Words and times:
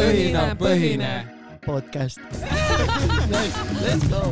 õhinapõhine 0.00 1.12
podcast. 1.64 2.20
Let's 3.80 4.06
go. 4.08 4.22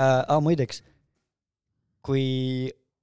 äh,. 0.00 0.24
aa, 0.28 0.38
muideks, 0.44 0.82
kui 2.04 2.24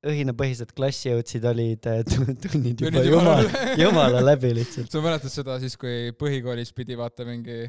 õhinapõhised 0.08 0.72
klassi 0.78 1.10
jõudsid, 1.10 1.46
olid 1.50 1.88
äh, 1.90 2.02
tu- 2.08 2.38
tunnid 2.48 2.82
juba 2.86 3.04
jumala 3.06 3.64
jumala-, 3.80 4.24
läbi 4.26 4.54
lihtsalt. 4.60 4.92
sa 4.94 5.02
mäletad 5.04 5.34
seda 5.34 5.58
siis, 5.62 5.76
kui 5.80 6.12
põhikoolis 6.18 6.72
pidi 6.78 6.98
vaata 7.00 7.26
mingi, 7.28 7.66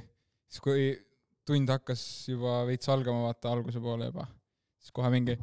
siis 0.49 0.65
kui 0.65 0.91
tund 1.49 1.73
hakkas 1.73 2.03
juba 2.29 2.61
veits 2.69 2.89
algama, 2.93 3.25
vaata 3.31 3.53
alguse 3.57 3.81
poole 3.83 4.11
juba, 4.13 4.29
siis 4.83 4.93
kohe 4.97 5.11
mingi 5.15 5.39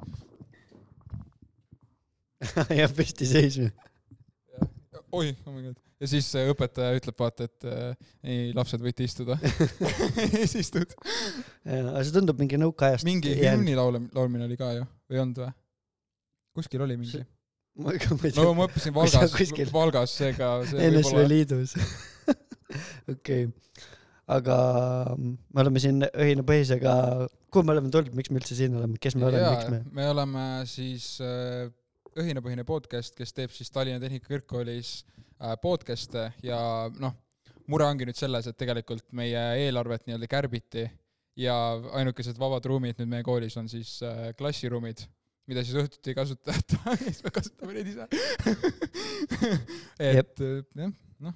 ja 2.80 2.88
püsti 2.94 3.26
seisma. 3.30 3.72
oi, 5.16 5.36
oh 5.46 5.54
my 5.54 5.64
god. 5.64 5.78
ja 6.02 6.10
siis 6.12 6.28
äh, 6.38 6.50
õpetaja 6.52 6.96
ütleb 7.00 7.20
vaata, 7.20 7.48
et 7.48 7.68
äh, 7.70 8.08
ei, 8.24 8.50
lapsed 8.56 8.84
võite 8.84 9.06
istuda. 9.06 9.38
siis 10.36 10.56
istud. 10.66 10.96
aga 11.66 12.04
see 12.04 12.16
tundub 12.16 12.42
mingi 12.42 12.60
nõukaajast. 12.62 13.08
mingi 13.08 13.36
hümni 13.40 13.78
laul-, 13.78 14.04
laulmine 14.16 14.48
oli 14.50 14.60
ka 14.60 14.74
ju, 14.78 14.88
või 15.10 15.20
ei 15.20 15.24
olnud 15.24 15.46
või? 15.46 15.54
kuskil 16.56 16.86
oli 16.86 16.98
mingi. 17.00 17.22
ma 17.80 17.96
ka 18.00 18.16
ma 18.16 18.28
ei 18.28 18.34
no 18.36 18.42
tea, 18.42 18.56
ma 18.58 18.68
õppisin 18.70 18.96
Valgas 18.96 19.38
Valgas, 19.76 20.18
seega 20.22 20.52
see 20.70 20.90
NSV 20.90 21.12
võib-olla 21.12 21.32
Liidus. 21.32 21.78
okei, 23.16 23.48
aga 24.36 24.60
me 25.16 25.64
oleme 25.64 25.84
siin 25.84 26.04
õhinapõhisega, 26.12 26.94
kuhu 27.52 27.68
me 27.68 27.76
oleme 27.76 27.92
tulnud, 27.94 28.16
miks 28.18 28.32
me 28.32 28.44
üldse 28.44 28.58
siin 28.58 28.78
oleme, 28.80 29.00
kes 29.02 29.20
me 29.20 29.28
oleme, 29.32 29.50
miks 29.52 29.74
me? 29.74 29.82
me 30.00 30.08
oleme 30.12 30.46
siis 30.72 31.16
äh, 31.24 31.68
õhinapõhine 32.16 32.64
podcast, 32.68 33.16
kes 33.18 33.36
teeb 33.36 33.52
siis 33.52 33.72
Tallinna 33.76 34.00
Tehnikakõrgkoolis 34.00 34.96
äh, 35.04 35.15
podcast'e 35.62 36.30
ja 36.44 36.58
noh, 37.00 37.16
mure 37.72 37.88
ongi 37.88 38.08
nüüd 38.08 38.18
selles, 38.20 38.48
et 38.48 38.58
tegelikult 38.58 39.08
meie 39.18 39.42
eelarvet 39.66 40.06
nii-öelda 40.06 40.30
kärbiti 40.32 40.86
ja 41.40 41.56
ainukesed 42.00 42.40
vabad 42.40 42.68
ruumid 42.70 43.00
nüüd 43.02 43.12
meie 43.12 43.26
koolis 43.26 43.58
on 43.60 43.68
siis 43.72 43.98
äh, 44.06 44.30
klassiruumid, 44.40 45.04
mida 45.50 45.64
siis 45.66 45.80
õhtuti 45.82 46.14
ei 46.14 46.18
kasutata, 46.18 46.80
siis 47.04 47.24
me 47.26 47.34
kasutame 47.36 47.76
neid 47.76 47.92
ise. 47.92 48.08
et 50.00 50.46
äh, 50.46 50.62
jah, 50.86 51.36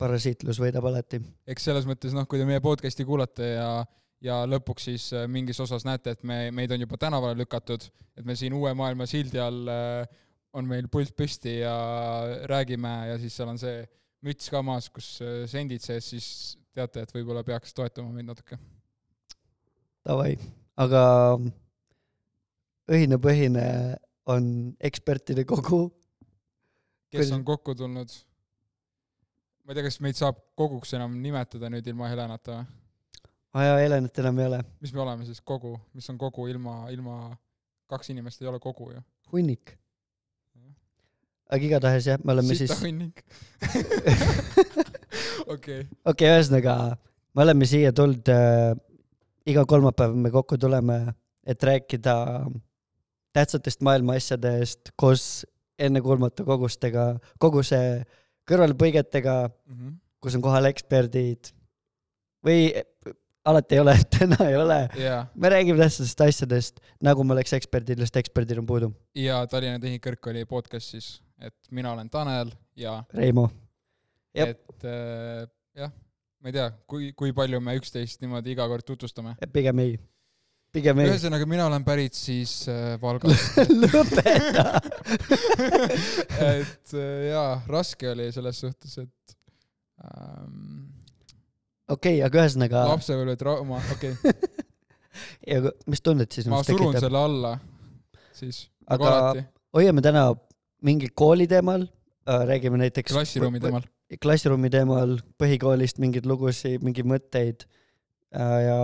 parasiitlus 0.00 0.60
võidab 0.60 0.90
alati. 0.90 1.22
eks 1.48 1.70
selles 1.70 1.88
mõttes 1.88 2.14
noh, 2.16 2.28
kui 2.28 2.40
te 2.40 2.48
meie 2.48 2.62
podcast'i 2.64 3.06
kuulate 3.08 3.54
ja 3.54 3.70
ja 4.20 4.42
lõpuks 4.44 4.90
siis 4.90 5.06
äh, 5.16 5.24
mingis 5.32 5.60
osas 5.64 5.86
näete, 5.88 6.12
et 6.16 6.24
me, 6.28 6.50
meid 6.52 6.72
on 6.74 6.82
juba 6.84 6.98
tänavale 7.00 7.38
lükatud, 7.40 7.86
et 8.18 8.26
me 8.26 8.36
siin 8.36 8.52
uue 8.56 8.74
maailma 8.76 9.06
sildi 9.08 9.40
all 9.40 9.70
äh, 9.72 10.18
on 10.56 10.66
meil 10.66 10.88
pult 10.90 11.14
püsti 11.16 11.60
ja 11.60 11.74
räägime 12.50 12.92
ja 13.12 13.18
siis 13.22 13.36
seal 13.36 13.52
on 13.52 13.60
see 13.60 13.84
müts 14.26 14.50
ka 14.52 14.62
maas, 14.66 14.90
kus 14.92 15.16
äh, 15.24 15.44
sendid 15.50 15.84
sees, 15.84 16.10
siis 16.12 16.28
teate, 16.74 17.04
et 17.04 17.14
võib-olla 17.14 17.44
peaks 17.46 17.74
toetama 17.76 18.12
meid 18.14 18.28
natuke. 18.28 18.58
Davai, 20.06 20.34
aga 20.80 21.02
õhinapõhine 22.90 23.64
on 24.30 24.50
ekspertide 24.80 25.44
kogu. 25.48 25.88
kes 27.10 27.32
on 27.36 27.44
kokku 27.44 27.74
tulnud? 27.74 28.12
ma 29.64 29.72
ei 29.72 29.78
tea, 29.78 29.86
kas 29.86 30.00
meid 30.02 30.18
saab 30.18 30.38
koguks 30.58 30.94
enam 30.98 31.14
nimetada 31.22 31.70
nüüd 31.70 31.86
ilma 31.86 32.08
Helenata 32.10 32.60
või? 32.60 32.78
aa 33.54 33.66
jaa, 33.66 33.78
Helenit 33.82 34.18
enam 34.22 34.38
ei 34.40 34.48
ole. 34.50 34.60
mis 34.80 34.92
me 34.94 35.02
oleme 35.04 35.26
siis, 35.28 35.40
kogu, 35.46 35.74
mis 35.94 36.08
on 36.10 36.18
kogu 36.18 36.46
ilma, 36.50 36.82
ilma, 36.94 37.36
kaks 37.90 38.12
inimest 38.14 38.42
ei 38.42 38.50
ole 38.50 38.60
kogu 38.62 38.90
ju. 38.94 39.02
hunnik. 39.32 39.76
Aga 41.50 41.64
igatahes 41.66 42.06
jah, 42.06 42.18
me 42.24 42.32
oleme 42.32 42.54
siis, 42.54 42.70
sita 42.70 42.80
hunnik. 42.84 43.24
okei, 45.54 45.84
okei, 46.06 46.28
ühesõnaga 46.30 46.74
me 47.36 47.44
oleme 47.44 47.68
siia 47.68 47.92
tulnud 47.96 48.28
äh,, 48.32 48.74
iga 49.50 49.64
kolmapäev 49.68 50.14
me 50.18 50.30
kokku 50.34 50.58
tuleme, 50.60 50.98
et 51.46 51.62
rääkida 51.66 52.14
tähtsatest 53.34 53.82
maailma 53.86 54.16
asjadest 54.18 54.92
koos 54.98 55.44
ennekuulmatu 55.80 56.44
kogustega, 56.44 57.14
koguse 57.40 57.78
kõrvalpõigetega, 58.50 59.36
Mhm. 59.70 59.94
kus 60.20 60.34
on 60.36 60.42
kohal 60.44 60.66
eksperdid 60.68 61.52
või 62.44 62.66
alati 63.46 63.74
ei 63.78 63.80
ole, 63.80 63.94
täna 64.12 64.36
ei 64.50 64.56
ole. 64.60 64.78
jaa, 65.00 65.22
me 65.34 65.48
räägime 65.48 65.78
tähtsatest 65.80 66.20
asjadest, 66.26 66.80
nagu 67.00 67.24
me 67.24 67.32
oleks 67.32 67.52
eksperdid, 67.56 67.98
sest 68.04 68.16
eksperdid 68.20 68.58
on 68.60 68.66
puudu. 68.68 68.90
ja 69.14 69.46
Tallinna 69.46 69.78
Tehnikakõrgkooli 69.80 70.44
podcast 70.50 70.92
siis, 70.92 71.08
et 71.40 71.72
mina 71.74 71.92
olen 71.94 72.10
Tanel 72.10 72.52
ja 72.76 73.00
Reimo. 73.16 73.48
Et 74.34 74.84
äh, 74.86 75.48
jah, 75.76 75.90
ma 76.40 76.50
ei 76.50 76.54
tea, 76.54 76.68
kui, 76.88 77.10
kui 77.18 77.34
palju 77.36 77.60
me 77.64 77.74
üksteist 77.80 78.22
niimoodi 78.22 78.54
iga 78.54 78.66
kord 78.70 78.86
tutvustame. 78.86 79.34
pigem 79.52 79.82
ei, 79.82 79.96
pigem 80.74 81.02
ei. 81.02 81.10
ühesõnaga, 81.10 81.48
mina 81.50 81.66
olen 81.66 81.84
pärit 81.86 82.16
siis 82.18 82.54
äh, 82.70 82.94
Valgast. 83.02 83.58
lõpeta. 83.82 84.66
et 86.52 86.94
äh, 86.94 87.10
jaa, 87.30 87.50
raske 87.68 88.12
oli 88.12 88.30
selles 88.34 88.62
suhtes, 88.62 88.98
et 89.02 89.36
ähm, 90.06 90.90
okei, 91.90 92.20
aga 92.26 92.44
ühesõnaga, 92.44 92.84
lapsepõlve 92.92 93.38
trauma, 93.40 93.82
okei 93.96 94.14
okay. 94.14 94.60
ja 95.50 95.74
mis 95.90 96.04
tunnet 96.04 96.30
siis 96.32 96.46
ma 96.50 96.62
surun 96.62 96.92
tekitab? 96.92 97.08
selle 97.08 97.24
alla, 97.26 97.56
siis 98.36 98.68
nagu 98.86 99.08
Aga- 99.08 99.18
alati, 99.18 99.44
hoiame 99.74 100.06
täna 100.06 100.28
mingi 100.86 101.10
kooli 101.14 101.46
teemal, 101.50 101.86
räägime 102.26 102.78
näiteks 102.80 103.12
klassiruumi 103.12 103.60
teemal. 103.60 103.86
klassiruumi 104.22 104.70
teemal, 104.70 105.16
põhikoolist 105.40 106.00
mingeid 106.02 106.26
lugusid, 106.28 106.82
mingeid 106.84 107.08
mõtteid 107.08 107.64
äh, 107.66 108.58
ja 108.66 108.76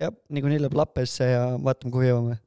jah, 0.00 0.12
niikuinii 0.28 0.60
läheb 0.62 0.76
lappesse 0.78 1.30
ja 1.30 1.42
vaatame, 1.62 1.92
kuhu 1.94 2.06
jõuame. 2.06 2.38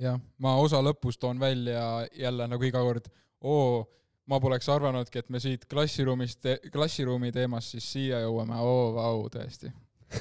jah, 0.00 0.20
ma 0.38 0.56
osa 0.60 0.80
lõpus 0.84 1.18
toon 1.20 1.40
välja 1.40 2.06
jälle 2.16 2.48
nagu 2.48 2.64
iga 2.66 2.82
kord, 2.84 3.08
oo, 3.40 3.84
ma 4.30 4.40
poleks 4.40 4.68
arvanudki, 4.72 5.22
et 5.22 5.30
me 5.30 5.40
siit 5.40 5.66
klassiruumist, 5.70 6.46
klassiruumi 6.72 7.32
teemast 7.32 7.76
siis 7.76 7.92
siia 7.92 8.22
jõuame, 8.24 8.58
oo 8.60 8.92
vau, 8.96 9.26
tõesti. 9.32 9.72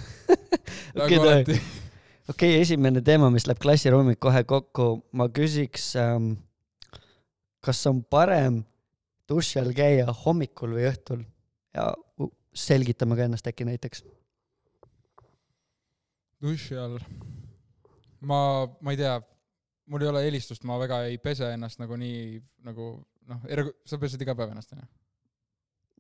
Okei, 1.00 1.18
nagu 1.18 1.30
okei 1.30 1.60
okay,, 2.30 2.60
esimene 2.62 3.02
teema, 3.06 3.30
mis 3.34 3.48
läheb 3.50 3.62
klassiruumiga 3.62 4.20
kohe 4.28 4.44
kokku, 4.48 4.90
ma 5.18 5.30
küsiks 5.34 5.92
ähm,, 5.98 6.36
kas 7.64 7.82
on 7.90 8.04
parem 8.04 8.62
duši 9.30 9.60
all 9.62 9.74
käia 9.76 10.14
hommikul 10.26 10.78
või 10.78 10.88
õhtul 10.90 11.26
ja 11.76 11.92
selgitame 12.56 13.18
ka 13.18 13.28
ennast 13.28 13.48
äkki 13.48 13.68
näiteks. 13.68 14.04
duši 16.42 16.78
all. 16.80 16.98
ma, 18.22 18.40
ma 18.82 18.96
ei 18.96 19.00
tea, 19.00 19.20
mul 19.92 20.06
ei 20.06 20.12
ole 20.12 20.24
eelistust, 20.28 20.64
ma 20.64 20.80
väga 20.82 21.04
ei 21.10 21.20
pese 21.22 21.52
ennast 21.54 21.82
nagu 21.82 22.00
nii 22.00 22.40
nagu 22.66 22.92
noh, 23.30 23.46
sa 23.86 24.00
pesed 24.02 24.22
iga 24.24 24.36
päev 24.38 24.54
ennast 24.54 24.74
onju? 24.74 24.88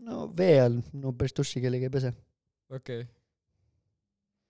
no 0.08 0.25
vee 0.36 0.58
all, 0.64 0.81
no 0.96 1.14
päris 1.14 1.36
duši 1.36 1.62
kellega 1.64 1.90
ei 1.90 1.94
pese. 1.94 2.14
okei 2.72 3.03
okay.. 3.03 3.08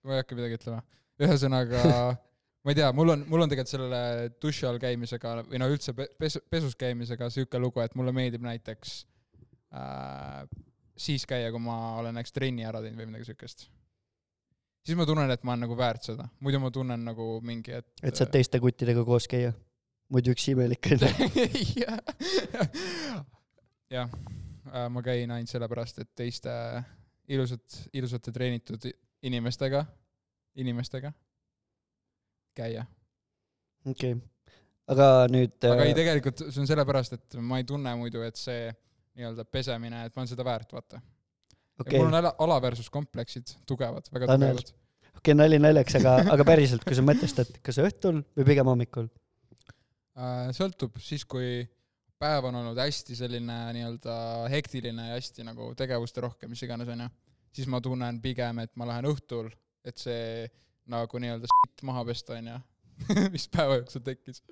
ma 0.06 0.16
ei 0.16 0.22
hakka 0.22 0.38
midagi 0.38 0.60
ütlema. 0.60 0.82
ühesõnaga, 1.20 1.84
ma 2.64 2.72
ei 2.72 2.76
tea, 2.76 2.90
mul 2.92 3.14
on, 3.14 3.22
mul 3.28 3.44
on 3.44 3.50
tegelikult 3.50 3.72
sellele 3.72 4.30
duši 4.42 4.66
all 4.68 4.80
käimisega 4.82 5.36
või 5.48 5.60
no 5.62 5.68
üldse 5.72 5.94
pe- 5.96 6.10
pesu, 6.20 6.42
pesus 6.52 6.76
käimisega 6.80 7.30
sihuke 7.32 7.60
lugu, 7.60 7.80
et 7.80 7.94
mulle 7.96 8.12
meeldib 8.16 8.44
näiteks 8.44 8.96
äh, 9.76 10.42
siis 11.00 11.24
käia, 11.28 11.52
kui 11.54 11.62
ma 11.64 11.76
olen 12.00 12.18
näiteks 12.18 12.36
trenni 12.36 12.66
ära 12.68 12.82
teinud 12.84 13.00
või 13.00 13.08
midagi 13.12 13.30
siukest. 13.30 13.64
siis 14.84 14.98
ma 14.98 15.06
tunnen, 15.08 15.32
et 15.32 15.44
ma 15.44 15.54
olen 15.54 15.64
nagu 15.64 15.78
väärt 15.78 16.10
seda, 16.10 16.28
muidu 16.44 16.60
ma 16.60 16.72
tunnen 16.74 17.08
nagu 17.08 17.32
mingi, 17.46 17.78
et 17.80 18.04
et 18.04 18.20
saad 18.20 18.32
teiste 18.34 18.60
kuttidega 18.60 19.06
koos 19.08 19.28
käia. 19.30 19.54
muidu 20.12 20.36
üks 20.36 20.50
imelik 20.52 20.90
on. 20.92 21.06
jah, 23.96 24.12
ma 24.92 25.06
käin 25.06 25.32
ainult 25.32 25.48
sellepärast, 25.48 26.04
et 26.04 26.12
teiste 26.12 26.52
ilusat, 27.30 27.86
ilusate 27.96 28.36
treenitud 28.36 28.84
inimestega, 29.24 29.86
inimestega 30.60 31.14
käia. 32.60 32.84
okei 33.86 34.16
okay., 34.16 34.26
aga 34.90 35.08
nüüd. 35.32 35.56
aga 35.70 35.88
ei, 35.88 35.96
tegelikult 35.96 36.44
see 36.46 36.62
on 36.62 36.68
sellepärast, 36.70 37.16
et 37.18 37.40
ma 37.40 37.60
ei 37.60 37.66
tunne 37.68 37.94
muidu, 37.98 38.22
et 38.26 38.38
see 38.40 38.68
nii-öelda 39.18 39.46
pesemine, 39.50 40.04
et 40.06 40.14
ma 40.14 40.22
olen 40.22 40.30
seda 40.30 40.46
väärt, 40.46 40.76
vaata 40.76 41.00
okay.. 41.00 41.86
okei 41.86 42.02
mul, 42.02 42.12
on 42.12 42.20
ala, 42.20 42.34
alaväärsuskompleksid 42.46 43.56
tugevad, 43.68 44.08
väga 44.12 44.30
Tanel. 44.30 44.60
tugevad. 44.60 45.18
okei, 45.20 45.36
nali 45.36 45.58
naljaks, 45.62 45.98
aga, 46.00 46.14
aga 46.36 46.46
päriselt, 46.48 46.86
kui 46.86 46.98
sa 46.98 47.04
mõtestad, 47.06 47.52
kas 47.66 47.80
õhtul 47.82 48.22
või 48.38 48.48
pigem 48.52 48.70
hommikul? 48.70 49.10
Äh, 50.20 50.50
sõltub 50.56 50.98
siis, 51.02 51.24
kui 51.28 51.62
päev 52.20 52.50
on 52.50 52.60
olnud 52.60 52.78
hästi 52.80 53.16
selline 53.16 53.58
nii-öelda 53.76 54.14
hektiline 54.52 55.10
ja 55.10 55.18
hästi 55.18 55.46
nagu 55.46 55.72
tegevuste 55.78 56.24
rohke, 56.24 56.48
mis 56.50 56.62
iganes 56.66 56.90
onju, 56.92 57.08
siis 57.56 57.68
ma 57.70 57.80
tunnen 57.84 58.20
pigem, 58.22 58.60
et 58.64 58.74
ma 58.76 58.88
lähen 58.90 59.08
õhtul, 59.10 59.48
et 59.86 59.96
see 60.00 60.44
nagu 60.90 61.22
nii-öelda 61.22 61.50
sitt 61.50 61.84
maha 61.86 62.04
pesta 62.08 62.36
onju, 62.36 62.58
mis 63.34 63.46
päeva 63.52 63.80
jooksul 63.80 64.04
tekkis. 64.06 64.42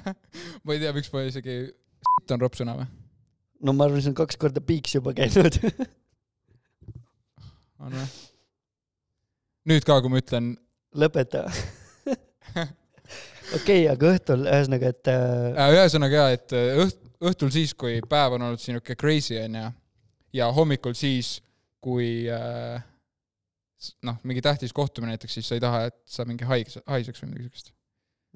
ma 0.64 0.76
ei 0.76 0.82
tea, 0.82 0.92
miks 0.96 1.12
ma 1.14 1.24
isegi, 1.26 1.58
sitt 2.10 2.34
on 2.36 2.42
ropp 2.42 2.58
sõna 2.58 2.76
või? 2.80 2.88
no 3.64 3.72
ma 3.72 3.86
arvan, 3.86 4.02
see 4.04 4.12
on 4.12 4.18
kaks 4.18 4.38
korda 4.40 4.62
piiks 4.64 4.96
juba 4.98 5.14
käinud. 5.16 5.60
on 7.84 7.96
või? 7.96 8.08
nüüd 9.72 9.86
ka, 9.86 9.98
kui 10.02 10.12
ma 10.12 10.20
ütlen, 10.22 10.52
lõpeta. 10.96 11.46
okei, 13.56 13.86
aga 13.90 14.12
õhtul 14.12 14.46
ühesõnaga, 14.46 14.92
et 14.92 15.10
äh, 15.10 15.48
äh, 15.54 15.72
ühesõnaga 15.78 16.22
jaa, 16.22 16.36
et 16.36 16.54
äh, 16.56 16.84
õht-, 16.84 17.02
õhtul 17.30 17.50
siis, 17.54 17.74
kui 17.78 17.98
päev 18.08 18.36
on 18.36 18.50
olnud 18.50 18.62
sihuke 18.62 18.98
crazy 18.98 19.38
onju 19.40 19.70
ja 20.36 20.50
hommikul 20.52 20.94
siis, 20.98 21.38
kui 21.82 22.26
äh, 22.32 22.82
noh, 24.06 24.18
mingi 24.24 24.42
tähtis 24.44 24.72
kohtumine 24.76 25.14
näiteks, 25.14 25.38
siis 25.38 25.48
sa 25.48 25.58
ei 25.58 25.62
taha, 25.62 25.86
et 25.90 25.98
sa 26.08 26.24
mingi 26.28 26.48
haige, 26.48 26.82
haiseks 26.86 27.22
või 27.22 27.32
midagi 27.32 27.48
siukest. 27.48 27.72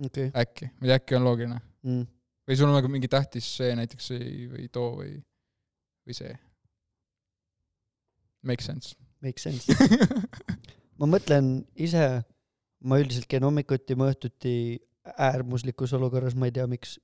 okei 0.07 0.31
äkki, 0.43 0.71
tea, 0.81 0.97
äkki 0.97 1.19
on 1.19 1.27
loogiline. 1.29 1.61
mm.. 1.87 2.07
või 2.49 2.61
sul 2.61 2.69
on 2.69 2.77
nagu 2.77 2.93
mingi 2.93 3.09
tähtis 3.11 3.49
see 3.61 3.75
näiteks 3.79 4.13
või, 4.15 4.31
või 4.55 4.69
too 4.73 4.91
või, 5.01 5.15
või 6.07 6.17
see. 6.17 6.37
Make 8.43 8.65
sense. 8.65 8.97
Makes 9.21 9.45
sense. 9.45 9.75
ma 11.01 11.09
mõtlen 11.09 11.51
ise, 11.77 12.05
ma 12.81 13.01
üldiselt 13.01 13.29
käin 13.29 13.45
hommikuti, 13.45 13.97
ma 13.99 14.09
õhtuti 14.13 14.55
äärmuslikus 15.11 15.93
olukorras, 15.97 16.37
ma 16.37 16.49
ei 16.49 16.55
tea, 16.57 16.67
miks, 16.71 16.97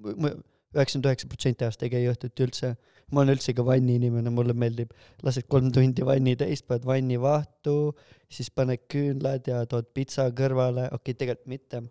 üheksakümmend 0.00 1.10
üheksa 1.10 1.30
protsenti 1.30 1.66
ajast 1.66 1.84
ei 1.86 1.92
käi 1.92 2.08
õhtuti 2.10 2.46
üldse. 2.46 2.72
Ma 3.10 3.22
olen 3.22 3.34
üldse 3.36 3.54
ka 3.56 3.64
vanni 3.66 3.96
inimene, 3.98 4.32
mulle 4.34 4.54
meeldib, 4.56 4.92
lased 5.26 5.48
kolm 5.50 5.70
tundi 5.74 6.04
vanni 6.06 6.36
täis, 6.38 6.62
paned 6.66 6.86
vanni 6.88 7.18
vahtu, 7.20 7.94
siis 8.30 8.50
paned 8.54 8.86
küünlad 8.90 9.48
ja 9.50 9.64
tood 9.70 9.90
pitsa 9.94 10.28
kõrvale, 10.36 10.86
okei 10.90 11.12
okay,, 11.12 11.18
tegelikult 11.24 11.50
mitte. 11.50 11.82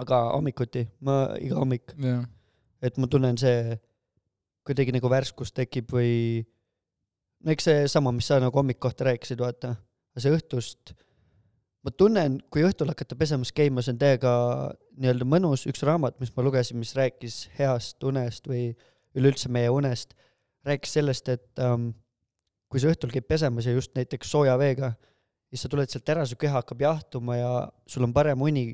aga 0.00 0.20
hommikuti, 0.32 0.86
ma 1.04 1.34
iga 1.42 1.58
hommik, 1.58 1.94
jah, 2.00 2.22
et 2.80 2.96
ma 2.96 3.08
tunnen 3.10 3.36
see 3.40 3.76
kuidagi 4.64 4.94
nagu 4.94 5.10
värskus 5.10 5.52
tekib 5.52 5.90
või 5.92 6.12
no 7.44 7.52
eks 7.52 7.66
seesama, 7.68 8.12
mis 8.14 8.28
sa 8.30 8.38
nagu 8.42 8.56
hommik 8.60 8.80
kohta 8.80 9.08
rääkisid, 9.08 9.40
vaata, 9.42 9.74
see 10.20 10.32
õhtust, 10.36 10.94
ma 11.84 11.92
tunnen, 11.96 12.38
kui 12.52 12.64
õhtul 12.66 12.92
hakata 12.92 13.16
pesemas 13.18 13.52
käima, 13.56 13.82
see 13.84 13.94
on 13.94 14.00
täiega 14.00 14.32
nii-öelda 15.00 15.28
mõnus, 15.28 15.66
üks 15.70 15.84
raamat, 15.86 16.18
mis 16.20 16.32
ma 16.36 16.44
lugesin, 16.44 16.80
mis 16.80 16.92
rääkis 16.96 17.42
heast 17.58 18.04
unest 18.04 18.48
või 18.50 18.70
üleüldse 19.16 19.50
meie 19.52 19.70
unest, 19.72 20.14
rääkis 20.66 20.92
sellest, 20.98 21.28
et 21.32 21.62
ähm, 21.62 21.90
kui 22.70 22.82
sa 22.82 22.92
õhtul 22.92 23.12
käid 23.14 23.26
pesemas 23.28 23.66
ja 23.66 23.74
just 23.74 23.94
näiteks 23.96 24.30
sooja 24.30 24.56
veega, 24.60 24.92
siis 25.50 25.64
sa 25.64 25.72
tuled 25.72 25.90
sealt 25.90 26.12
ära, 26.12 26.26
su 26.26 26.38
keha 26.38 26.60
hakkab 26.60 26.84
jahtuma 26.84 27.38
ja 27.38 27.50
sul 27.90 28.06
on 28.06 28.14
parem 28.14 28.42
uni 28.42 28.72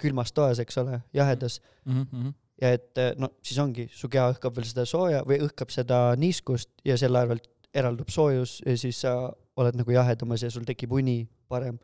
külmas 0.00 0.32
toas, 0.32 0.60
eks 0.62 0.78
ole, 0.80 1.00
jahedas 1.16 1.60
Mhm, 1.84 2.32
ja 2.60 2.72
et 2.76 2.98
eh, 3.00 3.14
no 3.16 3.30
siis 3.42 3.58
ongi, 3.62 3.88
su 3.92 4.08
keha 4.12 4.30
õhkab 4.34 4.56
veel 4.56 4.68
seda 4.68 4.84
sooja 4.88 5.22
või 5.28 5.40
õhkab 5.46 5.72
seda 5.72 6.00
niiskust 6.20 6.70
ja 6.84 6.96
selle 7.00 7.22
arvelt 7.22 7.48
eraldub 7.74 8.10
soojus 8.12 8.60
ja 8.66 8.76
siis 8.76 9.00
sa 9.04 9.14
oled 9.60 9.78
nagu 9.78 9.94
jahedamas 9.94 10.44
ja 10.44 10.50
sul 10.52 10.66
tekib 10.68 10.92
uni 10.92 11.22
parem. 11.48 11.78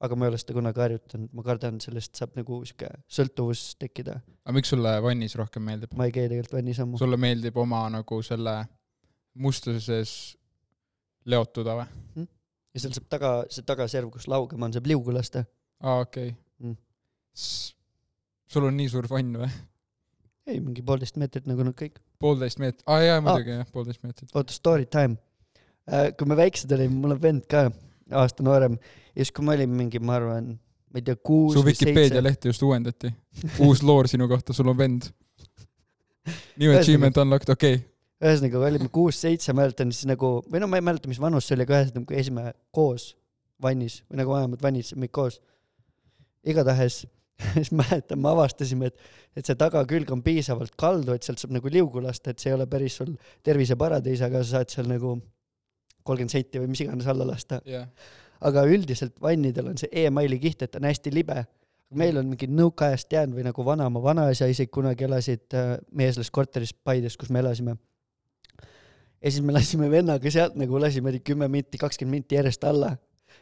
Aga 0.00 0.16
ma 0.18 0.26
ei 0.26 0.32
ole 0.32 0.38
seda 0.40 0.56
kunagi 0.56 0.82
harjutanud, 0.82 1.28
ma 1.32 1.42
kardan, 1.46 1.78
sellest 1.80 2.18
saab 2.20 2.34
nagu 2.36 2.58
sihuke 2.68 2.88
sõltuvus 3.18 3.62
tekkida. 3.80 4.18
aga 4.44 4.56
miks 4.56 4.72
sulle 4.74 4.92
vannis 5.04 5.36
rohkem 5.40 5.64
meeldib? 5.64 5.94
ma 5.96 6.08
ei 6.08 6.14
käi 6.16 6.26
tegelikult 6.28 6.58
vannisammu. 6.58 6.98
sulle 7.00 7.16
meeldib 7.20 7.56
oma 7.62 7.84
nagu 7.92 8.20
selle 8.26 8.56
mustuse 9.36 9.80
sees 9.84 10.12
leotuda 11.28 11.78
või? 11.80 12.26
ja 12.76 12.82
seal 12.82 12.96
saab 12.96 13.08
taga, 13.12 13.30
see 13.52 13.64
tagaserv, 13.66 14.10
kus 14.12 14.28
laugem 14.28 14.62
on, 14.68 14.74
saab 14.76 14.88
liugu 14.90 15.14
lasta. 15.16 15.46
aa, 15.82 16.02
okei 16.04 16.34
Mm. 16.56 16.72
sul 18.48 18.64
on 18.64 18.76
nii 18.78 18.88
suur 18.88 19.04
vann 19.10 19.34
või? 19.42 19.48
ei, 20.48 20.60
mingi 20.62 20.80
poolteist 20.86 21.18
meetrit 21.20 21.48
nagu 21.50 21.64
nad 21.66 21.76
kõik. 21.76 21.98
poolteist 22.22 22.60
meetrit, 22.62 22.84
aa 22.88 23.02
jaa, 23.04 23.18
muidugi 23.24 23.58
jah, 23.58 23.66
poolteist 23.72 24.00
meetrit. 24.04 24.30
oota, 24.32 24.54
story 24.56 24.86
time. 24.88 25.18
kui 26.16 26.28
me 26.28 26.36
väiksed 26.38 26.72
olime, 26.72 26.96
mul 26.96 27.12
on 27.16 27.20
vend 27.22 27.44
ka, 27.50 27.66
aasta 28.14 28.46
noorem, 28.46 28.78
ja 29.14 29.24
siis, 29.24 29.32
kui 29.34 29.44
me 29.46 29.56
olime 29.56 29.76
mingi, 29.82 30.00
ma 30.02 30.16
arvan, 30.20 30.52
ma 30.92 31.00
ei 31.00 31.04
tea, 31.06 31.18
kuus 31.18 31.56
su 31.56 31.64
Vikipeedia 31.66 32.22
lehte 32.22 32.52
just 32.52 32.62
uuendati. 32.62 33.10
uus 33.64 33.82
loor 33.82 34.08
sinu 34.08 34.28
kohta, 34.28 34.54
sul 34.56 34.70
on 34.72 34.78
vend. 34.78 35.10
New 36.58 36.72
achievement 36.74 37.16
unlocked, 37.22 37.50
okei 37.52 37.76
okay.. 37.78 37.84
ühesõnaga 38.26 38.62
olime 38.66 38.88
kuus-seitse, 38.92 39.54
mäletan 39.54 39.92
siis 39.94 40.08
nagu, 40.10 40.40
või 40.50 40.62
no 40.62 40.70
ma 40.70 40.80
ei 40.80 40.86
mäleta, 40.86 41.10
mis 41.10 41.20
vanus 41.22 41.46
see 41.46 41.54
oli, 41.58 41.66
aga 41.66 41.82
ühesõnaga 41.82 42.14
käisime 42.14 42.48
koos 42.74 43.12
vannis 43.62 44.00
või 44.08 44.22
nagu 44.22 44.34
vähemalt 44.34 44.64
vannis 44.64 44.90
kõik 44.96 45.14
koos. 45.14 45.38
igatahes 46.46 47.04
siis 47.54 47.70
mäletan, 47.76 48.18
me 48.22 48.32
avastasime, 48.32 48.90
et, 48.90 49.08
et 49.36 49.46
see 49.46 49.58
tagakülg 49.58 50.10
on 50.14 50.22
piisavalt 50.24 50.74
kaldu, 50.80 51.14
et 51.14 51.26
sealt 51.26 51.42
saab 51.42 51.54
nagu 51.56 51.70
liugu 51.72 52.02
lasta, 52.02 52.32
et 52.32 52.42
see 52.42 52.50
ei 52.50 52.56
ole 52.56 52.66
päris 52.70 52.96
sul 53.00 53.12
terviseparadiis, 53.46 54.22
aga 54.24 54.42
sa 54.42 54.58
saad 54.58 54.72
seal 54.72 54.88
nagu 54.90 55.18
kolmkümmend 56.06 56.32
senti 56.32 56.62
või 56.62 56.72
mis 56.72 56.82
iganes 56.84 57.08
alla 57.10 57.26
lasta. 57.28 57.60
jah, 57.68 57.86
aga 58.46 58.64
üldiselt 58.68 59.20
vannidel 59.22 59.70
on 59.72 59.78
see 59.80 59.90
emaili 60.04 60.38
kiht, 60.42 60.62
et 60.62 60.72
ta 60.72 60.80
on 60.80 60.88
hästi 60.88 61.12
libe. 61.14 61.44
meil 61.96 62.16
on 62.18 62.26
mingi 62.26 62.48
nõukaajast 62.50 63.12
jäänud 63.14 63.38
või 63.38 63.44
nagu 63.46 63.64
vanaema 63.64 64.00
vanaisa 64.02 64.48
isegi 64.50 64.72
kunagi 64.74 65.06
elasid 65.06 65.54
äh, 65.54 65.76
meie 65.92 66.10
selles 66.12 66.32
korteris 66.34 66.72
Paides, 66.74 67.16
kus 67.16 67.30
me 67.30 67.38
elasime. 67.38 67.76
ja 69.22 69.30
siis 69.30 69.42
me 69.42 69.54
lasime 69.54 69.90
vennaga 69.90 70.30
sealt 70.30 70.56
nagu 70.56 70.80
lasime 70.80 71.14
kümme 71.20 71.48
minti, 71.48 71.78
kakskümmend 71.78 72.22
minti 72.22 72.38
järjest 72.40 72.64
alla. 72.64 72.96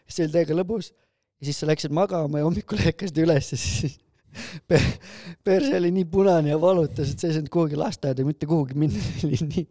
see 0.09 0.27
oli 0.27 0.33
täiega 0.33 0.55
lõbus. 0.61 0.93
ja 1.41 1.51
siis 1.51 1.61
sa 1.61 1.67
läksid 1.67 1.93
magama 1.93 2.39
ja 2.39 2.45
hommikul 2.45 2.81
ärkasid 2.89 3.19
üles 3.25 3.53
ja 3.53 3.59
siis 3.59 3.99
perse 5.45 5.77
oli 5.79 5.91
nii 5.95 6.05
punane 6.11 6.53
ja 6.53 6.61
valutas, 6.61 7.11
et 7.11 7.21
sa 7.21 7.29
ei 7.29 7.37
saanud 7.37 7.51
kuhugi 7.53 7.79
lasteaeda 7.79 8.27
mitte 8.27 8.49
kuhugi 8.51 8.77
minna, 8.79 9.01
see 9.19 9.29
oli 9.29 9.41
nii, 9.49 9.67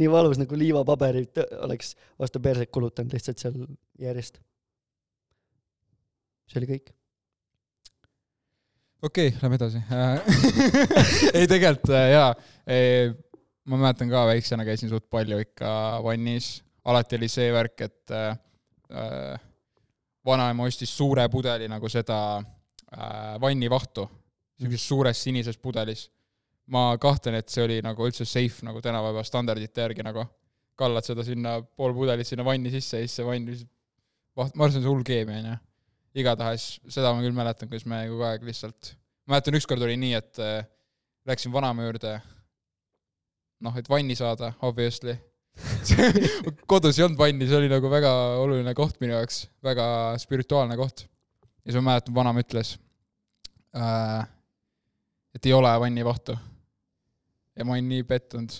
nii 0.00 0.10
valus 0.10 0.40
nagu 0.40 0.58
liivapaberit 0.58 1.42
oleks 1.66 1.94
vastu 2.20 2.42
perset 2.44 2.72
kulutanud 2.74 3.14
lihtsalt 3.14 3.42
seal 3.42 3.56
järjest. 4.00 4.40
see 6.50 6.60
oli 6.60 6.70
kõik. 6.74 6.94
okei 9.02 9.28
okay,, 9.32 9.38
lähme 9.42 9.60
edasi. 9.60 9.82
ei, 11.38 11.48
tegelikult 11.50 11.94
äh, 11.94 12.10
jaa, 12.14 12.30
ma 13.64 13.80
mäletan 13.80 14.12
ka 14.12 14.26
väiksena 14.28 14.66
käisin 14.66 14.92
suht 14.92 15.08
palju 15.10 15.40
ikka 15.42 16.00
vannis, 16.04 16.58
alati 16.84 17.18
oli 17.18 17.30
see 17.32 17.52
värk, 17.52 17.86
et 17.88 18.14
äh, 18.14 18.36
äh, 18.92 19.40
vanaema 20.24 20.68
ostis 20.68 20.92
suure 20.96 21.26
pudeli 21.32 21.68
nagu 21.68 21.88
seda 21.92 22.18
äh, 22.38 22.52
vannivahtu, 23.40 24.06
siukeses 24.60 24.88
suures 24.88 25.22
sinises 25.26 25.58
pudelis. 25.58 26.10
ma 26.66 26.94
kahtlen, 26.96 27.34
et 27.36 27.48
see 27.52 27.60
oli 27.60 27.82
nagu 27.84 28.06
üldse 28.06 28.24
safe 28.24 28.64
nagu 28.64 28.80
tänapäeva 28.80 29.24
standardite 29.24 29.80
järgi 29.84 30.02
nagu. 30.06 30.24
kallad 30.74 31.06
seda 31.06 31.22
sinna, 31.22 31.60
pool 31.62 31.94
pudelit 31.94 32.26
sinna 32.26 32.44
vanni 32.44 32.70
sisse 32.70 32.98
ja 32.98 33.06
siis 33.06 33.20
see 33.20 33.26
vann 33.26 33.46
lihtsalt 33.46 33.70
vaht-, 34.34 34.54
ma 34.54 34.66
arvan, 34.66 34.74
see 34.74 34.80
on 34.80 34.84
see 34.84 34.92
hull 34.92 35.06
keemia 35.06 35.40
onju. 35.42 35.56
igatahes 36.22 36.66
seda 36.94 37.12
ma 37.14 37.22
küll 37.24 37.34
mäletan, 37.36 37.70
kuidas 37.70 37.86
me 37.90 38.04
kogu 38.10 38.26
aeg 38.28 38.46
lihtsalt, 38.46 38.94
mäletan 39.30 39.58
ükskord 39.58 39.82
oli 39.82 39.96
nii, 39.98 40.18
et 40.18 40.42
äh, 40.42 40.66
läksin 41.26 41.54
vanaema 41.54 41.86
juurde, 41.86 42.18
noh, 43.64 43.78
et 43.80 43.88
vanni 43.90 44.16
saada, 44.18 44.52
obviously. 44.66 45.16
kodus 46.70 46.98
ei 46.98 47.06
olnud 47.06 47.18
vanni, 47.18 47.46
see 47.48 47.58
oli 47.58 47.70
nagu 47.70 47.90
väga 47.90 48.12
oluline 48.42 48.74
koht 48.78 48.98
minu 49.02 49.14
jaoks, 49.14 49.44
väga 49.64 49.86
spirituaalne 50.22 50.78
koht. 50.78 51.06
Ja 51.64 51.72
siis 51.72 51.80
ma 51.80 51.90
mäletan, 51.90 52.14
vanaema 52.14 52.44
ütles 52.44 52.74
äh,, 53.76 54.26
et 55.34 55.46
ei 55.46 55.52
ole 55.56 55.72
vannivahtu. 55.80 56.36
ja 57.56 57.64
ma 57.64 57.76
olin 57.76 57.88
nii 57.88 58.04
pettunud. 58.04 58.56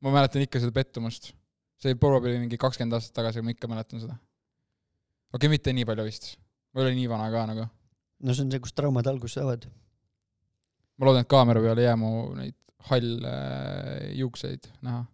ma 0.00 0.12
mäletan 0.14 0.42
ikka 0.42 0.60
seda 0.60 0.74
pettumust. 0.74 1.32
see 1.78 1.92
oli 1.92 1.98
probably 1.98 2.38
mingi 2.38 2.58
kakskümmend 2.58 2.98
aastat 2.98 3.14
tagasi, 3.14 3.38
aga 3.38 3.46
ma 3.48 3.54
ikka 3.56 3.70
mäletan 3.70 4.02
seda. 4.04 4.14
okei 4.14 5.46
okay,, 5.46 5.54
mitte 5.54 5.72
nii 5.72 5.88
palju 5.88 6.06
vist. 6.08 6.36
ma 6.72 6.82
ei 6.82 6.88
ole 6.88 6.96
nii 6.98 7.10
vana 7.10 7.30
ka 7.34 7.46
nagu. 7.52 7.68
no 8.20 8.34
see 8.34 8.46
on 8.46 8.54
see, 8.54 8.64
kus 8.64 8.74
traumad 8.74 9.06
alguse 9.06 9.40
saavad. 9.40 9.68
ma 10.98 11.10
loodan, 11.10 11.26
et 11.26 11.30
kaamera 11.30 11.62
peal 11.62 11.78
ei 11.78 11.88
jää 11.90 11.96
mu 12.00 12.14
neid 12.38 12.56
halle 12.90 13.34
juukseid 14.18 14.70
näha. 14.82 15.04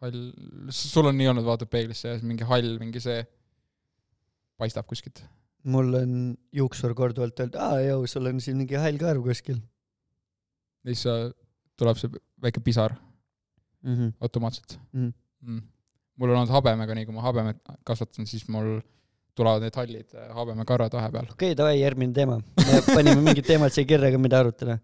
hall, 0.00 0.20
sul 0.70 1.08
on 1.10 1.16
nii 1.18 1.28
olnud, 1.32 1.44
vaatad 1.44 1.70
peeglisse 1.70 2.08
ja 2.08 2.18
siis 2.18 2.28
mingi 2.28 2.46
hall, 2.48 2.78
mingi 2.80 3.00
see 3.02 3.24
paistab 4.58 4.86
kuskilt. 4.90 5.22
Mul 5.64 5.94
on 5.98 6.12
juuksur 6.54 6.94
korduvalt 6.94 7.40
öelnud, 7.40 7.56
aa 7.58 7.80
jõu, 7.82 8.06
sul 8.06 8.26
on 8.30 8.40
siin 8.40 8.56
mingi 8.60 8.78
hall 8.78 8.98
karv 9.00 9.24
kuskil 9.26 9.58
ja 10.84 10.92
siis 10.94 11.02
sa- 11.06 11.32
tuleb 11.78 11.98
see 12.00 12.10
väike 12.42 12.60
pisar 12.64 12.94
mm. 13.82 13.94
-hmm. 13.94 14.12
automaatselt 14.20 14.78
Mhm. 14.92 15.10
mm.. 15.40 15.62
mul 16.16 16.30
on 16.30 16.36
olnud 16.42 16.54
habemega, 16.54 16.94
nii 16.94 17.06
kui 17.06 17.14
ma 17.14 17.22
habemet 17.22 17.58
kasvatan, 17.84 18.26
siis 18.26 18.48
mul 18.48 18.80
tulevad 19.38 19.62
need 19.62 19.76
hallid 19.78 20.14
äh, 20.14 20.30
habemekarvad 20.34 20.92
vahepeal. 20.92 21.28
okei 21.30 21.52
okay,, 21.52 21.58
davai, 21.58 21.80
järgmine 21.80 22.12
teema. 22.12 22.40
me 22.56 22.80
panime 22.96 23.20
mingid 23.22 23.46
teemad 23.46 23.74
siia 23.74 23.86
kirja, 23.86 24.08
aga 24.08 24.18
mida 24.18 24.40
arutada. 24.42 24.78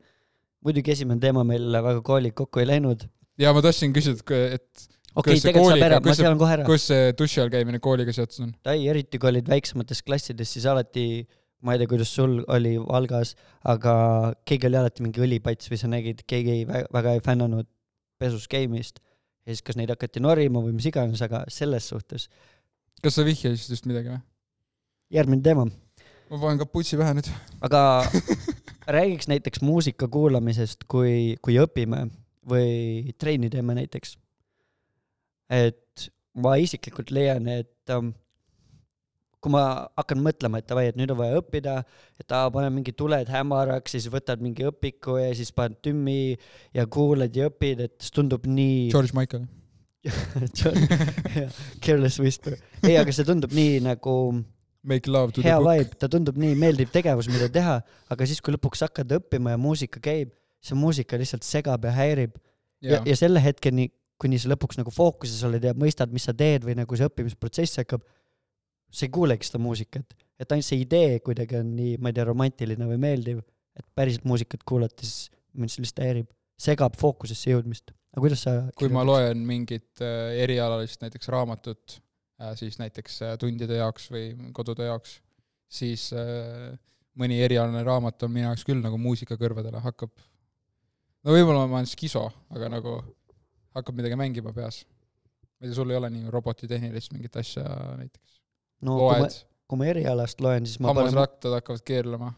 muidugi 0.64 0.90
esimene 0.94 1.20
teema 1.20 1.44
meil 1.44 1.70
väga 1.72 2.00
koolid 2.02 2.34
kokku 2.34 2.62
ei 2.62 2.66
läinud. 2.66 3.08
ja 3.38 3.52
ma 3.52 3.62
tahtsin 3.62 3.92
küsida, 3.92 4.42
et 4.58 4.88
okei 5.14 5.36
okay,, 5.36 5.40
tegelikult 5.40 5.70
saab 5.70 5.78
kooliga- 5.78 5.88
ära, 5.88 6.00
ma 6.04 6.16
tean 6.18 6.40
kohe 6.40 6.56
ära. 6.56 6.66
kus 6.68 6.88
see 6.90 7.14
duši 7.18 7.40
all 7.42 7.52
käimine 7.54 7.80
kooliga 7.82 8.14
seotud 8.16 8.46
on? 8.46 8.52
ei, 8.72 8.88
eriti 8.92 9.20
kui 9.22 9.30
olid 9.30 9.48
väiksemates 9.50 10.02
klassides, 10.06 10.52
siis 10.56 10.66
alati, 10.70 11.06
ma 11.64 11.74
ei 11.74 11.82
tea, 11.82 11.90
kuidas 11.94 12.12
sul 12.16 12.40
oli 12.52 12.74
Valgas, 12.82 13.34
aga 13.74 13.94
keegi 14.48 14.70
oli 14.70 14.80
alati 14.80 15.06
mingi 15.06 15.24
õlipats 15.24 15.70
või 15.72 15.80
sa 15.80 15.90
nägid, 15.92 16.24
keegi 16.30 16.58
ei, 16.58 16.66
väga 16.66 17.16
ei 17.16 17.24
fännanud 17.24 17.70
pesus 18.20 18.48
käimist. 18.50 19.00
ja 19.44 19.52
siis 19.52 19.64
kas 19.64 19.76
neid 19.76 19.92
hakati 19.92 20.22
norima 20.24 20.62
või 20.64 20.74
mis 20.76 20.88
iganes, 20.90 21.22
aga 21.24 21.44
selles 21.52 21.88
suhtes. 21.92 22.28
kas 23.02 23.18
sa 23.18 23.26
vihjasid 23.26 23.76
just 23.76 23.86
midagi 23.90 24.14
või? 24.14 24.22
järgmine 25.14 25.44
teema, 25.44 25.68
ma 26.30 26.40
panen 26.40 26.60
kaputsi 26.62 26.98
pähe 26.98 27.14
nüüd. 27.18 27.30
aga 27.64 27.82
räägiks 28.96 29.28
näiteks 29.30 29.62
muusika 29.64 30.08
kuulamisest, 30.08 30.84
kui, 30.90 31.36
kui 31.42 31.58
õpime 31.60 32.06
või 32.48 33.14
trenni 33.18 33.50
teeme 33.52 33.76
näiteks. 33.78 34.18
Et 35.52 36.08
ma 36.34 36.56
isiklikult 36.60 37.12
leian, 37.14 37.48
et 37.50 37.94
ähm, 37.94 38.12
kui 39.44 39.52
ma 39.52 39.64
hakkan 39.98 40.22
mõtlema, 40.24 40.60
et 40.60 40.68
davai, 40.70 40.86
et 40.88 40.96
nüüd 40.98 41.12
on 41.12 41.18
vaja 41.20 41.40
õppida, 41.42 41.74
et 42.20 42.32
aa, 42.32 42.48
pane 42.54 42.70
mingi 42.72 42.94
tuled 42.96 43.28
hämaraks, 43.28 43.96
siis 43.96 44.08
võtad 44.12 44.40
mingi 44.44 44.64
õpiku 44.70 45.18
ja 45.20 45.28
siis 45.36 45.52
paned 45.54 45.76
tümmi 45.84 46.34
ja 46.74 46.86
kuulad 46.88 47.36
ja 47.36 47.50
õpid, 47.50 47.84
et 47.84 47.98
see 48.00 48.16
tundub 48.16 48.48
nii. 48.48 48.88
George 48.94 49.16
Michael. 49.16 49.44
Careless 51.84 52.20
Whisper. 52.20 52.58
ei, 52.84 52.98
aga 53.00 53.12
see 53.12 53.24
tundub 53.24 53.54
nii 53.56 53.78
nagu 53.84 54.16
Make 54.84 55.08
love 55.08 55.32
to 55.32 55.40
hea 55.40 55.56
the 55.56 55.64
book. 55.64 55.70
vibe, 55.72 55.96
ta 55.96 56.08
tundub 56.12 56.36
nii 56.36 56.56
meeldiv 56.60 56.90
tegevus, 56.92 57.30
mida 57.32 57.48
teha, 57.52 57.78
aga 58.12 58.26
siis, 58.28 58.42
kui 58.44 58.52
lõpuks 58.52 58.84
hakkad 58.84 59.14
õppima 59.16 59.54
ja 59.54 59.60
muusika 59.60 60.02
käib, 60.04 60.34
see 60.64 60.76
muusika 60.76 61.16
lihtsalt 61.20 61.46
segab 61.46 61.86
ja 61.88 61.92
häirib 61.96 62.34
ja, 62.36 62.98
jaa, 62.98 63.00
ja 63.08 63.16
selle 63.16 63.40
hetkeni, 63.40 63.88
kuni 64.20 64.38
sa 64.40 64.50
lõpuks 64.52 64.78
nagu 64.78 64.92
fookuses 64.94 65.42
oled 65.46 65.64
ja 65.64 65.74
mõistad, 65.78 66.12
mis 66.14 66.26
sa 66.28 66.34
teed 66.36 66.66
või 66.66 66.76
nagu 66.78 66.98
see 66.98 67.08
õppimisprotsess 67.08 67.82
hakkab, 67.82 68.04
sa 68.94 69.06
ei 69.06 69.12
kuulegi 69.14 69.48
seda 69.48 69.60
muusikat, 69.62 70.14
et 70.38 70.54
ainult 70.54 70.66
see 70.66 70.84
idee 70.84 71.18
kuidagi 71.24 71.58
on 71.58 71.74
nii, 71.74 71.96
ma 72.02 72.10
ei 72.10 72.16
tea, 72.16 72.26
romantiline 72.28 72.88
või 72.88 73.00
meeldiv, 73.02 73.42
et 73.74 73.86
päriselt 73.98 74.26
muusikat 74.28 74.62
kuulates 74.66 75.14
mind 75.58 75.72
see 75.72 75.82
lihtsalt 75.82 76.04
häirib, 76.04 76.30
segab 76.60 76.96
fookusesse 76.98 77.50
jõudmist. 77.50 77.94
aga 78.14 78.22
kuidas 78.22 78.44
sa 78.46 78.54
kui 78.78 78.90
ma 78.94 79.02
loen 79.06 79.42
mingit 79.46 80.02
äh, 80.02 80.36
erialalist 80.44 81.02
näiteks 81.02 81.30
raamatut 81.34 81.96
äh, 82.38 82.54
siis 82.58 82.78
näiteks 82.78 83.20
äh, 83.26 83.34
tundide 83.38 83.80
jaoks 83.80 84.06
või 84.14 84.28
kodude 84.54 84.86
jaoks, 84.86 85.16
siis 85.66 86.12
äh, 86.14 86.70
mõni 87.18 87.40
erialane 87.42 87.82
raamat 87.86 88.22
on 88.26 88.34
minu 88.34 88.46
jaoks 88.46 88.66
küll 88.66 88.82
nagu 88.82 88.98
muusika 88.98 89.38
kõrvadele 89.40 89.82
hakkab, 89.82 90.14
no 91.26 91.34
võib-olla 91.34 91.66
ma 91.66 91.80
olen 91.80 91.90
skiso, 91.90 92.28
aga 92.54 92.70
nagu 92.76 93.00
hakkab 93.74 93.96
midagi 93.98 94.16
mängima 94.20 94.52
peas. 94.56 94.84
ma 95.58 95.66
ei 95.66 95.68
tea, 95.70 95.74
sul 95.80 95.90
ei 95.90 95.96
ole 96.00 96.10
nii 96.10 96.30
robotitehnilist 96.34 97.12
mingit 97.16 97.36
asja 97.40 97.64
näiteks? 97.98 98.40
no 98.86 98.96
kui 98.98 99.10
ma, 99.12 99.18
loed, 99.24 99.36
kui 99.70 99.78
ma 99.80 99.86
erialast 99.92 100.40
loen, 100.44 100.66
siis 100.66 100.80
ma 100.80 100.92
panen, 100.92 101.08
hammasrattad 101.10 101.52
hakkavad 101.58 101.82
keerlema, 101.86 102.32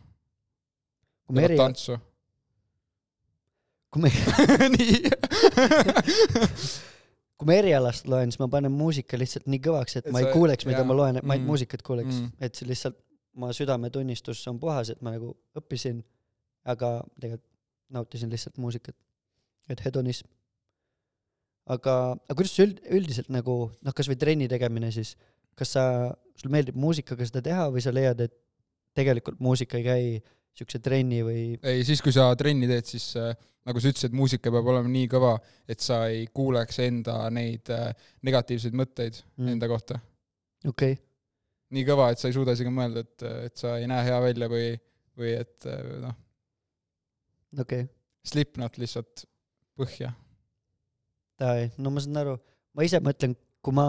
kui 1.27 1.35
ma 1.35 1.41
teevad 1.41 1.51
eri, 1.51 1.59
tantsu. 1.63 1.99
kui 3.91 4.05
ma, 4.05 4.09
nii. 4.77 5.01
kui 7.37 7.49
ma 7.51 7.57
erialast 7.59 8.07
loen, 8.09 8.31
siis 8.33 8.41
ma 8.41 8.49
panen 8.53 8.73
muusika 8.73 9.19
lihtsalt 9.21 9.49
nii 9.53 9.61
kõvaks, 9.67 9.99
et 10.01 10.07
ma 10.15 10.23
ei 10.23 10.31
kuuleks, 10.33 10.65
mida 10.69 10.81
jaa. 10.83 10.89
ma 10.89 10.97
loen, 10.97 11.19
et 11.21 11.25
ma 11.27 11.35
ainult 11.35 11.45
Mm. 11.47 11.53
muusikat 11.53 11.83
kuuleks 11.85 12.15
Mm. 12.21 12.31
et 12.41 12.55
see 12.55 12.69
lihtsalt, 12.69 12.97
ma 13.37 13.51
südametunnistus 13.53 14.47
on 14.49 14.59
puhas, 14.61 14.89
et 14.91 15.03
ma 15.05 15.13
nagu 15.13 15.35
õppisin, 15.59 16.01
aga 16.65 16.95
tegelikult 17.21 17.51
nautisin 17.91 18.31
lihtsalt 18.33 18.57
muusikat. 18.59 18.97
et 19.69 19.81
hedonism. 19.85 20.29
aga, 21.73 21.97
aga 22.15 22.39
kuidas 22.39 22.55
sa 22.55 22.67
üld, 22.67 22.81
üldiselt 22.99 23.31
nagu 23.35 23.59
noh, 23.75 23.97
kasvõi 23.97 24.19
trenni 24.21 24.49
tegemine 24.51 24.93
siis, 24.95 25.15
kas 25.59 25.75
sa, 25.77 25.85
sul 26.39 26.53
meeldib 26.53 26.79
muusikaga 26.79 27.27
seda 27.27 27.43
teha 27.45 27.69
või 27.75 27.85
sa 27.85 27.95
leiad, 27.95 28.21
et 28.27 28.35
tegelikult 28.97 29.41
muusika 29.43 29.79
ei 29.81 29.87
käi 29.87 30.09
siukse 30.57 30.81
trenni 30.85 31.21
või 31.27 31.41
ei, 31.61 31.85
siis 31.85 32.01
kui 32.05 32.15
sa 32.17 32.31
trenni 32.39 32.69
teed, 32.71 32.89
siis 32.89 33.11
äh, 33.21 33.33
nagu 33.69 33.83
sa 33.83 33.91
ütlesid, 33.93 34.15
muusika 34.17 34.53
peab 34.53 34.69
olema 34.73 34.91
nii 34.93 35.09
kõva, 35.13 35.35
et 35.69 35.83
sa 35.85 36.05
ei 36.13 36.27
kuuleks 36.33 36.81
enda 36.87 37.19
neid 37.35 37.73
äh, 37.75 37.91
negatiivseid 38.27 38.77
mõtteid 38.77 39.21
Mm. 39.37 39.57
enda 39.57 39.69
kohta. 39.69 39.99
okei 40.65 40.95
okay., 40.97 41.03
nii 41.77 41.85
kõva, 41.89 42.13
et 42.13 42.23
sa 42.23 42.31
ei 42.31 42.37
suuda 42.37 42.55
isegi 42.57 42.73
mõelda, 42.73 43.03
et, 43.03 43.27
et 43.51 43.57
sa 43.59 43.75
ei 43.81 43.89
näe 43.91 44.05
hea 44.07 44.21
välja 44.23 44.49
või, 44.49 44.71
või 45.19 45.35
et 45.41 45.67
äh, 45.69 45.83
noh, 46.07 46.17
okei 47.59 47.85
okay., 47.85 47.93
Slipknot 48.27 48.79
lihtsalt 48.83 49.23
põhja. 49.79 50.09
No 51.43 51.93
ma 51.93 52.03
saan 52.05 52.23
aru, 52.23 52.37
ma 52.77 52.87
ise 52.87 53.01
mõtlen, 53.05 53.35
kui 53.65 53.75
ma 53.77 53.87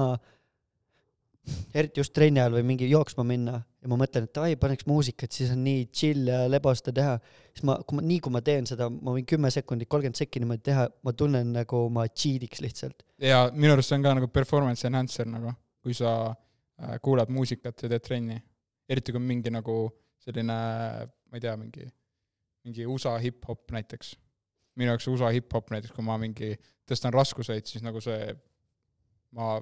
eriti 1.78 2.02
just 2.02 2.14
trenni 2.16 2.42
ajal 2.42 2.58
või 2.58 2.66
mingi 2.74 2.88
jooksma 2.90 3.24
minna 3.28 3.58
ja 3.60 3.90
ma 3.92 3.98
mõtlen, 4.00 4.26
et 4.28 4.34
davai, 4.36 4.56
paneks 4.60 4.88
muusikat, 4.90 5.32
siis 5.34 5.52
on 5.54 5.62
nii 5.66 5.86
chill 5.96 6.28
ja 6.32 6.42
lebas 6.50 6.82
seda 6.82 6.94
teha, 6.98 7.14
siis 7.56 7.66
ma, 7.68 7.78
kui 7.88 8.00
ma, 8.00 8.04
nii 8.10 8.20
kui 8.24 8.34
ma 8.36 8.42
teen 8.46 8.68
seda, 8.70 8.90
ma 8.92 9.14
võin 9.16 9.28
kümme 9.28 9.52
sekundit, 9.54 9.90
kolmkümmend 9.92 10.20
sekki 10.20 10.42
niimoodi 10.44 10.66
teha, 10.68 10.88
ma 11.08 11.14
tunnen 11.18 11.54
nagu 11.56 11.84
ma 11.94 12.08
cheat'iks 12.10 12.64
lihtsalt. 12.66 13.06
ja 13.24 13.46
minu 13.54 13.78
arust 13.78 13.94
see 13.94 14.00
on 14.00 14.06
ka 14.06 14.16
nagu 14.20 14.30
performance 14.34 14.88
enhancer 14.90 15.30
nagu, 15.30 15.54
kui 15.84 15.96
sa 15.98 16.14
äh, 16.28 16.98
kuulad 17.04 17.32
muusikat 17.34 17.86
ja 17.86 17.92
teed 17.94 18.04
trenni. 18.04 18.42
eriti 18.90 19.14
kui 19.14 19.22
on 19.22 19.28
mingi 19.28 19.52
nagu 19.54 19.80
selline, 20.24 20.58
ma 21.08 21.40
ei 21.40 21.44
tea, 21.44 21.56
mingi, 21.60 21.88
mingi 22.68 22.88
USA 22.88 23.16
hip-hop 23.24 23.72
näiteks. 23.76 24.16
Minu 24.78 24.94
jaoks 24.94 25.08
USA 25.12 25.32
hip-hop 25.34 25.72
näiteks, 25.74 25.94
kui 25.96 26.06
ma 26.06 26.18
mingi 26.22 26.54
tõstan 26.88 27.14
raskuseid, 27.16 27.66
siis 27.68 27.84
nagu 27.86 28.02
see, 28.04 28.32
ma, 29.38 29.58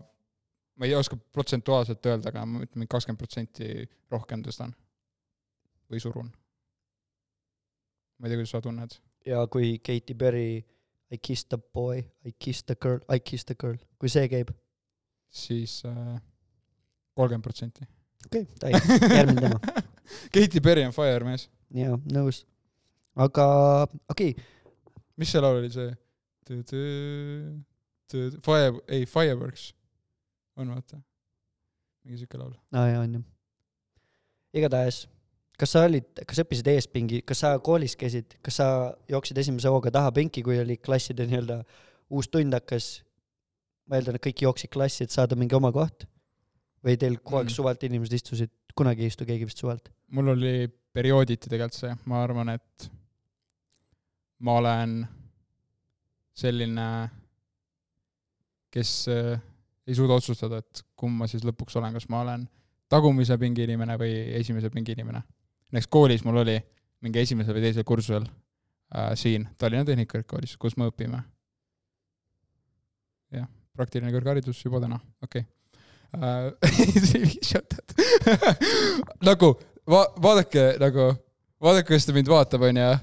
ma 0.75 0.88
ei 0.88 0.95
oska 0.98 1.17
protsentuaalselt 1.17 2.05
öelda, 2.12 2.31
aga 2.34 2.45
ma 2.50 2.63
ütlen, 2.65 2.88
kakskümmend 2.91 3.22
protsenti 3.22 3.88
rohkem 4.13 4.43
tõstan 4.45 4.75
või 5.91 6.01
surun. 6.03 6.31
ma 8.19 8.27
ei 8.27 8.31
tea, 8.31 8.39
kuidas 8.39 8.55
sa 8.55 8.63
tunned. 8.63 9.00
ja 9.25 9.45
kui 9.51 9.77
Katy 9.79 10.15
Perry 10.17 10.63
I 11.12 11.17
kissed 11.17 11.50
the 11.50 11.57
boy, 11.57 12.03
I 12.25 12.31
kissed 12.31 12.67
the 12.67 12.75
girl, 12.75 13.00
I 13.10 13.19
kissed 13.19 13.48
the 13.48 13.55
girl, 13.55 13.77
kui 14.00 14.10
see 14.10 14.27
käib, 14.29 14.50
siis 15.29 15.84
äh, 15.86 16.17
kolmkümmend 17.15 17.45
protsenti. 17.45 17.86
okei 18.25 18.41
okay,, 18.41 18.74
davai, 18.74 19.15
järgmine 19.17 19.41
teema. 19.48 19.60
Katy 20.34 20.62
Perry 20.62 20.86
on 20.86 20.93
fire 20.93 21.24
mees. 21.25 21.48
jaa, 21.74 21.98
nõus. 22.12 22.43
aga 23.15 23.45
okei 24.10 24.34
okay,, 24.34 24.45
mis 25.17 25.31
see 25.31 25.41
laul 25.43 25.62
oli 25.62 25.72
see? 25.74 25.91
Fire, 28.45 28.74
ei 28.88 29.05
Fireworks 29.10 29.72
on 30.62 30.69
vaata, 30.72 31.00
mingi 32.05 32.22
siuke 32.22 32.38
laul. 32.39 32.53
aa 32.75 32.88
jaa, 32.91 33.01
on 33.01 33.15
ju. 33.17 33.22
igatahes, 34.62 35.01
kas 35.60 35.74
sa 35.75 35.84
olid, 35.88 36.07
kas 36.27 36.39
õppisid 36.43 36.69
eespingi, 36.75 37.22
kas 37.27 37.41
sa 37.43 37.55
koolis 37.63 37.98
käisid, 38.00 38.38
kas 38.45 38.60
sa 38.62 38.67
jooksid 39.12 39.41
esimese 39.41 39.72
hooga 39.74 39.91
taha 39.91 40.13
penki, 40.15 40.43
kui 40.45 40.60
oli 40.62 40.77
klasside 40.77 41.25
nii-öelda 41.27 41.62
uus 42.13 42.29
tund 42.31 42.53
hakkas? 42.55 43.00
ma 43.86 44.00
eeldan, 44.00 44.15
et 44.17 44.24
kõik 44.25 44.41
jooksid 44.41 44.72
klassi, 44.74 45.05
et 45.05 45.13
saada 45.13 45.38
mingi 45.38 45.53
oma 45.57 45.69
koht. 45.75 46.07
või 46.86 47.00
teil 47.01 47.15
kogu 47.17 47.39
aeg 47.39 47.48
Mm. 47.50 47.53
suvalt 47.55 47.84
inimesed 47.84 48.13
istusid, 48.13 48.51
kunagi 48.77 49.01
ei 49.01 49.10
istu 49.10 49.25
keegi 49.25 49.45
vist 49.50 49.57
suvalt? 49.57 49.89
mul 50.13 50.27
oli 50.36 50.67
periooditi 50.93 51.50
tegelikult 51.50 51.74
see, 51.74 51.93
ma 52.05 52.22
arvan, 52.24 52.50
et 52.53 52.89
ma 54.39 54.57
olen 54.59 54.97
selline, 56.35 56.87
kes 58.71 58.91
äh, 59.11 59.39
ei 59.87 59.95
suuda 59.95 60.17
otsustada, 60.19 60.59
et 60.59 60.83
kumb 60.97 61.21
ma 61.21 61.27
siis 61.31 61.45
lõpuks 61.47 61.77
olen, 61.79 61.93
kas 61.95 62.09
ma 62.11 62.21
olen 62.25 62.47
tagumise 62.91 63.37
pingi 63.41 63.65
inimene 63.65 63.97
või 63.99 64.13
esimese 64.39 64.69
pingi 64.73 64.95
inimene. 64.95 65.21
näiteks 65.71 65.91
koolis 65.91 66.23
mul 66.25 66.41
oli 66.43 66.57
mingi 67.01 67.19
esimesel 67.19 67.55
või 67.55 67.65
teisel 67.67 67.83
kursusel 67.87 68.25
äh, 68.25 69.13
siin 69.15 69.47
Tallinna 69.57 69.85
Tehnikakõrgkoolis, 69.85 70.57
kus 70.57 70.77
me 70.77 70.89
õpime. 70.91 71.23
jah, 73.31 73.47
praktiline 73.75 74.11
kõrgharidus 74.13 74.65
juba 74.65 74.81
täna, 74.83 74.99
okei 75.23 75.45
okay.. 76.15 76.55
nagu 79.29 79.55
va-, 79.87 80.11
vaadake 80.21 80.75
nagu, 80.81 81.09
vaadake, 81.61 81.87
kuidas 81.89 82.07
ta 82.07 82.15
mind 82.15 82.29
vaatab, 82.31 82.65
onju. 82.69 82.93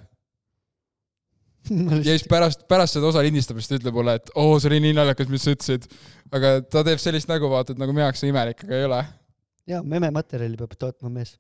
Ja 1.71 2.02
siis 2.04 2.25
pärast, 2.31 2.64
pärast 2.71 2.97
seda 2.97 3.09
osa 3.11 3.23
lindistamist 3.25 3.75
ütleb 3.76 3.95
mulle, 3.95 4.16
et 4.19 4.33
oo, 4.35 4.57
see 4.61 4.71
oli 4.73 4.81
nii 4.87 4.97
naljakas, 4.99 5.28
mis 5.33 5.45
sa 5.47 5.54
ütlesid. 5.54 5.87
aga 6.35 6.54
ta 6.66 6.83
teeb 6.87 7.02
sellist 7.02 7.31
nägu, 7.31 7.50
vaata, 7.52 7.75
et 7.75 7.83
nagu 7.83 7.95
minu 7.95 8.04
jaoks 8.07 8.23
see 8.25 8.33
imelik, 8.33 8.64
aga 8.66 8.78
ei 8.78 8.88
ole. 8.88 9.02
jaa, 9.71 9.83
memematerjali 9.95 10.59
peab 10.59 10.75
tootma 10.78 11.12
mees. 11.12 11.37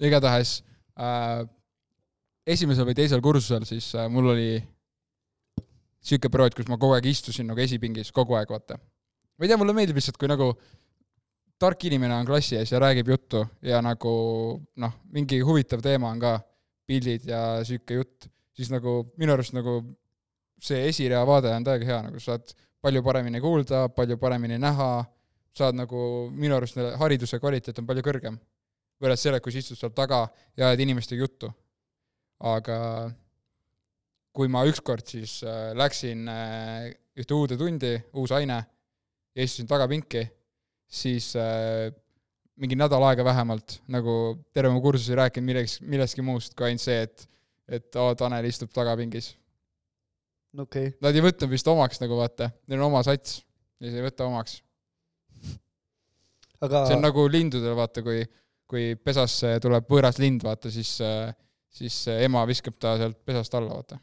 igatahes 0.00 0.58
äh, 1.00 1.46
esimesel 2.48 2.88
või 2.88 2.98
teisel 2.98 3.22
kursusel 3.24 3.64
siis 3.68 3.92
äh, 3.96 4.08
mul 4.12 4.32
oli 4.34 4.50
sihuke 6.04 6.30
periood, 6.32 6.56
kus 6.56 6.68
ma 6.70 6.78
kogu 6.80 6.96
aeg 6.96 7.08
istusin 7.10 7.48
nagu 7.50 7.60
esipingis, 7.60 8.12
kogu 8.16 8.36
aeg, 8.38 8.50
vaata. 8.50 8.78
ma 8.80 9.46
ei 9.46 9.50
tea, 9.52 9.58
mulle 9.60 9.76
meeldib 9.76 10.00
lihtsalt, 10.00 10.20
kui 10.20 10.30
nagu 10.30 10.52
tark 11.60 11.84
inimene 11.88 12.16
on 12.16 12.28
klassi 12.28 12.56
ees 12.56 12.72
ja 12.72 12.80
räägib 12.80 13.10
juttu 13.12 13.44
ja 13.64 13.82
nagu 13.84 14.12
noh, 14.80 14.94
mingi 15.12 15.40
huvitav 15.44 15.82
teema 15.84 16.12
on 16.12 16.20
ka, 16.22 16.38
pildid 16.88 17.28
ja 17.28 17.60
sihuke 17.66 18.00
jutt, 18.00 18.30
siis 18.60 18.70
nagu 18.72 19.00
minu 19.20 19.32
arust 19.32 19.54
nagu 19.56 19.80
see 20.60 20.84
esirea 20.90 21.22
vaade 21.28 21.52
on 21.56 21.64
täiega 21.64 21.88
hea, 21.88 22.02
nagu 22.10 22.20
saad 22.20 22.52
palju 22.84 23.02
paremini 23.04 23.40
kuulda, 23.40 23.86
palju 23.96 24.18
paremini 24.20 24.58
näha, 24.60 24.90
saad 25.56 25.78
nagu, 25.78 26.02
minu 26.36 26.56
arust 26.56 26.78
hariduse 27.00 27.40
kvaliteet 27.40 27.80
on 27.80 27.88
palju 27.88 28.04
kõrgem. 28.06 28.38
võrreldes 29.00 29.22
sellega, 29.24 29.40
kui 29.40 29.54
sa 29.54 29.62
istud 29.62 29.78
seal 29.80 29.92
taga 29.96 30.26
ja 30.60 30.68
ajad 30.68 30.84
inimestega 30.84 31.24
juttu. 31.24 31.48
aga 32.40 32.76
kui 34.32 34.48
ma 34.48 34.62
ükskord 34.64 35.04
siis 35.04 35.40
äh, 35.44 35.72
läksin 35.76 36.28
äh, 36.28 36.92
ühte 37.18 37.34
uude 37.34 37.58
tundi, 37.60 37.96
uus 38.16 38.32
aine, 38.32 38.60
ja 39.36 39.44
istusin 39.44 39.68
tagapinki, 39.68 40.22
siis 40.88 41.34
äh, 41.36 41.90
mingi 42.60 42.78
nädal 42.78 43.04
aega 43.08 43.24
vähemalt 43.24 43.80
nagu 43.88 44.14
terve 44.54 44.72
mu 44.72 44.80
kursus 44.84 45.10
ei 45.10 45.18
rääkinud 45.20 45.48
millegi, 45.48 45.84
millestki 45.84 46.24
muust 46.24 46.54
kui 46.54 46.70
ainult 46.70 46.84
see, 46.84 47.02
et 47.08 47.26
et 47.70 48.00
aa, 48.00 48.16
Tanel 48.18 48.48
istub 48.50 48.72
tagapingis. 48.74 49.32
okei 50.58 50.90
okay., 50.90 50.98
Nad 51.04 51.16
ei 51.16 51.24
võtnud 51.24 51.52
vist 51.52 51.70
omaks 51.70 52.02
nagu 52.02 52.18
vaata, 52.18 52.50
neil 52.66 52.80
on 52.80 52.90
oma 52.90 53.04
sats 53.06 53.40
ja 53.80 53.88
siis 53.88 53.98
ei 54.00 54.06
võta 54.06 54.26
omaks. 54.28 54.58
aga 56.60 56.84
see 56.88 56.98
on 56.98 57.06
nagu 57.06 57.26
lindudel, 57.30 57.74
vaata, 57.78 58.04
kui, 58.06 58.24
kui 58.68 58.92
pesasse 59.00 59.56
tuleb 59.62 59.88
võõras 59.90 60.20
lind, 60.20 60.44
vaata, 60.44 60.72
siis, 60.72 60.96
siis 61.80 62.02
ema 62.18 62.44
viskab 62.50 62.76
ta 62.80 62.96
sealt 63.00 63.20
pesast 63.24 63.54
alla, 63.56 63.78
vaata. 63.80 64.00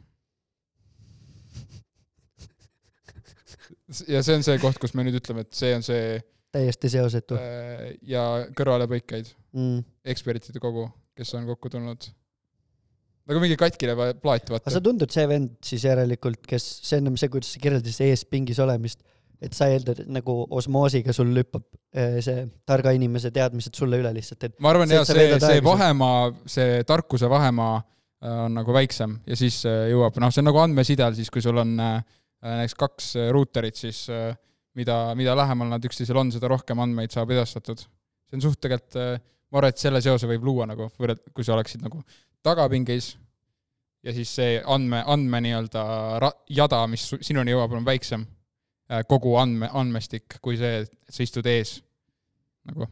ja 4.08 4.24
see 4.24 4.40
on 4.40 4.44
see 4.48 4.58
koht, 4.64 4.80
kus 4.82 4.96
me 4.98 5.06
nüüd 5.08 5.20
ütleme, 5.22 5.46
et 5.46 5.54
see 5.56 5.76
on 5.76 5.86
see 5.86 6.18
täiesti 6.56 6.92
seosetu 6.92 7.38
äh, 7.38 7.92
ja 8.08 8.24
kõrvalepõikeid, 8.58 9.30
mm.. 9.56 9.84
ekspertide 10.14 10.62
kogu, 10.64 10.88
kes 11.18 11.34
on 11.38 11.48
kokku 11.50 11.72
tulnud. 11.74 12.10
Nagu 13.28 13.44
mingi 13.44 13.58
katkine 13.60 13.96
plaat, 14.22 14.50
vaata 14.54 14.72
sa. 14.72 14.82
tundud 14.84 15.12
see 15.14 15.28
vend 15.30 15.58
siis 15.66 15.84
järelikult, 15.88 16.46
kes, 16.48 16.66
see 16.88 17.02
ennem 17.02 17.18
see, 17.20 17.30
kuidas 17.34 17.54
sa 17.56 17.62
kirjeldasid 17.64 18.08
ees 18.08 18.24
pingis 18.30 18.60
olemist, 18.64 19.04
et 19.44 19.54
sa 19.54 19.68
eeldad, 19.70 20.00
et 20.02 20.10
nagu 20.10 20.40
osmoosiga 20.58 21.14
sul 21.14 21.30
lüppab 21.36 21.66
eh, 21.94 22.18
see 22.26 22.48
targa 22.66 22.94
inimese 22.98 23.30
teadmised 23.36 23.76
sulle 23.78 24.00
üle 24.02 24.14
lihtsalt, 24.16 24.48
et 24.48 24.56
ma 24.64 24.72
arvan 24.74 24.90
See, 24.90 24.98
jah, 24.98 25.06
see, 25.06 25.28
see 25.36 25.44
seal- 25.44 25.66
vahemaa, 25.68 26.32
see 26.50 26.80
tarkuse 26.90 27.30
vahemaa 27.30 27.76
äh, 27.78 28.40
on 28.48 28.58
nagu 28.58 28.74
väiksem 28.74 29.20
ja 29.30 29.38
siis 29.38 29.60
äh, 29.70 29.90
jõuab, 29.92 30.18
noh, 30.24 30.34
see 30.34 30.42
on 30.42 30.50
nagu 30.50 30.64
andmesidel 30.64 31.18
siis, 31.20 31.30
kui 31.34 31.44
sul 31.46 31.62
on 31.62 31.76
äh, 31.84 32.00
näiteks 32.48 32.78
kaks 32.80 33.12
äh, 33.20 33.30
ruuterit, 33.36 33.78
siis 33.78 34.08
äh, 34.10 34.32
mida, 34.78 35.02
mida 35.20 35.36
lähemal 35.38 35.70
nad 35.76 35.86
üksteisele 35.86 36.24
on, 36.24 36.34
seda 36.34 36.50
rohkem 36.50 36.80
andmeid 36.82 37.14
saab 37.14 37.36
edastatud. 37.36 37.82
see 38.28 38.40
on 38.40 38.44
suht 38.48 38.60
tegelikult, 38.64 38.98
ma 39.52 39.62
arvan, 39.62 39.72
et 39.72 39.80
selle 39.80 40.02
seose 40.04 40.28
võib 40.30 40.44
luua 40.50 40.66
nagu 40.70 40.90
võrreld-, 40.98 41.30
kui 41.34 41.46
sa 41.46 41.54
oleksid 41.56 41.86
nagu 41.86 42.02
tagapingis 42.48 43.12
ja 44.08 44.14
siis 44.16 44.32
see 44.40 44.58
andme, 44.64 45.04
andme 45.06 45.42
nii-öelda 45.44 45.84
ra-, 46.24 46.36
jada, 46.50 46.86
mis 46.92 47.04
sinuni 47.22 47.54
jõuab, 47.54 47.76
on 47.78 47.88
väiksem, 47.88 48.24
kogu 49.12 49.36
andme, 49.42 49.70
andmestik, 49.76 50.40
kui 50.42 50.56
see, 50.60 50.86
et 50.86 50.94
sa 51.12 51.26
istud 51.26 51.50
ees 51.52 51.78
nagu 52.68 52.88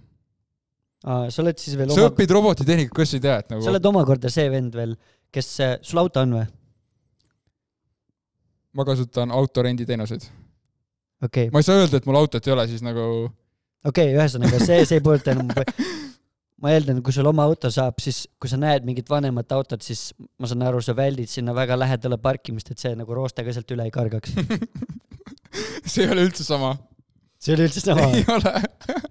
sa 1.05 1.43
oled 1.43 1.59
siis 1.61 1.77
veel 1.77 1.91
sa 1.93 2.01
oma, 2.01 2.11
õpid 2.11 2.31
robotitehnikat, 2.33 2.93
kuidas 2.95 3.13
sa 3.13 3.19
ei 3.19 3.23
tea, 3.25 3.35
et 3.41 3.49
sa 3.49 3.55
nagu 3.55 3.69
oled 3.71 3.89
omakorda 3.91 4.31
see 4.33 4.47
vend 4.51 4.77
veel, 4.77 4.95
kes, 5.33 5.49
sul 5.85 6.01
auto 6.01 6.23
on 6.25 6.37
või? 6.39 6.45
ma 8.75 8.85
kasutan 8.87 9.31
autorenditeenuseid. 9.31 10.25
okei 11.23 11.47
okay., 11.47 11.53
ma 11.53 11.61
ei 11.61 11.67
saa 11.67 11.83
öelda, 11.83 12.01
et 12.01 12.09
mul 12.09 12.19
autot 12.19 12.47
ei 12.47 12.55
ole, 12.55 12.67
siis 12.71 12.83
nagu 12.85 13.05
okei 13.85 14.09
okay,, 14.09 14.15
ühesõnaga 14.17 14.59
see, 14.63 14.81
see 14.87 14.99
ei 14.99 15.05
puuduta 15.05 15.35
enam 15.35 15.53
ma 16.63 16.71
eeldan, 16.71 17.01
kui 17.03 17.13
sul 17.15 17.27
oma 17.27 17.45
auto 17.49 17.69
saab, 17.73 17.99
siis 18.03 18.23
kui 18.39 18.51
sa 18.51 18.59
näed 18.59 18.85
mingit 18.87 19.09
vanemat 19.11 19.51
autot, 19.57 19.83
siis 19.83 20.07
ma 20.39 20.49
saan 20.49 20.63
aru, 20.67 20.81
sa 20.83 20.95
väldid 20.97 21.31
sinna 21.31 21.55
väga 21.55 21.77
lähedale 21.79 22.19
parkimist, 22.21 22.71
et 22.71 22.81
see 22.81 22.95
nagu 22.95 23.17
roostega 23.17 23.53
sealt 23.55 23.75
üle 23.75 23.87
ei 23.87 23.93
kargaks. 23.93 24.35
see 25.91 26.05
ei 26.05 26.11
ole 26.13 26.27
üldse 26.29 26.47
sama. 26.47 26.75
see 27.41 27.57
oli 27.57 27.67
üldse 27.67 27.83
sama. 27.83 28.07
ei 28.15 28.23
ole. 28.31 28.55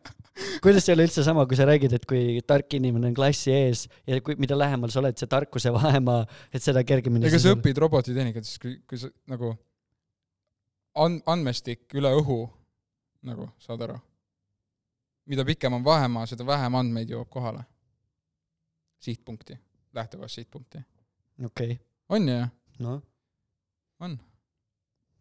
kuidas 0.64 0.86
see 0.86 0.94
ei 0.94 0.98
ole 0.98 1.06
üldse 1.10 1.26
sama, 1.26 1.44
kui 1.50 1.58
sa 1.58 1.68
räägid, 1.68 1.98
et 1.98 2.08
kui 2.08 2.40
tark 2.48 2.78
inimene 2.78 3.10
on 3.10 3.18
klassi 3.18 3.52
ees 3.52 3.84
ja 4.08 4.18
kui, 4.24 4.38
mida 4.40 4.56
lähemal 4.58 4.92
sa 4.92 5.02
oled, 5.02 5.20
see 5.20 5.30
tarkuse 5.30 5.72
vahemaa, 5.74 6.24
et 6.54 6.64
seda 6.64 6.84
kergemini 6.86 7.28
ega 7.28 7.42
sa 7.42 7.52
õpid 7.54 7.80
robotitehnikat, 7.84 8.48
siis 8.48 8.62
kui, 8.62 8.78
kui 8.88 9.00
sa 9.00 9.12
nagu 9.30 9.52
and-, 11.04 11.22
andmestik 11.28 11.92
üle 11.98 12.12
õhu 12.22 12.40
nagu, 13.28 13.50
saad 13.62 13.84
aru? 13.84 14.00
Mida 15.30 15.44
pikem 15.44 15.78
on 15.78 15.84
vahemaa, 15.84 16.26
seda 16.28 16.46
vähem 16.46 16.76
andmeid 16.80 17.10
jõuab 17.14 17.30
kohale. 17.32 17.64
sihtpunkti, 19.04 19.56
lähtekohast 19.94 20.40
sihtpunkti. 20.40 20.78
okei 21.44 21.72
okay., 21.72 21.82
on 22.08 22.28
ju? 22.28 22.46
noh. 22.84 23.02
On.. 24.04 24.16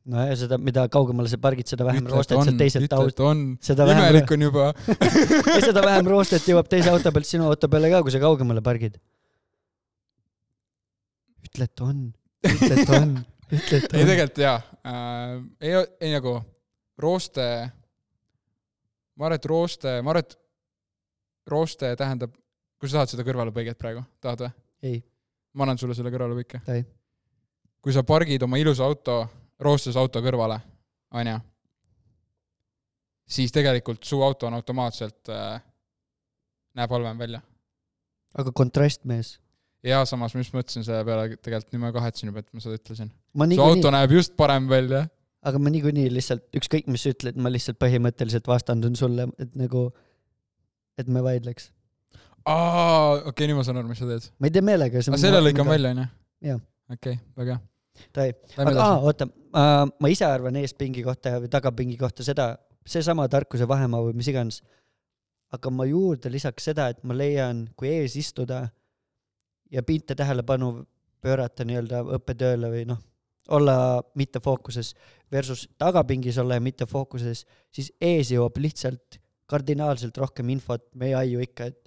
no 0.06 0.26
ja 0.28 0.36
seda, 0.38 0.58
mida 0.58 0.86
kaugemale 0.92 1.32
sa 1.32 1.40
pargid, 1.42 1.70
seda 1.70 1.86
vähem 1.88 2.04
ütle, 2.04 2.12
et 2.12 2.16
roostet 2.18 2.44
sealt 2.44 2.62
teiselt 2.62 3.20
on. 3.24 3.44
seda 3.64 3.88
vähem, 3.88 4.08
imelik 4.08 4.32
on 4.36 4.48
juba. 4.48 4.72
seda 5.68 5.84
vähem 5.86 6.10
roostet 6.12 6.48
jõuab 6.50 6.72
teise 6.72 6.92
auto 6.94 7.14
pealt 7.16 7.30
sinu 7.30 7.48
auto 7.50 7.70
peale 7.72 7.92
ka, 7.94 8.02
kui 8.06 8.16
sa 8.16 8.24
kaugemale 8.24 8.64
pargid. 8.66 8.98
ütle, 11.48 11.70
et 11.70 11.86
on, 11.86 12.08
ütle, 12.50 12.74
et 12.74 12.98
on, 12.98 13.14
ütle, 13.52 13.78
et 13.78 13.94
ei 13.94 14.02
on. 14.02 14.10
tegelikult 14.10 14.42
jaa 14.42 14.58
äh,, 14.90 15.38
ei, 15.62 15.78
ei 16.02 16.16
nagu 16.16 16.40
rooste, 17.00 17.46
ma 19.18 19.28
arvan, 19.28 19.40
et 19.40 19.46
rooste, 19.50 19.96
ma 20.02 20.14
arvan, 20.14 20.26
et 20.26 20.38
rooste 21.50 21.94
tähendab, 22.00 22.34
kui 22.80 22.90
sa 22.90 23.02
tahad 23.02 23.14
seda 23.14 23.26
kõrvalepõiget 23.28 23.80
praegu, 23.80 24.04
tahad 24.24 24.46
või? 24.46 24.52
ei, 24.90 25.00
ma 25.56 25.68
annan 25.68 25.80
sulle 25.80 25.96
selle 25.96 26.12
kõrvalepõike 26.14 26.64
Ei.. 26.74 26.84
kui 27.84 27.96
sa 27.96 28.04
pargid 28.08 28.44
oma 28.44 28.60
ilusa 28.60 28.86
auto 28.88 29.22
roostes 29.64 29.98
auto 30.00 30.22
kõrvale, 30.24 30.58
onju, 31.16 31.38
siis 33.30 33.54
tegelikult 33.56 34.04
su 34.08 34.22
auto 34.24 34.50
on 34.50 34.58
automaatselt 34.60 35.32
äh,, 35.32 35.62
näeb 36.78 36.94
halvem 36.94 37.24
välja. 37.26 37.42
aga 38.38 38.52
kontrast, 38.56 39.04
mees. 39.10 39.38
ja 39.84 40.04
samas 40.10 40.36
ma 40.36 40.44
just 40.44 40.56
mõtlesin 40.56 40.86
selle 40.86 41.04
peale, 41.08 41.38
tegelikult 41.38 41.76
nüüd 41.76 41.86
ma 41.86 41.94
kahetsen 41.96 42.32
juba, 42.32 42.44
et 42.44 42.54
ma 42.54 42.64
seda 42.64 42.80
ütlesin. 42.80 43.12
su 43.56 43.66
auto, 43.66 43.92
näeb 43.94 44.18
just 44.20 44.36
parem 44.40 44.70
välja. 44.70 45.06
Aga 45.44 45.60
ma 45.60 45.72
niikuinii 45.74 46.10
lihtsalt, 46.14 46.46
ükskõik 46.58 46.90
mis 46.92 47.04
sa 47.06 47.14
ütled, 47.14 47.38
ma 47.42 47.52
lihtsalt 47.52 47.80
põhimõtteliselt 47.82 48.48
vastandun 48.50 48.96
sulle, 49.00 49.28
et 49.42 49.56
nagu, 49.60 49.88
et 51.00 51.10
me 51.12 51.24
vaidleks. 51.26 51.72
aa, 52.46 53.20
okei 53.20 53.30
okay,, 53.32 53.50
nüüd 53.50 53.60
ma 53.60 53.68
saan 53.68 53.82
aru, 53.82 53.92
mis 53.92 54.02
sa 54.04 54.10
teed. 54.10 54.30
ma 54.40 54.50
ei 54.50 54.56
tee 54.56 54.66
meelega. 54.66 55.04
aga 55.04 55.22
selle 55.22 55.44
lõikan 55.44 55.70
välja, 55.70 55.94
onju? 55.96 56.10
Jah. 56.50 56.62
okei, 56.92 57.20
väga 57.40 57.58
hea. 57.58 57.68
Davai. 58.14 58.32
Aga 58.58 58.72
aa, 58.82 58.94
oota 59.06 59.28
uh,, 59.30 59.84
ma 60.02 60.10
ise 60.10 60.26
arvan 60.26 60.56
eespingi 60.58 61.04
kohta 61.06 61.36
või 61.44 61.52
tagapingi 61.54 61.98
kohta 62.00 62.26
seda, 62.26 62.56
seesama 62.90 63.28
tarkuse 63.32 63.68
vahemaa 63.70 64.02
või 64.08 64.16
mis 64.18 64.30
iganes. 64.32 64.64
aga 65.54 65.70
ma 65.70 65.86
juurde 65.86 66.32
lisaks 66.34 66.72
seda, 66.72 66.88
et 66.90 67.04
ma 67.06 67.14
leian, 67.14 67.68
kui 67.78 67.92
ees 67.92 68.16
istuda 68.18 68.64
ja 69.70 69.84
pinte 69.86 70.16
tähelepanu 70.18 70.72
pöörata 71.22 71.66
nii-öelda 71.68 72.02
õppetööle 72.18 72.72
või 72.74 72.88
noh, 72.90 72.98
olla 73.50 73.76
mitte 74.16 74.40
fookuses 74.44 74.94
versus 75.32 75.68
tagapingis 75.78 76.38
olla 76.38 76.60
ja 76.60 76.64
mitte 76.64 76.86
fookuses, 76.86 77.46
siis 77.74 77.92
ees 78.02 78.32
jõuab 78.32 78.60
lihtsalt 78.62 79.20
kardinaalselt 79.50 80.18
rohkem 80.18 80.50
infot, 80.54 80.86
meie 81.00 81.16
aju 81.18 81.42
ikka, 81.44 81.70
et 81.72 81.80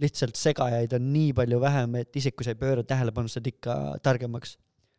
lihtsalt 0.00 0.38
segajaid 0.38 0.92
on 0.96 1.06
nii 1.12 1.32
palju 1.36 1.60
vähem, 1.60 2.00
et 2.00 2.16
isegi 2.16 2.36
kui 2.36 2.46
sa 2.46 2.54
ei 2.54 2.60
pööra 2.60 2.84
tähelepanu, 2.86 3.30
saad 3.30 3.46
ikka 3.48 3.76
targemaks. 4.04 4.56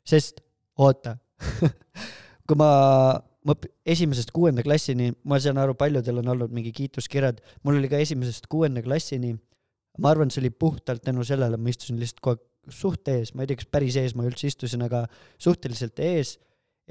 sest 0.07 0.41
oota 0.81 1.17
kui 2.47 2.57
ma, 2.57 2.71
ma 3.45 3.55
esimesest 3.85 4.33
kuuenda 4.33 4.63
klassini, 4.65 5.11
ma 5.23 5.39
saan 5.41 5.61
aru, 5.61 5.75
paljudel 5.77 6.21
on 6.23 6.33
olnud 6.35 6.53
mingi 6.53 6.73
kiituskirjad, 6.75 7.41
mul 7.63 7.79
oli 7.79 7.89
ka 7.91 8.01
esimesest 8.01 8.49
kuuenda 8.51 8.83
klassini, 8.85 9.35
ma 10.01 10.13
arvan, 10.13 10.31
see 10.33 10.41
oli 10.43 10.53
puhtalt 10.53 11.03
tänu 11.05 11.25
sellele, 11.27 11.57
ma 11.57 11.73
istusin 11.73 11.99
lihtsalt 12.01 12.21
kogu 12.21 12.37
aeg 12.37 12.47
suht 12.69 13.07
ees, 13.09 13.33
ma 13.33 13.43
ei 13.43 13.49
tea, 13.49 13.61
kas 13.61 13.69
päris 13.73 13.97
ees 13.97 14.15
ma 14.17 14.25
üldse 14.27 14.49
istusin, 14.51 14.83
aga 14.85 15.05
suhteliselt 15.41 15.99
ees 16.03 16.35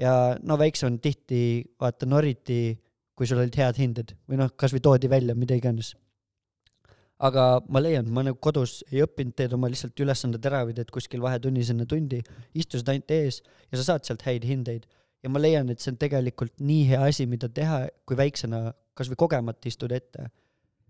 ja 0.01 0.37
no 0.43 0.57
väiksem 0.59 0.99
tihti 1.03 1.41
vaata 1.79 2.07
noriti, 2.09 2.75
kui 3.15 3.27
sul 3.29 3.41
olid 3.43 3.57
head 3.59 3.79
hinded 3.79 4.15
või 4.29 4.39
noh, 4.41 4.51
kasvõi 4.57 4.81
toodi 4.83 5.09
välja, 5.11 5.35
mida 5.37 5.55
iganes. 5.55 5.95
aga 7.21 7.61
ma 7.69 7.77
leian, 7.77 8.07
ma 8.09 8.23
nagu 8.25 8.39
kodus 8.41 8.79
ei 8.89 9.03
õppinud, 9.05 9.35
teed 9.37 9.51
oma 9.53 9.69
lihtsalt 9.69 9.99
ülesanded 10.01 10.45
ära 10.49 10.63
või 10.65 10.73
teed 10.73 10.89
kuskil 10.89 11.21
vahetunnis 11.21 11.69
enne 11.69 11.85
tundi, 11.85 12.17
istusid 12.57 12.89
ainult 12.89 13.11
ees 13.13 13.43
ja 13.69 13.77
sa 13.77 13.91
saad 13.91 14.07
sealt 14.07 14.25
häid 14.25 14.47
hindeid. 14.47 14.87
ja 15.21 15.29
ma 15.29 15.39
leian, 15.39 15.69
et 15.69 15.79
see 15.79 15.91
on 15.93 15.99
tegelikult 16.01 16.55
nii 16.59 16.87
hea 16.89 17.01
asi, 17.05 17.27
mida 17.29 17.49
teha, 17.49 17.85
kui 18.05 18.17
väiksena 18.17 18.71
kasvõi 18.97 19.15
kogemata 19.15 19.69
istud 19.69 19.91
ette. 19.91 20.31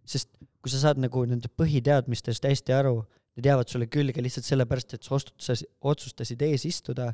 sest 0.06 0.30
kui 0.62 0.72
sa 0.72 0.80
saad 0.80 0.98
nagu 1.02 1.26
nende 1.26 1.50
põhiteadmistest 1.58 2.46
hästi 2.48 2.74
aru, 2.74 3.04
need 3.38 3.48
jäävad 3.48 3.72
sulle 3.72 3.88
külge 3.92 4.24
lihtsalt 4.24 4.48
sellepärast, 4.48 4.96
et 4.96 5.04
sa 5.08 5.16
otsustasid, 5.18 5.70
otsustasid 5.92 6.42
ees 6.48 6.66
istuda, 6.68 7.12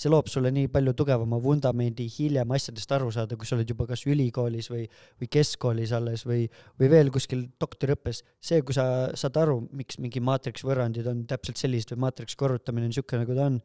see 0.00 0.08
loob 0.08 0.30
sulle 0.32 0.48
nii 0.54 0.70
palju 0.72 0.94
tugevama 0.96 1.38
vundamendi 1.44 2.06
hiljem 2.08 2.54
asjadest 2.56 2.92
aru 2.96 3.10
saada, 3.12 3.36
kui 3.36 3.48
sa 3.48 3.56
oled 3.58 3.68
juba 3.68 3.84
kas 3.90 4.06
ülikoolis 4.08 4.70
või, 4.72 4.86
või 5.20 5.28
keskkoolis 5.36 5.92
alles 5.96 6.24
või, 6.28 6.46
või 6.80 6.88
veel 6.92 7.12
kuskil 7.12 7.44
doktoriõppes. 7.60 8.22
see, 8.40 8.62
kui 8.64 8.76
sa 8.76 8.84
saad 9.18 9.36
aru, 9.42 9.58
miks 9.76 10.00
mingi 10.00 10.22
maatriks 10.24 10.64
võrrandid 10.64 11.10
on 11.10 11.26
täpselt 11.28 11.60
sellised 11.60 11.92
või 11.92 12.06
maatriks 12.06 12.38
korrutamine 12.40 12.88
on 12.88 12.94
niisugune, 12.94 13.26
nagu 13.26 13.36
ta 13.36 13.50
on, 13.52 13.60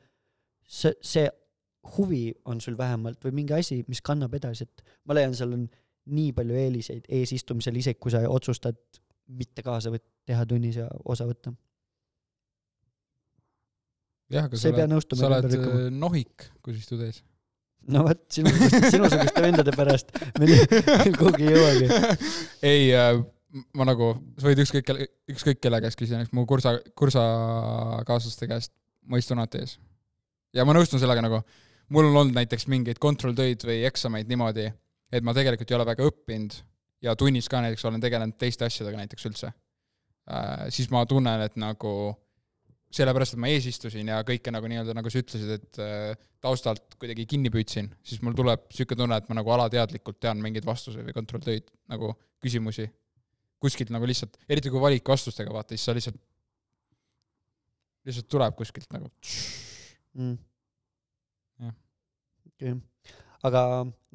see, 0.67 0.93
see 0.99 1.29
huvi 1.95 2.33
on 2.51 2.59
sul 2.61 2.77
vähemalt 2.77 3.23
või 3.23 3.39
mingi 3.39 3.55
asi, 3.55 3.83
mis 3.87 4.03
kannab 4.03 4.35
edasi, 4.35 4.67
et 4.67 4.83
ma 5.05 5.15
leian, 5.15 5.35
seal 5.37 5.55
on 5.55 5.67
nii 6.15 6.33
palju 6.37 6.57
eeliseid 6.59 7.07
eesistumisel, 7.09 7.77
isegi 7.79 7.99
kui 8.01 8.13
sa 8.13 8.21
otsustad 8.29 8.77
mitte 9.39 9.63
kaasa 9.65 9.93
võt-, 9.93 10.05
teha 10.27 10.43
tunnis 10.49 10.81
ja 10.81 10.89
osa 11.05 11.25
võtta. 11.29 11.53
jah, 14.33 14.47
aga 14.47 14.59
sa 14.59 14.71
oled, 14.71 14.91
nõustuma 14.91 15.21
sa 15.21 15.29
oled 15.29 15.55
äh, 15.57 15.87
nohik, 15.93 16.49
kui 16.65 16.75
sa 16.75 16.81
istud 16.81 17.03
ees. 17.05 17.21
no 17.91 18.05
vot, 18.07 18.21
sinusuguste, 18.33 18.91
sinusuguste 18.95 19.43
vendade 19.45 19.73
pärast 19.77 20.13
me 20.41 20.59
kuhugi 21.19 21.49
ei 21.49 21.55
jõuagi. 21.55 21.89
ei 22.71 22.87
äh,, 22.97 23.19
ma 23.77 23.87
nagu, 23.87 24.13
sa 24.39 24.49
võid 24.49 24.63
ükskõik 24.65 24.87
kelle, 24.87 25.09
ükskõik 25.31 25.61
kelle 25.63 25.81
käest 25.83 25.99
küsida, 25.99 26.21
näiteks 26.21 26.35
mu 26.37 26.47
kursa, 26.49 26.77
kursakaaslaste 26.97 28.49
käest, 28.51 28.73
ma 29.05 29.21
istun 29.21 29.41
alati 29.41 29.61
ees. 29.61 29.77
ja 30.55 30.65
ma 30.65 30.75
nõustun 30.77 31.01
sellega 31.01 31.23
nagu, 31.25 31.43
mul 31.93 32.09
on 32.09 32.23
olnud 32.23 32.39
näiteks 32.39 32.67
mingeid 32.71 33.01
kontrolltöid 33.01 33.67
või 33.67 33.83
eksameid 33.89 34.31
niimoodi, 34.31 34.71
et 35.13 35.25
ma 35.25 35.35
tegelikult 35.37 35.69
ei 35.69 35.77
ole 35.77 35.89
väga 35.93 36.09
õppinud 36.09 36.57
ja 37.05 37.13
tunnis 37.19 37.47
ka 37.51 37.61
näiteks 37.61 37.85
olen 37.85 38.01
tegelenud 38.01 38.37
teiste 38.41 38.65
asjadega 38.65 39.03
näiteks 39.03 39.29
üldse 39.29 39.51
äh,. 39.51 40.69
siis 40.73 40.89
ma 40.89 41.05
tunnen, 41.05 41.45
et 41.45 41.59
nagu 41.61 42.15
sellepärast, 42.95 43.35
et 43.35 43.41
ma 43.43 43.49
ees 43.51 43.65
istusin 43.69 44.09
ja 44.11 44.21
kõike 44.27 44.53
nagu 44.53 44.69
nii-öelda, 44.71 44.95
nagu 44.95 45.11
sa 45.11 45.21
ütlesid, 45.21 45.51
et 45.57 45.79
äh, 45.83 46.27
taustalt 46.43 46.95
kuidagi 47.01 47.25
kinni 47.29 47.51
püüdsin, 47.53 47.89
siis 48.05 48.21
mul 48.23 48.37
tuleb 48.37 48.67
niisugune 48.69 49.01
tunne, 49.01 49.17
et 49.19 49.31
ma 49.31 49.39
nagu 49.39 49.55
alateadlikult 49.55 50.21
tean 50.23 50.39
mingeid 50.43 50.67
vastuseid 50.67 51.07
või 51.07 51.17
kontrolltöid 51.17 51.73
nagu 51.91 52.13
küsimusi 52.43 52.87
kuskilt 53.65 53.91
nagu 53.93 54.07
lihtsalt, 54.07 54.37
eriti 54.51 54.71
kui 54.71 54.81
valikvastustega 54.83 55.53
vaata, 55.53 55.75
siis 55.75 55.87
sa 55.87 55.95
lihtsalt, 55.95 56.17
lihtsalt 58.05 58.27
tuleb 58.31 58.57
kuskilt 58.59 58.91
nagu. 58.93 59.09
mm. 60.19 60.35
Jah.. 61.63 61.73
okei, 62.51 62.75
aga 63.47 63.61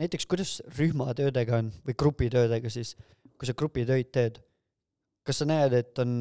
näiteks 0.00 0.28
kuidas 0.30 0.58
rühmatöödega 0.78 1.58
on 1.62 1.72
või 1.86 1.96
grupitöödega 2.04 2.72
siis, 2.72 2.94
kui 3.38 3.48
sa 3.48 3.56
grupitöid 3.56 4.12
teed, 4.14 4.40
kas 5.26 5.42
sa 5.42 5.48
näed, 5.48 5.74
et 5.76 5.98
on 6.04 6.14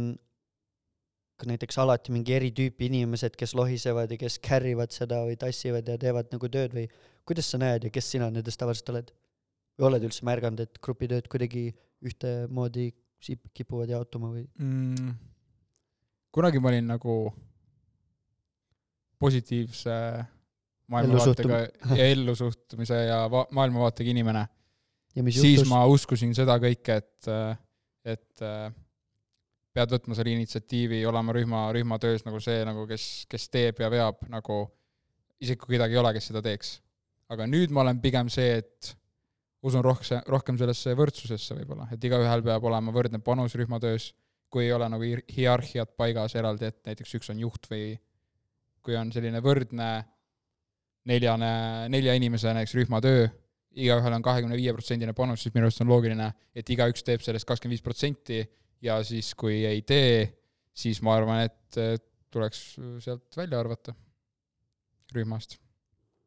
näiteks 1.48 1.78
alati 1.80 2.12
mingi 2.12 2.34
eri 2.36 2.50
tüüpi 2.56 2.90
inimesed, 2.90 3.36
kes 3.40 3.56
lohisevad 3.56 4.12
ja 4.12 4.18
kes 4.20 4.40
carryvad 4.44 4.92
seda 4.96 5.22
või 5.28 5.38
tassivad 5.40 5.88
ja 5.88 5.98
teevad 6.02 6.32
nagu 6.34 6.50
tööd 6.52 6.76
või 6.76 6.88
kuidas 7.28 7.52
sa 7.52 7.60
näed 7.62 7.88
ja 7.88 7.94
kes 7.94 8.12
sina 8.16 8.30
nendest 8.34 8.60
tavaliselt 8.60 8.94
oled? 8.96 9.12
või 9.80 9.88
oled 9.94 10.10
üldse 10.10 10.26
märganud, 10.28 10.60
et 10.60 10.80
grupitööd 10.84 11.30
kuidagi 11.32 11.70
ühtemoodi 12.04 12.90
kipuvad 13.56 13.92
jaotuma 13.94 14.34
või? 14.34 14.44
mm,. 14.60 15.14
kunagi 16.36 16.60
ma 16.60 16.74
olin 16.74 16.92
nagu 16.92 17.16
positiivse 19.20 19.96
maailmavaatega 20.90 21.62
ja 21.96 22.08
ellusuhtumise 22.12 23.00
ja 23.08 23.24
va- 23.32 23.48
maailmavaatega 23.56 24.12
inimene, 24.12 24.46
siis 25.36 25.64
ma 25.70 25.84
uskusin 25.92 26.34
seda 26.36 26.56
kõike, 26.62 27.00
et, 27.04 27.32
et 28.16 28.48
pead 29.80 29.96
võtma 29.96 30.18
selle 30.18 30.36
initsiatiivi, 30.36 31.02
olema 31.08 31.34
rühma, 31.36 31.64
rühmatöös 31.76 32.26
nagu 32.28 32.42
see 32.44 32.62
nagu, 32.68 32.86
kes, 32.90 33.08
kes 33.32 33.48
teeb 33.54 33.80
ja 33.84 33.90
veab 33.92 34.26
nagu, 34.32 34.62
isegi 35.40 35.62
kui 35.62 35.78
kedagi 35.78 35.96
ei 35.96 36.02
ole, 36.02 36.14
kes 36.18 36.32
seda 36.32 36.44
teeks. 36.46 36.80
aga 37.30 37.46
nüüd 37.46 37.70
ma 37.72 37.84
olen 37.84 38.00
pigem 38.02 38.30
see, 38.34 38.58
et 38.58 38.96
usun 39.62 39.84
rohkem, 39.86 40.24
rohkem 40.34 40.58
sellesse 40.58 40.96
võrdsusesse 40.98 41.58
võib-olla, 41.58 41.86
et 41.94 42.04
igaühel 42.04 42.42
peab 42.46 42.66
olema 42.66 42.94
võrdne 42.96 43.20
panus 43.24 43.56
rühmatöös, 43.60 44.14
kui 44.50 44.66
ei 44.66 44.74
ole 44.74 44.88
nagu 44.90 45.06
hier- 45.06 45.26
hierarhiat 45.30 45.94
paigas 46.00 46.34
eraldi, 46.40 46.72
et 46.72 46.80
näiteks 46.90 47.20
üks 47.20 47.30
on 47.30 47.44
juht 47.44 47.70
või 47.70 47.92
kui 48.82 48.96
on 48.98 49.12
selline 49.14 49.44
võrdne 49.46 49.90
neljane, 51.10 51.52
nelja 51.94 52.16
inimese 52.18 52.56
näiteks 52.56 52.74
rühmatöö, 52.80 53.28
igaühel 53.78 54.16
on 54.16 54.26
kahekümne 54.26 54.58
viie 54.58 54.74
protsendine 54.74 55.14
panus, 55.14 55.44
siis 55.44 55.54
minu 55.54 55.68
arust 55.68 55.84
on 55.84 55.92
loogiline, 55.92 56.32
et 56.56 56.70
igaüks 56.74 57.06
teeb 57.06 57.22
sellest 57.22 57.46
kakskümmend 57.46 57.78
viis 57.78 57.86
protsenti 57.86 58.42
ja 58.86 59.00
siis, 59.04 59.34
kui 59.40 59.64
ei 59.68 59.82
tee, 59.88 60.24
siis 60.76 61.02
ma 61.06 61.18
arvan, 61.20 61.44
et 61.48 61.82
tuleks 62.32 62.64
sealt 63.04 63.38
välja 63.38 63.60
arvata 63.60 63.94
rühmast. 65.16 65.58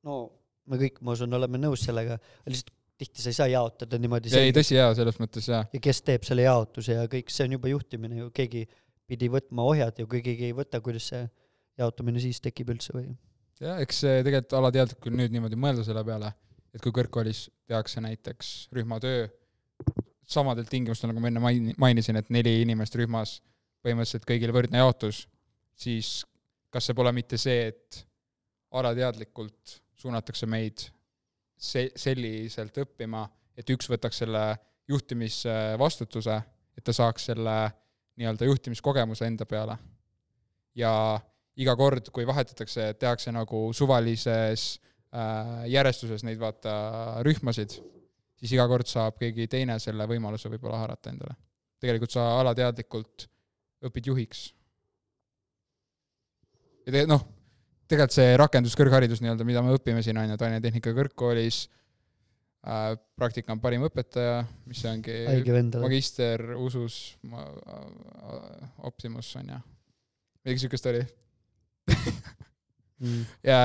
no 0.06 0.24
me 0.70 0.78
kõik, 0.80 1.00
ma 1.02 1.16
usun, 1.16 1.34
oleme 1.38 1.60
nõus 1.60 1.84
sellega, 1.86 2.18
lihtsalt 2.46 2.74
tihti 3.02 3.22
sa 3.22 3.32
ei 3.32 3.36
saa 3.36 3.48
jaotada 3.50 3.98
niimoodi 3.98 4.30
ei, 4.30 4.34
selgelt 4.36 4.58
tõsi 4.60 4.76
jaa, 4.76 4.92
selles 4.94 5.18
mõttes 5.18 5.48
jaa. 5.50 5.64
ja 5.72 5.80
kes 5.82 6.02
teeb 6.06 6.26
selle 6.26 6.46
jaotuse 6.46 6.96
ja 7.00 7.08
kõik, 7.10 7.32
see 7.34 7.48
on 7.48 7.56
juba 7.56 7.72
juhtimine 7.72 8.20
ju, 8.20 8.30
keegi 8.34 8.62
pidi 9.10 9.28
võtma 9.32 9.66
ohjad 9.66 9.98
ja 9.98 10.06
kui 10.08 10.22
keegi 10.24 10.50
ei 10.50 10.56
võta, 10.56 10.80
kuidas 10.84 11.08
see 11.10 11.22
jaotumine 11.80 12.22
siis 12.22 12.40
tekib 12.44 12.70
üldse 12.74 12.94
või? 12.94 13.08
jah, 13.62 13.80
eks 13.82 14.02
see 14.04 14.22
tegelikult 14.22 14.58
alateadlikult 14.60 15.18
nüüd 15.18 15.34
niimoodi 15.34 15.58
mõelda 15.58 15.86
selle 15.86 16.04
peale, 16.06 16.32
et 16.72 16.84
kui 16.84 16.94
kõrgkoolis 16.94 17.46
tehakse 17.70 18.04
näiteks 18.04 18.52
rühmatöö 18.76 19.26
samadel 20.32 20.66
tingimustel, 20.68 21.12
nagu 21.12 21.22
ma 21.22 21.30
enne 21.30 21.42
maini-, 21.42 21.76
mainisin, 21.80 22.18
et 22.20 22.30
neli 22.34 22.60
inimest 22.64 22.96
rühmas, 22.98 23.38
põhimõtteliselt 23.82 24.26
kõigil 24.28 24.52
võrdne 24.54 24.82
jaotus, 24.82 25.26
siis 25.78 26.22
kas 26.72 26.88
see 26.88 26.96
pole 26.96 27.12
mitte 27.14 27.38
see, 27.40 27.68
et 27.72 28.02
alateadlikult 28.78 29.78
suunatakse 29.98 30.48
meid 30.50 30.86
se-, 31.56 31.90
selliselt 31.96 32.78
õppima, 32.84 33.26
et 33.56 33.68
üks 33.70 33.90
võtaks 33.92 34.22
selle 34.24 34.44
juhtimisvastutuse, 34.88 36.38
et 36.76 36.84
ta 36.84 36.94
saaks 36.96 37.28
selle 37.30 37.56
nii-öelda 38.20 38.48
juhtimiskogemuse 38.48 39.26
enda 39.28 39.46
peale. 39.48 39.76
ja 40.74 41.20
iga 41.60 41.74
kord, 41.76 42.08
kui 42.12 42.24
vahetatakse, 42.26 42.94
tehakse 43.00 43.32
nagu 43.32 43.66
suvalises 43.76 44.78
äh, 45.12 45.66
järjestuses 45.68 46.24
neid 46.24 46.40
vaata 46.40 46.74
rühmasid, 47.26 47.76
siis 48.42 48.56
iga 48.56 48.66
kord 48.70 48.88
saab 48.90 49.20
keegi 49.20 49.46
teine 49.50 49.78
selle 49.82 50.06
võimaluse 50.10 50.50
võib-olla 50.50 50.82
haarata 50.82 51.12
endale. 51.12 51.36
tegelikult 51.82 52.14
sa 52.14 52.24
alateadlikult 52.40 53.28
õpid 53.86 54.10
juhiks. 54.10 54.48
ja 56.82 56.90
tegelikult 56.90 57.12
noh, 57.14 57.22
tegelikult 57.86 58.16
see 58.16 58.34
rakenduskõrgharidus 58.40 59.22
nii-öelda, 59.22 59.46
mida 59.46 59.62
me 59.62 59.76
õpime 59.76 60.02
siin 60.02 60.18
on 60.18 60.34
ju 60.34 60.40
Tallinna 60.40 60.62
Tehnika 60.64 60.94
Kõrgkoolis 60.96 61.62
äh,, 62.66 62.96
praktika 63.18 63.54
on 63.54 63.62
parim 63.62 63.86
õpetaja, 63.86 64.42
mis 64.66 64.82
ongi 64.90 65.22
magister 65.78 66.42
usus 66.58 67.18
ma, 67.22 67.46
Optimus 68.90 69.30
on 69.38 69.54
ju, 69.54 69.62
midagi 70.42 70.64
siukest 70.66 70.90
oli. 70.90 71.06
Mm. 73.02 73.24
ja 73.50 73.62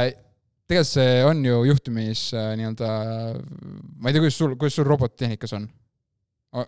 tegelikult 0.67 0.91
see 0.91 1.23
on 1.23 1.43
ju 1.45 1.63
juhtimis 1.69 2.27
äh, 2.35 2.53
nii-öelda, 2.59 2.87
ma 4.01 4.09
ei 4.09 4.15
tea, 4.15 4.23
kuidas 4.23 4.39
sul, 4.39 4.55
kuidas 4.59 4.75
sul 4.75 4.87
robottehnikas 4.87 5.55
on? 5.55 5.67
ma 6.57 6.65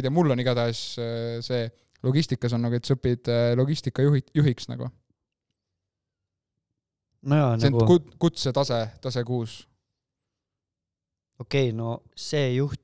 ei 0.00 0.02
tea, 0.02 0.12
mul 0.12 0.34
on 0.34 0.42
igatahes 0.42 0.80
äh, 1.00 1.36
see 1.46 1.66
logistikas 2.06 2.54
on 2.56 2.64
nagu, 2.66 2.78
et 2.78 2.86
sa 2.86 2.96
õpid 2.96 3.30
äh, 3.32 3.52
logistikajuhi, 3.58 4.24
juhiks 4.36 4.68
nagu. 4.70 4.90
no 7.26 7.38
jaa, 7.40 7.54
see 7.58 7.70
on 7.70 7.78
nagu 7.78 7.86
kut-, 7.88 8.12
kutsetase, 8.22 8.80
tase 9.02 9.24
kuus. 9.26 9.60
okei 11.38 11.70
okay,, 11.70 11.76
no 11.76 12.00
see 12.18 12.56
juht, 12.56 12.82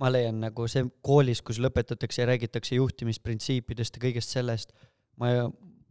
ma 0.00 0.12
leian 0.12 0.40
nagu 0.44 0.68
see 0.70 0.84
koolis, 1.04 1.42
kus 1.42 1.60
lõpetatakse 1.62 2.22
ja 2.22 2.30
räägitakse 2.32 2.76
juhtimisprintsiipidest 2.76 3.96
ja 3.96 4.04
kõigest 4.04 4.36
sellest, 4.36 4.76
ma 5.20 5.32
ei, 5.32 5.44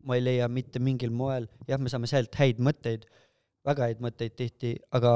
ma 0.06 0.18
ei 0.18 0.26
leia 0.26 0.50
mitte 0.52 0.82
mingil 0.84 1.14
moel, 1.14 1.50
jah, 1.70 1.82
me 1.82 1.90
saame 1.90 2.10
sealt 2.10 2.38
häid 2.38 2.62
mõtteid, 2.62 3.10
väga 3.66 3.90
häid 3.90 4.02
mõtteid 4.04 4.36
tihti, 4.38 4.76
aga 4.96 5.12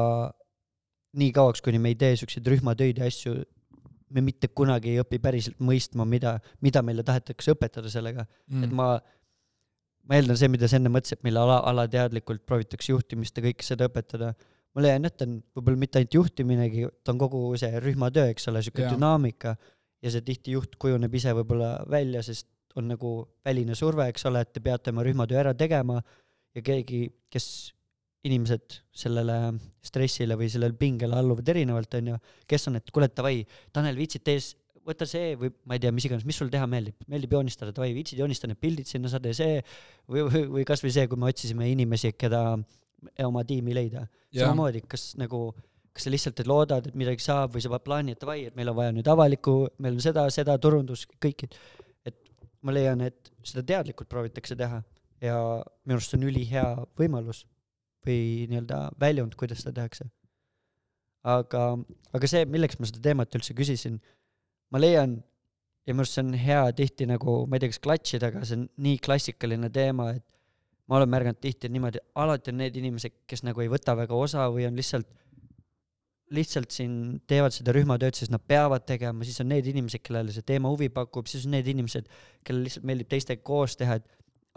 nii 1.19 1.31
kauaks, 1.35 1.63
kuni 1.65 1.79
me 1.81 1.93
ei 1.93 1.97
tee 1.99 2.17
siukseid 2.19 2.47
rühmatöid 2.49 3.01
ja 3.01 3.07
asju, 3.09 3.37
me 4.13 4.23
mitte 4.25 4.49
kunagi 4.53 4.93
ei 4.93 5.01
õpi 5.03 5.19
päriselt 5.21 5.57
mõistma, 5.61 6.05
mida, 6.09 6.37
mida 6.65 6.81
meile 6.85 7.05
tahetakse 7.05 7.53
õpetada 7.55 7.91
sellega 7.93 8.25
mm., 8.25 8.65
et 8.65 8.75
ma, 8.75 8.91
ma 10.09 10.19
eeldan 10.19 10.37
see, 10.39 10.49
mida 10.51 10.69
sa 10.69 10.79
enne 10.79 10.91
mõtlesid, 10.93 11.19
et 11.19 11.27
meile 11.27 11.41
ala, 11.43 11.59
alateadlikult 11.71 12.45
proovitakse 12.49 12.93
juhtimist 12.93 13.37
ja 13.37 13.45
kõike 13.45 13.65
seda 13.65 13.89
õpetada. 13.89 14.33
ma 14.73 14.85
leian, 14.85 15.05
et 15.05 15.17
ta 15.17 15.25
on 15.25 15.39
võib-olla 15.57 15.81
mitte 15.81 16.01
ainult 16.01 16.17
juhtiminegi, 16.17 16.87
ta 17.03 17.13
on 17.13 17.21
kogu 17.21 17.43
see 17.57 17.81
rühmatöö, 17.81 18.29
eks 18.33 18.49
ole, 18.51 18.63
siuke 18.65 18.85
Jaa. 18.85 18.93
dünaamika 18.93 19.55
ja 20.01 20.13
see 20.13 20.25
tihti 20.25 20.57
juht 20.57 20.77
kujuneb 20.81 21.13
ise 21.13 21.33
võib-olla 21.37 21.75
välja, 21.89 22.21
sest 22.25 22.49
on 22.77 22.89
nagu 22.93 23.13
väline 23.45 23.75
surve, 23.77 24.05
eks 24.09 24.25
ole, 24.29 24.43
et 24.45 24.53
te 24.53 24.61
peate 24.63 24.93
oma 24.93 25.03
rühmatöö 25.05 25.41
ära 25.41 25.53
tegema 25.57 25.99
ja 26.55 26.63
keegi, 26.65 27.07
kes 27.33 27.73
inimesed 28.27 28.79
sellele 28.95 29.35
stressile 29.85 30.35
või 30.39 30.49
sellele 30.51 30.75
pingele 30.79 31.15
alluvad 31.15 31.47
erinevalt, 31.53 31.93
onju, 31.99 32.17
kes 32.49 32.67
on, 32.67 32.79
et 32.79 32.91
kuule, 32.91 33.07
davai, 33.15 33.45
Tanel, 33.75 33.95
viitsid 33.99 34.25
tees, 34.27 34.51
võta 34.89 35.07
see 35.07 35.35
või 35.39 35.53
ma 35.69 35.77
ei 35.77 35.83
tea, 35.83 35.93
mis 35.95 36.07
iganes, 36.07 36.25
mis 36.27 36.39
sul 36.39 36.51
teha 36.51 36.67
meeldib, 36.69 36.97
meeldib 37.11 37.33
joonistada, 37.37 37.73
davai, 37.75 37.91
viitsid 37.95 38.19
joonistada 38.19 38.53
need 38.53 38.61
pildid 38.63 38.89
sinna, 38.89 39.11
sa 39.11 39.21
tee 39.23 39.35
see. 39.37 39.59
Või, 40.09 40.25
või, 40.27 40.43
või 40.57 40.67
kasvõi 40.67 40.91
see, 40.95 41.07
kui 41.11 41.19
me 41.19 41.29
otsisime 41.29 41.69
inimesi, 41.71 42.13
keda 42.17 42.43
oma 43.25 43.43
tiimi 43.47 43.75
leida. 43.75 44.07
samamoodi, 44.35 44.83
kas 44.89 45.11
nagu, 45.19 45.43
kas 45.95 46.07
sa 46.07 46.13
lihtsalt 46.13 46.41
loodad, 46.49 46.89
et 46.89 46.97
midagi 46.99 47.23
saab 47.23 47.55
või 47.55 47.63
sa 47.63 47.71
paned 47.71 47.85
plaani, 47.85 48.15
et 48.15 48.23
davai, 48.23 48.39
et 48.49 48.57
meil 48.57 48.71
on 48.71 48.79
vaja 48.81 48.95
nüüd 48.95 49.07
avalikku, 49.09 49.55
meil 49.79 49.95
on 49.97 50.03
seda, 50.03 50.25
seda, 50.33 50.57
turundus, 50.61 51.05
kõik, 51.23 51.47
et 52.07 52.19
ma 52.65 52.75
leian, 52.75 53.05
et 53.05 53.31
seda 53.45 53.63
teadlikult 53.73 54.09
proovitakse 54.11 54.57
teha. 54.59 54.81
Ja 55.23 55.37
minu 55.83 55.97
arust 55.97 56.13
see 56.13 56.19
on 56.19 56.27
ülihea 56.29 56.67
võimalus 56.99 57.43
või 58.07 58.47
nii-öelda 58.51 58.79
väljund, 59.01 59.35
kuidas 59.39 59.63
seda 59.63 59.75
tehakse. 59.81 60.09
aga, 61.29 61.63
aga 62.15 62.27
see, 62.31 62.45
milleks 62.47 62.79
ma 62.79 62.87
seda 62.87 63.01
teemat 63.09 63.35
üldse 63.35 63.53
küsisin, 63.57 63.99
ma 64.71 64.79
leian 64.79 65.17
ja 65.85 65.93
minu 65.93 66.05
arust 66.05 66.15
see 66.15 66.23
on 66.23 66.35
hea 66.39 66.61
tihti 66.77 67.07
nagu, 67.09 67.41
ma 67.49 67.57
ei 67.57 67.63
tea, 67.63 67.73
kas 67.73 67.81
klatšida, 67.83 68.29
aga 68.31 68.43
see 68.47 68.59
on 68.59 68.67
nii 68.85 68.99
klassikaline 69.03 69.71
teema, 69.73 70.11
et 70.15 70.23
ma 70.89 70.97
olen 70.97 71.11
märganud 71.11 71.41
tihti 71.43 71.69
niimoodi, 71.69 72.01
alati 72.17 72.53
on 72.53 72.61
need 72.63 72.77
inimesed, 72.79 73.15
kes 73.29 73.43
nagu 73.45 73.63
ei 73.63 73.71
võta 73.71 73.97
väga 73.99 74.15
osa 74.17 74.47
või 74.53 74.67
on 74.69 74.79
lihtsalt 74.79 75.09
lihtsalt 76.29 76.69
siin 76.73 76.93
teevad 77.29 77.53
seda 77.55 77.73
rühmatööd, 77.73 78.13
sest 78.17 78.29
nad 78.29 78.43
peavad 78.45 78.83
tegema, 78.85 79.25
siis 79.25 79.41
on 79.41 79.49
need 79.49 79.65
inimesed, 79.71 80.03
kellele 80.05 80.33
see 80.33 80.45
teema 80.45 80.69
huvi 80.69 80.91
pakub, 80.93 81.25
siis 81.29 81.47
on 81.47 81.55
need 81.55 81.67
inimesed, 81.71 82.09
kellel 82.45 82.67
lihtsalt 82.67 82.85
meeldib 82.85 83.09
teistega 83.09 83.41
koos 83.45 83.73
teha, 83.79 83.97
et 83.97 84.05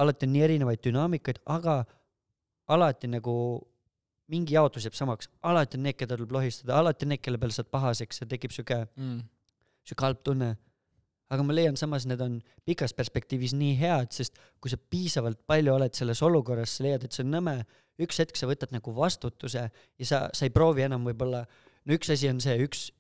alati 0.03 0.29
on 0.29 0.35
nii 0.35 0.45
erinevaid 0.49 0.83
dünaamikaid, 0.85 1.41
aga 1.55 1.79
alati 2.73 3.11
nagu 3.11 3.35
mingi 4.33 4.57
jaotus 4.57 4.87
jääb 4.87 4.97
samaks, 4.97 5.31
alati 5.49 5.79
on 5.79 5.87
need, 5.87 5.99
keda 6.01 6.17
tuleb 6.17 6.35
lohistada, 6.37 6.77
alati 6.81 7.07
on 7.07 7.15
need, 7.15 7.23
kelle 7.25 7.41
peale 7.41 7.55
saad 7.55 7.71
pahaseks 7.73 8.23
ja 8.23 8.29
tekib 8.31 8.55
sihuke, 8.55 8.85
mm. 8.97 9.19
sihuke 9.89 10.07
halb 10.09 10.23
tunne. 10.27 10.55
aga 11.33 11.45
ma 11.49 11.55
leian 11.57 11.79
samas, 11.81 12.05
need 12.05 12.21
on 12.21 12.35
pikas 12.69 12.93
perspektiivis 12.93 13.55
nii 13.57 13.77
head, 13.81 14.11
sest 14.13 14.37
kui 14.61 14.69
sa 14.69 14.77
piisavalt 14.77 15.39
palju 15.49 15.73
oled 15.73 15.95
selles 15.97 16.21
olukorras, 16.27 16.75
sa 16.77 16.85
leiad, 16.85 17.07
et 17.07 17.17
see 17.17 17.25
on 17.25 17.31
nõme, 17.33 17.55
üks 18.05 18.21
hetk 18.21 18.37
sa 18.37 18.49
võtad 18.51 18.75
nagu 18.75 18.93
vastutuse 18.93 19.63
ja 19.73 20.09
sa, 20.09 20.27
sa 20.37 20.45
ei 20.45 20.53
proovi 20.53 20.85
enam 20.85 21.07
võib-olla, 21.09 21.47
no 21.89 21.97
üks 21.97 22.13
asi 22.13 22.29
on 22.29 22.43
see, 22.45 22.59
üks, 22.67 22.91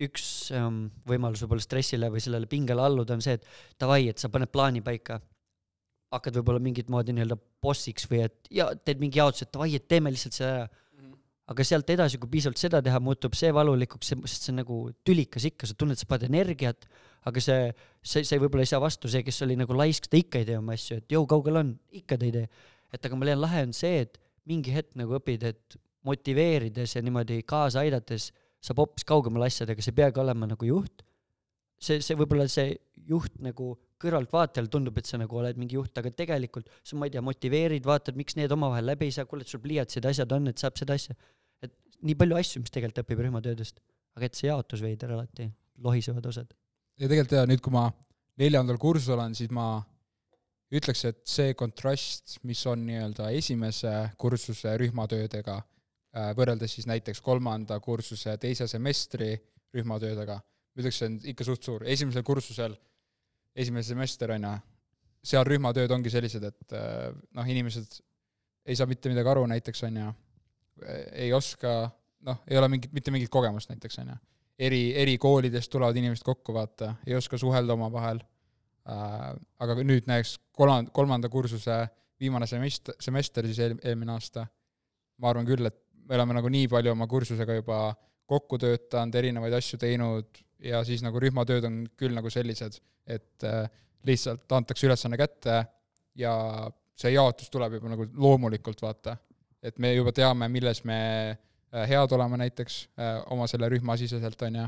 üks 0.00 0.24
um, 0.56 0.86
võimalus 1.08 1.44
võib-olla 1.44 1.66
stressile 1.66 2.08
või 2.12 2.24
sellele 2.24 2.48
pingele 2.48 2.80
alluda 2.80 3.16
on 3.16 3.24
see, 3.24 3.36
et 3.36 3.44
davai, 3.80 4.06
et 4.08 4.24
sa 4.24 4.32
paned 4.32 4.48
plaani 4.52 4.80
paika 4.84 5.20
hakkad 6.14 6.38
võib-olla 6.38 6.62
mingit 6.62 6.90
moodi 6.92 7.14
nii-öelda 7.14 7.38
bossiks 7.62 8.06
või 8.10 8.22
et 8.26 8.50
ja 8.54 8.68
teed 8.76 9.00
mingi 9.02 9.20
jaotuse, 9.20 9.46
et 9.46 9.54
davai, 9.54 9.72
et 9.78 9.88
teeme 9.90 10.12
lihtsalt 10.14 10.36
selle 10.36 10.52
ära 10.52 10.68
mm. 10.68 11.00
-hmm. 11.00 11.18
aga 11.54 11.66
sealt 11.66 11.90
edasi, 11.96 12.20
kui 12.22 12.30
piisavalt 12.36 12.62
seda 12.62 12.82
teha, 12.82 13.00
muutub 13.02 13.34
see 13.38 13.52
valulikuks, 13.54 14.14
sest 14.14 14.46
see 14.46 14.54
on 14.54 14.62
nagu 14.62 14.78
tülikas 15.06 15.48
ikka, 15.50 15.66
sa 15.66 15.74
tunned, 15.78 15.98
sa 15.98 16.06
paned 16.08 16.28
energiat, 16.30 16.86
aga 17.26 17.42
see, 17.42 17.72
see, 18.02 18.22
see 18.28 18.38
võib-olla 18.42 18.66
ei 18.66 18.70
saa 18.70 18.82
vastu, 18.82 19.10
see, 19.10 19.24
kes 19.26 19.42
oli 19.46 19.58
nagu 19.58 19.74
laisk, 19.74 20.06
ta 20.10 20.20
ikka 20.20 20.42
ei 20.42 20.48
tee 20.48 20.60
oma 20.60 20.76
asju, 20.78 21.00
et 21.02 21.16
jõu, 21.16 21.26
kaugel 21.30 21.62
on, 21.62 21.74
ikka 21.90 22.18
ta 22.20 22.28
ei 22.28 22.36
tee. 22.38 22.48
et 22.94 23.06
aga 23.06 23.18
ma 23.18 23.26
leian, 23.26 23.42
lahe 23.42 23.66
on 23.66 23.74
see, 23.74 24.06
et 24.06 24.20
mingi 24.46 24.70
hetk 24.70 24.94
nagu 24.94 25.18
õpid, 25.18 25.42
et 25.42 25.78
motiveerides 26.06 26.94
ja 26.94 27.02
niimoodi 27.02 27.40
kaasa 27.42 27.82
aidates 27.82 28.30
saab 28.62 28.82
hoopis 28.82 29.06
kaugemale 29.06 29.48
asjadega, 29.50 29.82
sa 29.82 29.90
ei 29.90 29.98
peagi 30.00 30.22
olema 30.22 30.46
nagu 30.46 30.68
juht. 30.68 31.02
see, 31.82 32.00
see 32.00 32.16
võib-olla 32.16 32.46
see 32.48 32.76
juht 33.10 33.34
nagu 33.42 33.74
kõrvaltvaatajal 34.02 34.68
tundub, 34.72 34.98
et 35.00 35.08
sa 35.08 35.18
nagu 35.20 35.38
oled 35.40 35.58
mingi 35.60 35.78
juht, 35.78 35.96
aga 35.96 36.12
tegelikult 36.12 36.68
sa, 36.82 36.96
ma 36.98 37.08
ei 37.08 37.14
tea, 37.14 37.22
motiveerid, 37.24 37.84
vaatad, 37.86 38.18
miks 38.18 38.36
need 38.36 38.52
omavahel 38.52 38.90
läbi 38.92 39.08
ei 39.08 39.14
saa, 39.16 39.28
kuule, 39.28 39.46
et 39.46 39.52
sul 39.52 39.62
pliiatsid, 39.64 40.04
asjad 40.10 40.32
on, 40.36 40.50
et 40.52 40.62
saab 40.62 40.76
seda 40.80 40.96
asja. 40.98 41.16
et 41.64 41.72
nii 42.04 42.16
palju 42.20 42.36
asju, 42.36 42.62
mis 42.64 42.74
tegelikult 42.74 43.04
õpib 43.04 43.22
rühmatöödest, 43.24 43.80
aga 44.18 44.28
et 44.28 44.38
see 44.38 44.50
jaotus 44.50 44.84
veider 44.84 45.14
alati, 45.16 45.48
lohisevad 45.84 46.28
osad. 46.28 46.52
ja 47.00 47.08
tegelikult 47.08 47.38
jaa, 47.38 47.48
nüüd 47.48 47.64
kui 47.64 47.72
ma 47.72 47.86
neljandal 48.40 48.80
kursusel 48.80 49.16
olen, 49.16 49.36
siis 49.38 49.52
ma 49.54 49.80
ütleks, 50.76 51.04
et 51.08 51.22
see 51.30 51.54
kontrast, 51.56 52.38
mis 52.44 52.60
on 52.68 52.82
nii-öelda 52.88 53.30
esimese 53.38 53.92
kursuse 54.20 54.74
rühmatöödega, 54.82 55.56
äh, 56.16 56.32
võrreldes 56.36 56.76
siis 56.76 56.88
näiteks 56.90 57.22
kolmanda 57.24 57.78
kursuse 57.80 58.36
teise 58.42 58.68
semestri 58.68 59.32
rühmatöödega, 59.74 60.36
ma 60.36 60.82
ütleks, 60.82 61.00
see 61.00 61.08
on 61.08 61.18
ikka 61.32 61.46
suht 61.48 61.64
suur, 61.64 61.86
esimesel 61.88 62.26
kursusel 62.26 62.76
esimene 63.56 63.84
semester, 63.86 64.32
on 64.36 64.46
ju, 64.48 64.52
seal 65.26 65.46
rühmatööd 65.48 65.92
ongi 65.96 66.12
sellised, 66.12 66.44
et 66.44 66.76
äh, 66.76 67.10
noh, 67.36 67.48
inimesed 67.48 67.98
ei 68.66 68.78
saa 68.78 68.88
mitte 68.90 69.10
midagi 69.10 69.30
aru 69.32 69.44
näiteks, 69.50 69.84
on 69.88 70.00
ju, 70.02 70.12
ei 71.16 71.32
oska, 71.34 71.74
noh, 72.26 72.40
ei 72.50 72.58
ole 72.60 72.70
mingit, 72.74 72.92
mitte 72.94 73.14
mingit 73.14 73.32
kogemust 73.32 73.70
näiteks, 73.72 74.00
on 74.02 74.14
ju. 74.14 74.16
eri, 74.68 74.80
eri 75.02 75.18
koolidest 75.22 75.70
tulevad 75.72 75.96
inimesed 75.96 76.26
kokku, 76.26 76.54
vaata, 76.56 76.94
ei 77.06 77.16
oska 77.16 77.38
suhelda 77.38 77.76
omavahel 77.76 78.20
äh,, 78.88 79.30
aga 79.62 79.78
nüüd 79.82 80.08
näiteks 80.10 80.36
kolmanda, 80.56 80.92
kolmanda 80.94 81.30
kursuse 81.32 81.84
viimane 82.20 82.46
semester, 82.46 82.96
semester 83.00 83.46
siis 83.48 83.60
eel-, 83.64 83.80
eelmine 83.84 84.14
aasta, 84.16 84.46
ma 85.20 85.32
arvan 85.32 85.48
küll, 85.48 85.68
et 85.68 85.78
me 86.06 86.16
oleme 86.18 86.36
nagu 86.38 86.50
nii 86.52 86.68
palju 86.70 86.92
oma 86.92 87.08
kursusega 87.10 87.58
juba 87.58 87.80
kokku 88.26 88.58
töötanud, 88.58 89.14
erinevaid 89.14 89.54
asju 89.56 89.78
teinud 89.80 90.42
ja 90.62 90.82
siis 90.86 91.02
nagu 91.04 91.20
rühmatööd 91.22 91.66
on 91.68 91.82
küll 91.98 92.14
nagu 92.16 92.30
sellised, 92.32 92.78
et 93.06 93.46
äh, 93.46 93.66
lihtsalt 94.06 94.50
antakse 94.52 94.86
ülesanne 94.88 95.18
kätte 95.20 95.60
ja 96.18 96.34
see 96.96 97.12
jaotus 97.14 97.50
tuleb 97.52 97.76
juba 97.78 97.92
nagu 97.92 98.08
loomulikult, 98.14 98.80
vaata. 98.82 99.16
et 99.62 99.78
me 99.78 99.92
juba 99.94 100.12
teame, 100.14 100.48
milles 100.48 100.82
me 100.84 100.98
äh, 101.30 101.86
head 101.88 102.12
oleme 102.12 102.40
näiteks 102.40 102.80
äh, 102.98 103.20
oma 103.34 103.46
selle 103.50 103.68
rühma 103.72 103.96
siseselt, 103.96 104.42
on 104.42 104.60
ju, 104.62 104.66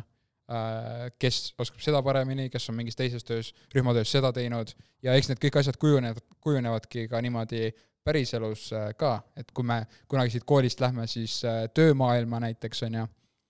kes 1.21 1.53
oskab 1.61 1.83
seda 1.85 1.99
paremini, 2.01 2.47
kes 2.49 2.71
on 2.71 2.79
mingis 2.79 2.97
teises 2.97 3.27
töös, 3.29 3.51
rühmatöös 3.75 4.09
seda 4.09 4.31
teinud, 4.33 4.71
ja 5.05 5.13
eks 5.13 5.29
need 5.29 5.43
kõik 5.43 5.59
asjad 5.61 5.77
kujunevad, 5.77 6.23
kujunevadki 6.41 7.05
ka 7.11 7.21
niimoodi 7.21 7.67
päriselus 8.01 8.71
ka, 8.97 9.11
et 9.37 9.53
kui 9.53 9.69
me 9.69 9.83
kunagi 10.09 10.33
siit 10.33 10.47
koolist 10.49 10.81
lähme, 10.81 11.05
siis 11.05 11.43
töömaailma 11.77 12.41
näiteks, 12.47 12.81
on 12.89 12.97
ju, 12.97 13.05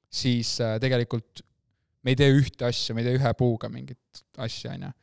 siis 0.08 0.56
tegelikult 0.80 1.42
me 2.08 2.14
ei 2.14 2.18
tee 2.18 2.30
ühte 2.32 2.68
asja, 2.68 2.94
me 2.94 3.02
ei 3.02 3.10
tee 3.10 3.18
ühe 3.18 3.32
puuga 3.38 3.70
mingit 3.72 4.22
asja, 4.40 4.72
on 4.76 4.88
ju. 4.88 4.94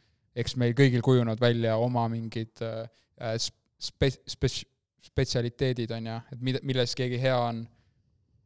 eks 0.41 0.57
meil 0.59 0.73
kõigil 0.77 1.03
kujunevad 1.05 1.41
välja 1.41 1.77
oma 1.81 2.07
mingid 2.11 2.63
äh, 2.65 3.35
spe-, 3.37 4.15
spe-, 4.31 4.65
spetsialiteedid, 5.05 5.93
on 5.95 6.09
ju, 6.11 6.17
et 6.33 6.43
mida, 6.49 6.63
milles 6.65 6.95
keegi 6.97 7.19
hea 7.21 7.37
on, 7.37 7.63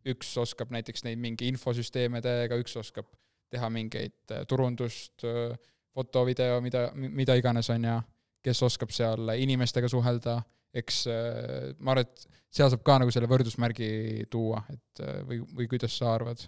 üks 0.10 0.32
oskab 0.41 0.72
näiteks 0.74 1.04
neid 1.06 1.19
mingi 1.22 1.50
infosüsteeme 1.52 2.22
teha, 2.26 2.60
üks 2.60 2.76
oskab 2.80 3.10
teha 3.54 3.69
mingeid 3.74 4.36
äh, 4.36 4.45
turundust, 4.50 5.26
äh, 5.28 5.56
foto, 5.93 6.26
video, 6.28 6.60
mida, 6.62 6.89
mida 6.95 7.38
iganes, 7.39 7.69
on 7.74 7.88
ju, 7.88 7.98
kes 8.45 8.63
oskab 8.67 8.93
seal 8.95 9.34
inimestega 9.36 9.89
suhelda, 9.91 10.39
eks 10.76 11.06
ma 11.80 11.96
arvan, 11.96 12.06
et 12.06 12.28
seal 12.54 12.70
saab 12.70 12.84
ka 12.86 13.00
nagu 13.02 13.14
selle 13.14 13.30
võrdusmärgi 13.30 13.90
tuua, 14.30 14.62
et 14.70 15.02
või, 15.26 15.42
või 15.58 15.70
kuidas 15.72 15.96
sa 15.98 16.14
arvad? 16.14 16.44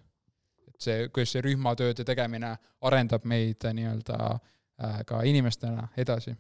see, 0.82 1.10
kuidas 1.14 1.36
see 1.36 1.44
rühmatööde 1.46 2.06
tegemine 2.08 2.56
arendab 2.88 3.26
meid 3.30 3.66
äh, 3.68 3.76
nii-öelda 3.78 4.18
äh, 4.32 5.02
ka 5.08 5.22
inimestena 5.28 5.90
edasi. 6.02 6.34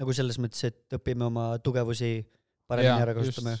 nagu 0.00 0.14
selles 0.16 0.38
mõttes, 0.42 0.64
et 0.68 0.96
õpime 0.98 1.28
oma 1.28 1.46
tugevusi 1.62 2.14
paremini 2.70 3.04
ära 3.06 3.16
kasutama? 3.16 3.56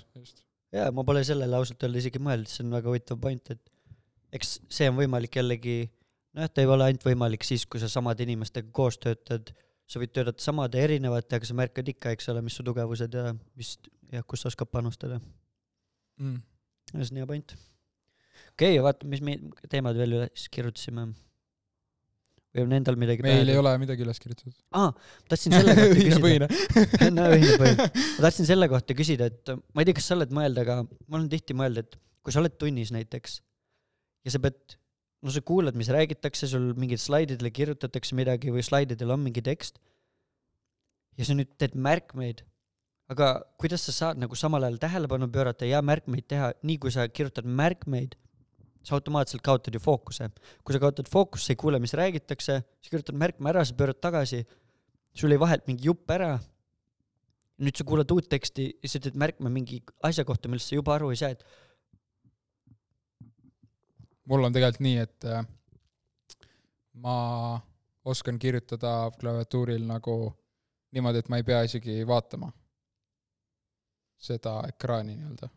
jaa, 0.72 0.90
ma 0.94 1.04
pole 1.06 1.24
sellele 1.28 1.58
ausalt 1.58 1.82
öelda 1.84 2.02
isegi 2.02 2.22
mõelnud, 2.22 2.50
see 2.50 2.64
on 2.66 2.78
väga 2.78 2.92
huvitav 2.92 3.20
point, 3.22 3.52
et 3.54 4.38
eks 4.38 4.56
see 4.72 4.88
on 4.90 4.96
võimalik 5.00 5.36
jällegi, 5.36 5.76
nojah, 6.36 6.52
ta 6.52 6.64
ei 6.64 6.70
ole 6.70 6.88
ainult 6.88 7.04
võimalik 7.06 7.44
siis, 7.46 7.66
kui 7.68 7.82
sa 7.82 7.90
samade 7.92 8.24
inimestega 8.24 8.72
koos 8.72 8.96
töötad, 9.02 9.52
sa 9.90 10.00
võid 10.00 10.12
töötada 10.14 10.42
samade 10.42 10.80
erinevate, 10.80 11.38
aga 11.38 11.48
sa 11.48 11.56
märkad 11.58 11.88
ikka, 11.92 12.14
eks 12.14 12.30
ole, 12.32 12.44
mis 12.44 12.56
su 12.58 12.64
tugevused 12.66 13.18
ja 13.18 13.32
mis, 13.58 13.74
jah, 14.12 14.24
kus 14.28 14.44
sa 14.44 14.52
oskad 14.52 14.70
panustada 14.72 15.18
mm.. 16.20 16.40
see 16.94 17.10
on 17.10 17.20
hea 17.22 17.28
point 17.28 17.54
okei 18.52 18.76
okay,, 18.76 18.80
vaata, 18.84 19.08
mis 19.10 19.22
me 19.24 19.36
teemad 19.72 19.98
veel 19.98 20.16
üles 20.18 20.48
kirjutasime. 20.52 21.06
või 22.52 22.66
on 22.66 22.74
endal 22.76 22.98
midagi 23.00 23.24
meil 23.24 23.48
ei 23.48 23.60
ole 23.60 23.72
midagi 23.80 24.04
üles 24.04 24.20
kirjutatud. 24.22 24.54
aa, 24.76 24.90
tahtsin 25.30 25.56
selle 25.56 25.76
kohta 25.78 25.96
küsida. 26.00 26.50
no 27.16 27.28
ühine 27.36 27.56
põhi. 27.62 27.76
ma 27.78 28.26
tahtsin 28.26 28.48
selle 28.48 28.68
kohta 28.72 28.96
küsida, 28.98 29.30
et 29.32 29.54
ma 29.56 29.82
ei 29.82 29.88
tea, 29.88 29.98
kas 29.98 30.10
sa 30.10 30.18
oled 30.18 30.34
mõelnud, 30.36 30.62
aga 30.64 30.82
ma 30.84 31.18
olen 31.18 31.30
tihti 31.32 31.56
mõelnud, 31.58 31.88
et 31.88 31.98
kui 32.22 32.34
sa 32.34 32.42
oled 32.42 32.56
tunnis 32.60 32.92
näiteks 32.94 33.40
ja 34.26 34.34
sa 34.34 34.42
pead, 34.42 34.76
no 35.22 35.30
sa 35.30 35.42
kuulad, 35.46 35.76
mis 35.78 35.90
räägitakse, 35.92 36.48
sul 36.50 36.72
mingid 36.78 37.00
slaididele 37.02 37.52
kirjutatakse 37.54 38.16
midagi 38.18 38.52
või 38.54 38.64
slaididel 38.66 39.14
on 39.14 39.22
mingi 39.22 39.42
tekst. 39.44 39.78
Ja 41.18 41.28
sa 41.28 41.36
nüüd 41.36 41.52
teed 41.60 41.76
märkmeid. 41.78 42.42
Aga 43.12 43.34
kuidas 43.60 43.84
sa 43.86 43.92
saad 43.94 44.20
nagu 44.22 44.36
samal 44.38 44.64
ajal 44.64 44.80
tähelepanu 44.82 45.28
pöörata 45.30 45.68
ja 45.68 45.82
märkmeid 45.84 46.26
teha, 46.32 46.52
nii 46.64 46.78
kui 46.82 46.94
sa 46.94 47.04
kirjutad 47.08 47.46
märkmeid, 47.46 48.16
sa 48.82 48.96
automaatselt 48.96 49.44
kaotad 49.46 49.74
ju 49.74 49.80
fookuse. 49.82 50.30
kui 50.64 50.74
sa 50.74 50.80
kaotad 50.82 51.10
fookust, 51.10 51.46
sa 51.46 51.52
ei 51.52 51.60
kuule, 51.60 51.78
mis 51.78 51.94
räägitakse, 51.94 52.62
sa 52.62 52.90
kirjutad 52.90 53.14
märkme 53.14 53.50
ära, 53.52 53.64
sa 53.64 53.74
pöörad 53.74 54.00
tagasi, 54.00 54.42
sul 55.14 55.30
jäi 55.30 55.38
vahelt 55.38 55.68
mingi 55.68 55.86
jupp 55.86 56.10
ära, 56.10 56.38
nüüd 57.62 57.78
sa 57.78 57.84
kuulad 57.86 58.10
uut 58.10 58.26
teksti 58.32 58.70
ja 58.82 58.90
sa 58.90 58.98
teed 58.98 59.18
märkme 59.18 59.52
mingi 59.52 59.82
asja 60.02 60.24
kohta, 60.26 60.50
millest 60.50 60.72
sa 60.72 60.78
juba 60.78 60.96
aru 60.96 61.12
ei 61.12 61.20
saa, 61.20 61.36
et 61.36 61.44
mul 64.28 64.44
on 64.44 64.54
tegelikult 64.54 64.84
nii, 64.86 64.98
et 65.02 65.24
äh, 65.30 65.46
ma 67.04 67.16
oskan 68.04 68.38
kirjutada 68.38 69.10
klaviatuuril 69.18 69.86
nagu 69.86 70.16
niimoodi, 70.92 71.22
et 71.22 71.30
ma 71.32 71.38
ei 71.40 71.46
pea 71.46 71.62
isegi 71.66 72.02
vaatama 72.06 72.50
seda 74.22 74.60
ekraani 74.68 75.16
nii-öelda. 75.16 75.48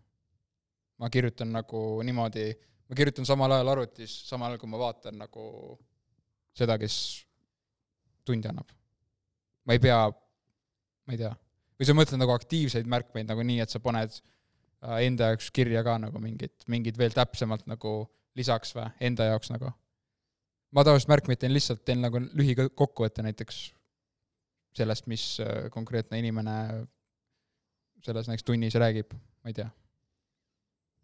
ma 0.97 1.09
kirjutan 1.09 1.51
nagu 1.51 2.01
niimoodi 2.03 2.45
ma 2.89 2.95
kirjutan 2.95 3.25
samal 3.25 3.51
ajal 3.51 3.73
arvutis, 3.73 4.13
samal 4.29 4.53
ajal 4.53 4.61
kui 4.61 4.69
ma 4.69 4.79
vaatan 4.81 5.17
nagu 5.23 5.45
seda, 6.55 6.77
kes 6.81 6.97
tundi 8.25 8.49
annab. 8.49 8.69
ma 9.65 9.73
ei 9.73 9.81
pea, 9.81 9.99
ma 11.05 11.13
ei 11.13 11.19
tea, 11.21 11.31
või 11.75 11.87
sa 11.89 11.95
mõtled 11.97 12.21
nagu 12.21 12.33
aktiivseid 12.35 12.89
märkmeid 12.89 13.29
nagu 13.29 13.45
nii, 13.45 13.59
et 13.63 13.73
sa 13.73 13.81
paned 13.81 14.13
äh, 14.13 14.99
enda 15.07 15.31
jaoks 15.31 15.49
kirja 15.55 15.81
ka 15.85 15.97
nagu 16.01 16.21
mingid, 16.21 16.53
mingid 16.71 16.99
veel 17.01 17.15
täpsemalt 17.17 17.65
nagu 17.69 17.97
lisaks 18.35 18.75
või, 18.75 18.89
enda 19.09 19.29
jaoks 19.31 19.51
nagu. 19.53 19.71
ma 20.75 20.83
tavaliselt 20.83 21.11
märkmeid 21.13 21.39
teen 21.39 21.55
lihtsalt, 21.55 21.85
teen 21.85 22.03
nagu 22.03 22.19
lühikokkuvõtte 22.19 23.23
näiteks 23.25 23.61
sellest, 24.75 25.07
mis 25.07 25.39
äh, 25.39 25.69
konkreetne 25.71 26.19
inimene 26.19 26.85
selles 28.05 28.27
näiteks 28.29 28.45
tunnis 28.45 28.75
räägib, 28.77 29.15
ma 29.15 29.51
ei 29.51 29.57
tea 29.57 29.69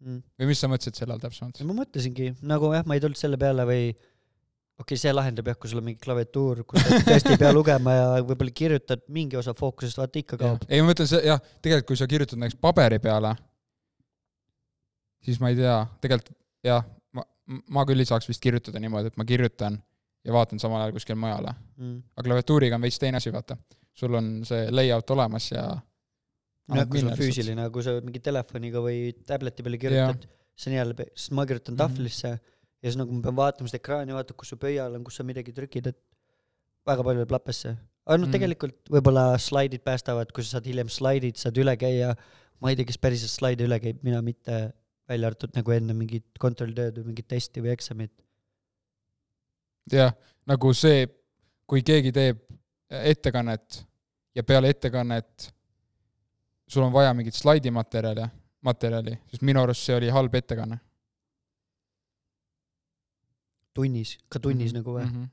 mm.. 0.02 0.22
või 0.38 0.50
mis 0.50 0.62
sa 0.62 0.70
mõtlesid 0.70 0.98
selle 0.98 1.16
all 1.16 1.22
täpsemalt? 1.22 1.60
ma 1.66 1.76
mõtlesingi 1.82 2.32
nagu 2.48 2.72
jah, 2.74 2.86
ma 2.86 2.98
ei 2.98 3.04
tulnud 3.04 3.18
selle 3.18 3.38
peale 3.40 3.66
või 3.68 3.84
okei 3.92 4.84
okay,, 4.84 5.00
see 5.00 5.14
lahendab 5.14 5.50
jah, 5.50 5.58
kui 5.60 5.70
sul 5.70 5.82
on 5.82 5.88
mingi 5.88 6.02
klaviatuur, 6.02 6.64
kus 6.68 6.84
sa 6.84 7.00
tõesti 7.08 7.34
ei 7.36 7.40
pea 7.40 7.52
lugema 7.54 7.96
ja 7.96 8.08
võib-olla 8.20 8.54
kirjutad 8.62 9.04
mingi 9.12 9.38
osa 9.40 9.54
fookusest, 9.56 10.00
vaata 10.00 10.20
ikka 10.22 10.40
kaob. 10.40 10.66
ei, 10.68 10.82
ma 10.82 10.90
mõtlen 10.92 11.10
see, 11.10 11.22
jah, 11.28 11.40
tegelikult 11.64 11.92
kui 11.92 12.00
sa 12.00 12.10
kirjutad 12.10 12.42
näiteks 12.42 12.60
paberi 12.62 12.98
peale, 13.02 13.34
siis 15.26 15.40
ma 15.42 15.52
ei 15.52 15.60
tea, 15.60 15.78
tegelikult 16.04 16.36
jah, 16.66 16.86
ma, 17.46 17.84
küll 17.88 18.02
ei 18.02 18.08
saaks 18.08 18.28
vist 18.30 18.42
kirjutada 18.42 18.80
niimoodi, 18.82 19.12
et 19.12 19.16
ma 19.20 19.24
kirjutan 19.28 19.78
ja 20.24 20.34
vaatan 20.34 20.60
samal 20.62 20.84
ajal 20.84 20.92
kuskil 20.96 21.18
mujale. 21.18 21.54
Mm. 21.80 22.02
aga 22.16 22.26
klaviatuuriga 22.28 22.78
on 22.78 22.84
veits 22.86 23.00
teine 23.02 23.18
asi, 23.18 23.32
vaata. 23.34 23.56
sul 23.94 24.14
on 24.14 24.28
see 24.48 24.68
layout 24.70 25.10
olemas 25.10 25.50
ja 25.50 25.64
jah, 26.72 26.86
kui 26.88 27.02
sul 27.02 27.10
on 27.10 27.18
füüsiline, 27.18 27.66
kui 27.74 27.82
sa 27.84 27.98
mingi 28.00 28.22
telefoniga 28.24 28.80
või 28.84 29.12
tableti 29.26 29.64
peale 29.66 29.80
kirjutad, 29.82 30.28
see 30.56 30.70
on 30.72 30.76
jälle, 30.78 31.06
sest 31.14 31.34
ma 31.36 31.46
kirjutan 31.48 31.74
Mhm. 31.74 31.80
tahvlisse 31.82 32.28
ja 32.32 32.90
siis 32.90 32.98
nagu 32.98 33.12
ma 33.12 33.22
pean 33.26 33.36
vaatama 33.36 33.68
seda 33.70 33.80
ekraani, 33.82 34.14
vaata, 34.16 34.34
kus 34.34 34.52
su 34.54 34.56
pöial 34.56 34.94
on, 34.96 35.04
kus 35.04 35.18
sa 35.20 35.26
midagi 35.26 35.52
trükid, 35.52 35.90
et 35.92 35.98
väga 36.86 37.02
palju 37.06 37.22
läheb 37.22 37.34
lappesse. 37.34 37.76
aga 38.06 38.18
noh 38.18 38.26
mm., 38.26 38.32
tegelikult 38.34 38.90
võib-olla 38.90 39.38
slaidid 39.38 39.82
päästavad, 39.86 40.32
kui 40.34 40.42
sa 40.42 40.56
saad 40.56 40.66
hiljem 40.66 40.88
slaidid, 40.90 41.36
saad 41.38 41.58
üle 41.62 41.76
käia, 41.78 42.14
ma 42.60 42.70
ei 42.70 42.76
tea, 42.78 42.88
kes 42.88 42.98
päriselt 42.98 43.30
slaide 43.30 43.66
üle 43.68 43.78
käib, 43.82 44.00
mina 44.02 44.22
mitte, 44.22 44.72
välja 45.12 45.30
arvatud 45.30 45.54
nagu 45.58 45.74
enne 45.76 45.96
mingit 45.96 46.40
kontrolltööd 46.40 47.00
või 47.00 47.12
mingit 47.12 47.28
testi 47.28 47.62
või 47.64 47.72
eksamit. 47.76 48.12
jah, 49.92 50.14
nagu 50.48 50.72
see, 50.76 51.06
kui 51.66 51.82
keegi 51.86 52.12
teeb 52.14 52.42
ettekannet 53.02 53.82
ja 54.36 54.44
peale 54.46 54.70
ettekannet 54.72 55.52
sul 56.72 56.86
on 56.86 56.92
vaja 56.94 57.12
mingit 57.14 57.36
slaidimaterjali, 57.36 58.24
materjali, 58.64 59.18
siis 59.28 59.44
minu 59.44 59.62
arust 59.62 59.84
see 59.86 59.96
oli 59.98 60.10
halb 60.12 60.34
ettekanne. 60.34 60.80
tunnis, 63.72 64.18
ka 64.28 64.40
tunnis 64.40 64.72
mm 64.72 64.76
-hmm. 64.76 64.84
nagu 64.84 64.92
või? 64.98 65.04
-hmm. 65.04 65.28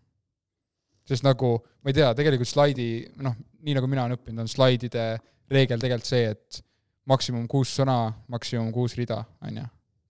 sest 1.05 1.23
nagu, 1.23 1.49
ma 1.83 1.89
ei 1.89 1.93
tea, 1.93 2.13
tegelikult 2.15 2.47
slaidi, 2.47 3.11
noh, 3.19 3.35
nii 3.67 3.73
nagu 3.75 3.87
mina 3.87 4.03
olen 4.03 4.15
õppinud, 4.15 4.39
on 4.39 4.47
slaidide 4.47 5.19
reegel 5.51 5.79
tegelikult 5.79 6.07
see, 6.07 6.29
et 6.29 6.63
maksimum 7.09 7.47
kuus 7.49 7.71
sõna, 7.79 7.97
maksimum 8.31 8.71
kuus 8.75 8.95
rida, 8.99 9.23
on 9.45 9.57
ju, 9.61 9.65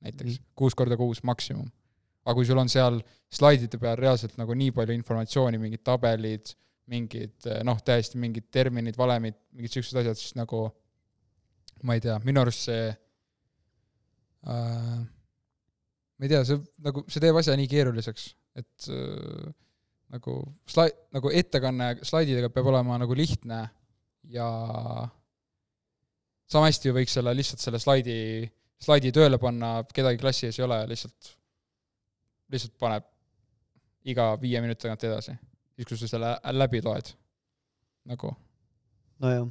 näiteks 0.06 0.34
Mhm. 0.38 0.46
kuus 0.56 0.76
korda 0.76 0.98
kuus 1.00 1.24
maksimum. 1.24 1.70
aga 2.26 2.36
kui 2.36 2.46
sul 2.46 2.60
on 2.62 2.70
seal 2.70 3.00
slaidide 3.34 3.80
peal 3.82 3.96
reaalselt 3.98 4.36
nagu 4.38 4.54
nii 4.54 4.72
palju 4.76 4.94
informatsiooni, 4.94 5.58
mingid 5.58 5.82
tabelid, 5.84 6.52
mingid 6.92 7.48
noh, 7.66 7.80
täiesti 7.82 8.20
mingid 8.22 8.50
terminid, 8.52 8.98
valemid, 8.98 9.34
mingid 9.56 9.72
siuksed 9.74 9.98
asjad, 10.02 10.18
siis 10.20 10.36
nagu 10.38 10.68
ma 11.84 11.96
ei 11.96 12.04
tea, 12.04 12.20
minu 12.28 12.42
arust 12.44 12.68
see 12.68 12.90
äh, 14.48 15.00
ma 16.20 16.26
ei 16.26 16.30
tea, 16.32 16.44
see 16.48 16.60
nagu, 16.86 17.04
see 17.08 17.24
teeb 17.24 17.40
asja 17.40 17.56
nii 17.60 17.70
keeruliseks, 17.72 18.28
et 18.60 18.90
äh, 18.94 19.50
nagu 20.14 20.36
slai-, 20.70 20.96
nagu 21.16 21.32
ettekanne 21.34 21.94
slaididega 22.04 22.50
peab 22.54 22.70
olema 22.72 22.98
nagu 23.02 23.16
lihtne 23.18 23.64
ja 24.34 24.50
sama 26.50 26.70
hästi 26.70 26.90
ju 26.90 26.96
võiks 26.98 27.14
selle 27.18 27.34
lihtsalt 27.38 27.64
selle 27.64 27.80
slaidi, 27.82 28.18
slaidi 28.82 29.14
tööle 29.16 29.40
panna, 29.42 29.80
kedagi 29.94 30.20
klassi 30.22 30.50
ees 30.50 30.60
ei 30.60 30.66
ole, 30.66 30.82
lihtsalt, 30.90 31.32
lihtsalt 32.54 32.76
paneb 32.82 33.08
iga 34.10 34.32
viie 34.42 34.62
minuti 34.64 34.86
tagant 34.86 35.06
edasi, 35.06 35.36
siis 35.76 35.90
kui 35.90 36.00
sa 36.00 36.10
selle 36.10 36.36
läbi 36.56 36.82
loed, 36.86 37.12
nagu. 38.10 38.34
nojah, 39.24 39.46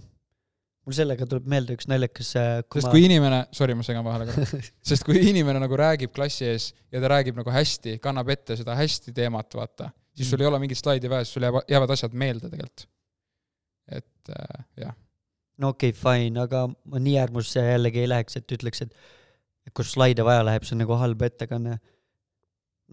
mul 0.89 0.97
sellega 0.97 1.29
tuleb 1.29 1.49
meelde 1.53 1.77
üks 1.77 1.89
naljakas, 1.91 2.33
kui 2.67 2.81
sest 2.81 2.89
ma 2.89 2.95
kui 2.97 3.07
inimene, 3.07 3.41
sorry, 3.55 3.77
ma 3.79 3.87
segan 3.87 4.07
vahele 4.07 4.29
korra, 4.31 4.63
sest 4.91 5.07
kui 5.07 5.23
inimene 5.31 5.63
nagu 5.63 5.79
räägib 5.79 6.15
klassi 6.17 6.49
ees 6.49 6.71
ja 6.91 7.03
ta 7.05 7.13
räägib 7.15 7.39
nagu 7.39 7.53
hästi, 7.55 7.99
kannab 8.03 8.33
ette 8.35 8.59
seda 8.59 8.77
hästi 8.79 9.15
teemat, 9.17 9.53
vaata, 9.61 9.93
siis 10.17 10.33
sul 10.33 10.43
ei 10.43 10.51
ole 10.51 10.63
mingit 10.63 10.81
slaidi 10.81 11.11
vaja, 11.13 11.27
siis 11.27 11.39
sul 11.39 11.47
jäävad, 11.47 11.69
jäävad 11.71 11.95
asjad 11.95 12.17
meelde 12.25 12.51
tegelikult. 12.51 12.89
et 13.89 14.33
äh, 14.35 14.65
jah, 14.83 14.97
no 15.63 15.75
okei 15.75 15.93
okay,, 15.93 16.01
fine, 16.01 16.41
aga 16.41 16.65
ma 16.69 17.03
nii 17.03 17.19
äärmusse 17.23 17.63
jällegi 17.65 18.05
ei 18.05 18.11
läheks, 18.11 18.39
et 18.41 18.57
ütleks, 18.59 18.85
et 18.85 19.75
kui 19.75 19.87
slaide 19.87 20.25
vaja 20.27 20.45
läheb, 20.47 20.65
see 20.67 20.77
on 20.77 20.85
nagu 20.85 20.99
halb 21.01 21.23
ettekanne. 21.27 21.79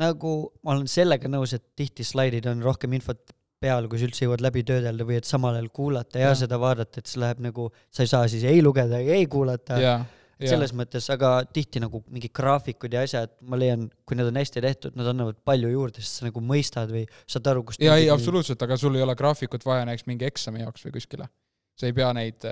nagu 0.01 0.35
ma 0.63 0.75
olen 0.75 0.89
sellega 0.91 1.31
nõus, 1.31 1.53
et 1.55 1.63
tihti 1.79 2.03
slaidid 2.03 2.49
on 2.51 2.63
rohkem 2.65 2.93
infot 2.97 3.31
peal, 3.63 3.87
kui 3.89 3.99
sa 3.99 4.09
üldse 4.09 4.27
jõuad 4.27 4.43
läbi 4.43 4.65
töödelda 4.67 5.07
või 5.07 5.19
et 5.21 5.29
samal 5.29 5.55
ajal 5.55 5.71
kuulata 5.73 6.19
ja, 6.19 6.33
ja 6.33 6.35
seda 6.41 6.59
vaadata, 6.59 6.99
et 6.99 7.09
see 7.11 7.21
läheb 7.23 7.41
nagu, 7.45 7.69
sa 7.93 8.03
ei 8.03 8.11
saa 8.11 8.27
siis 8.31 8.43
ei 8.49 8.61
lugeda 8.63 8.99
ega 8.99 9.15
ei 9.15 9.29
kuulata. 9.31 9.79
ja, 9.79 9.95
ja 10.41 10.51
selles 10.51 10.73
mõttes, 10.75 11.07
aga 11.13 11.31
tihti 11.47 11.79
nagu 11.79 12.01
mingid 12.11 12.33
graafikud 12.35 12.91
ja 12.91 13.05
asjad, 13.07 13.31
ma 13.47 13.59
leian, 13.59 13.87
kui 14.03 14.19
need 14.19 14.27
on 14.27 14.41
hästi 14.41 14.63
tehtud, 14.65 14.97
nad 14.99 15.07
annavad 15.13 15.39
palju 15.47 15.71
juurde, 15.71 16.03
sest 16.03 16.19
sa 16.19 16.27
nagu 16.27 16.43
mõistad 16.43 16.91
või 16.91 17.05
saad 17.23 17.47
aru, 17.53 17.63
kust 17.69 17.83
ja 17.83 17.95
ei, 18.01 18.09
absoluutselt, 18.11 18.61
aga 18.67 18.77
sul 18.79 18.99
ei 18.99 19.05
ole 19.05 19.15
graafikut 19.15 19.63
vaja 19.65 19.87
näiteks 19.87 20.09
mingi 20.11 20.27
eksami 20.27 20.65
jaoks 20.65 20.83
või 20.87 20.97
kuskile. 20.97 21.29
Sa 21.75 21.87
ei 21.89 21.93
pea 21.93 22.11
neid, 22.15 22.45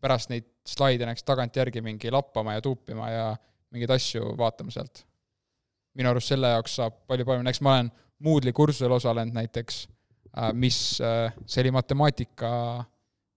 pärast 0.00 0.30
neid 0.32 0.48
slaide 0.68 1.06
näiteks 1.06 1.26
tagantjärgi 1.26 1.82
mingi 1.82 2.10
lappama 2.10 2.54
ja 2.56 2.62
tuupima 2.62 3.10
ja 3.10 3.26
mingeid 3.70 3.90
asju 3.90 4.36
vaatama 4.38 4.70
sealt. 4.70 5.04
minu 5.94 6.08
arust 6.08 6.32
selle 6.32 6.48
jaoks 6.48 6.76
saab 6.78 7.02
palju 7.06 7.24
paremini, 7.28 7.50
näiteks 7.50 7.60
ma 7.60 7.74
olen 7.74 7.90
Moodle'i 8.22 8.52
kursusel 8.52 8.92
osalenud 8.92 9.34
näiteks, 9.34 9.82
mis, 10.56 10.78
see 11.46 11.62
oli 11.62 11.72
matemaatika 11.74 12.50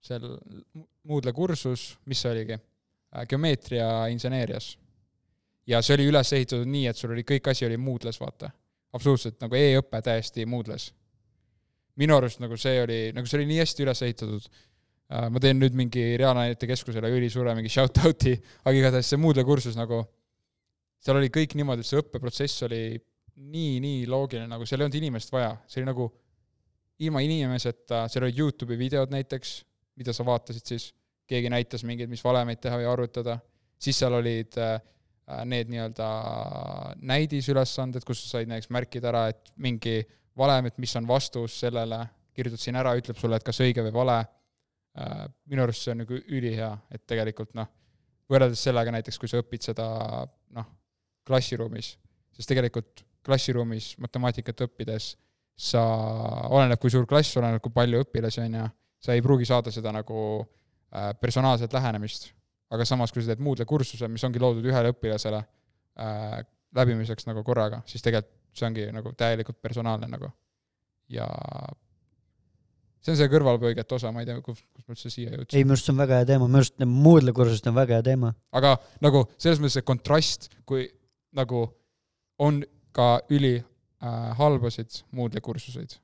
seal 0.06 0.26
Moodle'i 1.06 1.34
kursus, 1.34 1.96
mis 2.06 2.22
see 2.22 2.32
oligi, 2.32 2.58
geomeetria 3.28 4.06
inseneerias. 4.12 4.76
ja 5.66 5.80
see 5.82 5.96
oli 5.96 6.06
üles 6.12 6.30
ehitatud 6.32 6.68
nii, 6.70 6.86
et 6.86 6.96
sul 6.96 7.10
oli 7.10 7.24
kõik 7.26 7.50
asi 7.50 7.66
oli 7.66 7.76
Moodle'is, 7.76 8.20
vaata. 8.20 8.50
absoluutselt 8.92 9.40
nagu 9.42 9.58
e-õpe 9.58 10.02
täiesti 10.02 10.46
Moodle'is. 10.46 10.92
minu 11.96 12.16
arust 12.16 12.40
nagu 12.40 12.56
see 12.56 12.80
oli, 12.82 13.00
nagu 13.16 13.26
see 13.26 13.40
oli 13.40 13.50
nii 13.50 13.60
hästi 13.64 13.86
üles 13.86 14.02
ehitatud. 14.02 14.48
Ma 15.06 15.42
teen 15.42 15.60
nüüd 15.62 15.76
mingi 15.78 16.02
Reaalainete 16.18 16.66
Keskusele 16.66 17.10
ülisuure 17.14 17.54
mingi 17.54 17.70
shout-out'i, 17.70 18.34
aga 18.64 18.74
igatahes 18.74 19.12
see 19.12 19.20
Moodle'i 19.22 19.46
kursus 19.46 19.76
nagu, 19.78 20.00
seal 21.02 21.20
oli 21.20 21.30
kõik 21.30 21.54
niimoodi, 21.58 21.84
et 21.84 21.90
see 21.90 22.00
õppeprotsess 22.00 22.66
oli 22.66 22.80
nii, 23.36 23.78
nii 23.84 24.06
loogiline, 24.10 24.48
nagu 24.50 24.66
seal 24.66 24.80
ei 24.80 24.88
olnud 24.88 24.98
inimest 24.98 25.32
vaja, 25.34 25.52
see 25.70 25.82
oli 25.82 25.90
nagu 25.90 26.08
ilma 27.06 27.22
inimeseta, 27.22 28.06
seal 28.10 28.26
olid 28.26 28.40
Youtube'i 28.40 28.78
videod 28.80 29.12
näiteks, 29.12 29.56
mida 30.00 30.14
sa 30.16 30.24
vaatasid 30.26 30.74
siis, 30.74 30.90
keegi 31.26 31.50
näitas 31.52 31.82
mingeid, 31.86 32.10
mis 32.10 32.22
valemeid 32.24 32.60
teha 32.62 32.78
või 32.80 32.86
arvutada, 32.88 33.38
siis 33.82 33.98
seal 33.98 34.14
olid 34.16 34.56
äh, 34.62 34.76
need 35.48 35.70
nii-öelda 35.72 36.08
näidisülesanded, 37.02 38.04
kus 38.06 38.22
sa 38.22 38.36
said 38.36 38.50
näiteks 38.50 38.70
märkida 38.74 39.10
ära, 39.10 39.26
et 39.32 39.50
mingi 39.60 39.98
valem, 40.38 40.70
et 40.70 40.78
mis 40.82 40.94
on 40.98 41.08
vastus 41.08 41.58
sellele, 41.64 41.98
kirjutad 42.36 42.62
siin 42.62 42.78
ära, 42.78 42.94
ütleb 42.98 43.18
sulle, 43.18 43.40
et 43.40 43.46
kas 43.46 43.60
õige 43.64 43.84
või 43.88 43.94
vale. 43.96 44.20
Minu 45.50 45.62
arust 45.62 45.84
see 45.84 45.92
on 45.92 46.02
nagu 46.04 46.16
ülihea, 46.16 46.70
et 46.94 47.02
tegelikult 47.08 47.52
noh, 47.58 47.68
võrreldes 48.30 48.62
sellega 48.64 48.94
näiteks, 48.94 49.18
kui 49.20 49.30
sa 49.30 49.42
õpid 49.42 49.68
seda 49.68 49.86
noh, 50.56 50.70
klassiruumis, 51.26 51.92
sest 52.36 52.50
tegelikult 52.50 53.04
klassiruumis 53.26 53.94
matemaatikat 54.02 54.64
õppides 54.68 55.12
sa, 55.56 55.82
oleneb, 56.52 56.78
kui 56.80 56.92
suur 56.92 57.06
klass, 57.08 57.36
oleneb, 57.40 57.62
kui 57.64 57.74
palju 57.74 58.02
õpilasi 58.04 58.42
on 58.44 58.58
ja 58.60 58.66
sa 59.02 59.16
ei 59.16 59.22
pruugi 59.24 59.46
saada 59.48 59.72
seda 59.74 59.92
nagu 59.94 60.18
äh, 60.40 61.12
personaalset 61.20 61.72
lähenemist. 61.72 62.32
aga 62.70 62.84
samas, 62.84 63.12
kui 63.14 63.22
sa 63.22 63.30
teed 63.30 63.42
Moodle'i 63.46 63.66
kursuse, 63.68 64.08
mis 64.10 64.24
ongi 64.26 64.40
loodud 64.42 64.64
ühele 64.66 64.90
õpilasele 64.90 65.38
äh, 65.38 66.40
läbimiseks 66.74 67.28
nagu 67.28 67.44
korraga, 67.46 67.82
siis 67.86 68.02
tegelikult 68.02 68.34
see 68.56 68.66
ongi 68.66 68.86
nagu 68.92 69.12
täielikult 69.12 69.60
personaalne 69.62 70.08
nagu. 70.10 70.30
ja 71.12 71.26
see 73.06 73.14
on 73.14 73.20
see 73.20 73.30
kõrvalpõigete 73.30 73.94
osa, 73.94 74.10
ma 74.10 74.24
ei 74.24 74.26
tea, 74.28 74.40
kus, 74.42 74.58
kus 74.74 74.86
ma 74.86 74.96
üldse 74.96 75.12
siia 75.12 75.30
jõudsin. 75.30 75.54
ei, 75.54 75.62
minu 75.62 75.76
arust 75.76 75.86
see 75.86 75.94
on 75.94 76.00
väga 76.02 76.18
hea 76.20 76.28
teema, 76.32 76.48
minu 76.50 76.58
arust 76.62 76.74
need 76.82 76.90
Moodle'i 77.06 77.36
kursused 77.36 77.70
on 77.70 77.76
väga 77.78 78.00
hea 78.00 78.06
teema. 78.10 78.32
aga 78.58 78.74
nagu 79.06 79.22
selles 79.36 79.62
mõttes 79.62 79.78
see 79.78 79.86
kontrast, 79.86 80.50
kui 80.66 80.88
nagu 81.36 81.62
on 82.42 82.60
ka 82.96 83.08
üli 83.30 83.54
äh, 83.60 84.28
halbasid 84.40 85.04
Moodle'i 85.14 85.44
kursuseid, 85.44 85.94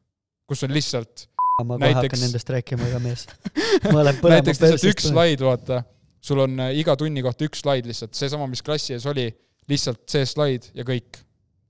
kus 0.46 0.62
on 0.62 0.74
lihtsalt 0.74 1.26
ma 1.62 1.76
kohe 1.76 1.86
Näiteks- 1.86 2.02
hakkan 2.02 2.22
nendest 2.24 2.50
rääkima 2.50 2.90
ka 2.92 3.00
mees. 3.02 3.26
ma 3.92 4.00
olen 4.00 4.18
põlema 4.20 4.40
näiteks 4.40 4.62
lihtsalt 4.62 4.86
üks. 4.90 5.08
slaid, 5.10 5.42
vaata, 5.44 5.82
sul 6.22 6.42
on 6.44 6.60
äh, 6.60 6.72
iga 6.80 6.96
tunni 6.98 7.22
kohta 7.24 7.46
üks 7.46 7.62
slaid 7.64 7.88
lihtsalt, 7.88 8.14
seesama, 8.18 8.48
mis 8.50 8.62
klassi 8.64 8.96
ees 8.96 9.06
oli, 9.10 9.28
lihtsalt 9.70 10.02
see 10.10 10.26
slaid 10.28 10.70
ja 10.76 10.86
kõik. 10.88 11.22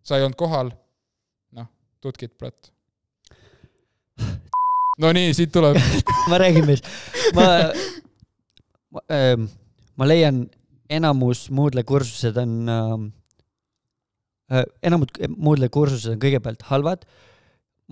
sa 0.02 0.18
ei 0.18 0.24
olnud 0.26 0.38
kohal, 0.38 0.72
noh, 1.54 1.68
tutkit, 2.02 2.32
brat. 2.38 2.72
No 5.00 5.12
nii, 5.16 5.32
siit 5.36 5.52
tuleb. 5.54 5.78
ma 6.30 6.38
räägin 6.42 6.68
mees, 6.68 6.84
ma, 7.36 7.48
ma, 8.92 9.04
ähm, 9.12 9.48
ma 9.96 10.08
leian, 10.08 10.44
enamus 10.92 11.46
Moodle'i 11.54 11.86
kursused 11.88 12.36
on 12.40 12.56
ähm, 12.68 13.10
äh,, 14.52 14.66
enamus 14.84 15.12
Moodle'i 15.36 15.72
kursused 15.72 16.14
on 16.14 16.22
kõigepealt 16.22 16.66
halvad. 16.68 17.06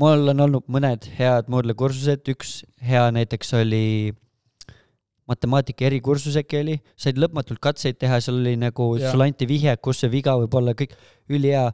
mul 0.00 0.32
on 0.32 0.46
olnud 0.46 0.66
mõned 0.72 1.08
head 1.18 1.48
Moodle'i 1.52 1.76
kursused, 1.76 2.24
üks 2.32 2.60
hea 2.84 3.06
näiteks 3.12 3.54
oli, 3.58 4.12
matemaatika 5.28 5.86
erikursus 5.88 6.38
äkki 6.40 6.60
oli, 6.60 6.80
said 6.98 7.20
lõpmatult 7.20 7.60
katseid 7.62 7.98
teha, 8.00 8.20
seal 8.20 8.40
oli 8.40 8.56
nagu, 8.60 8.92
sulle 9.00 9.28
anti 9.28 9.48
vihje, 9.48 9.76
kus 9.82 10.02
see 10.02 10.12
viga 10.12 10.36
võib 10.40 10.56
olla, 10.58 10.74
kõik 10.76 10.96
ülihea, 11.30 11.68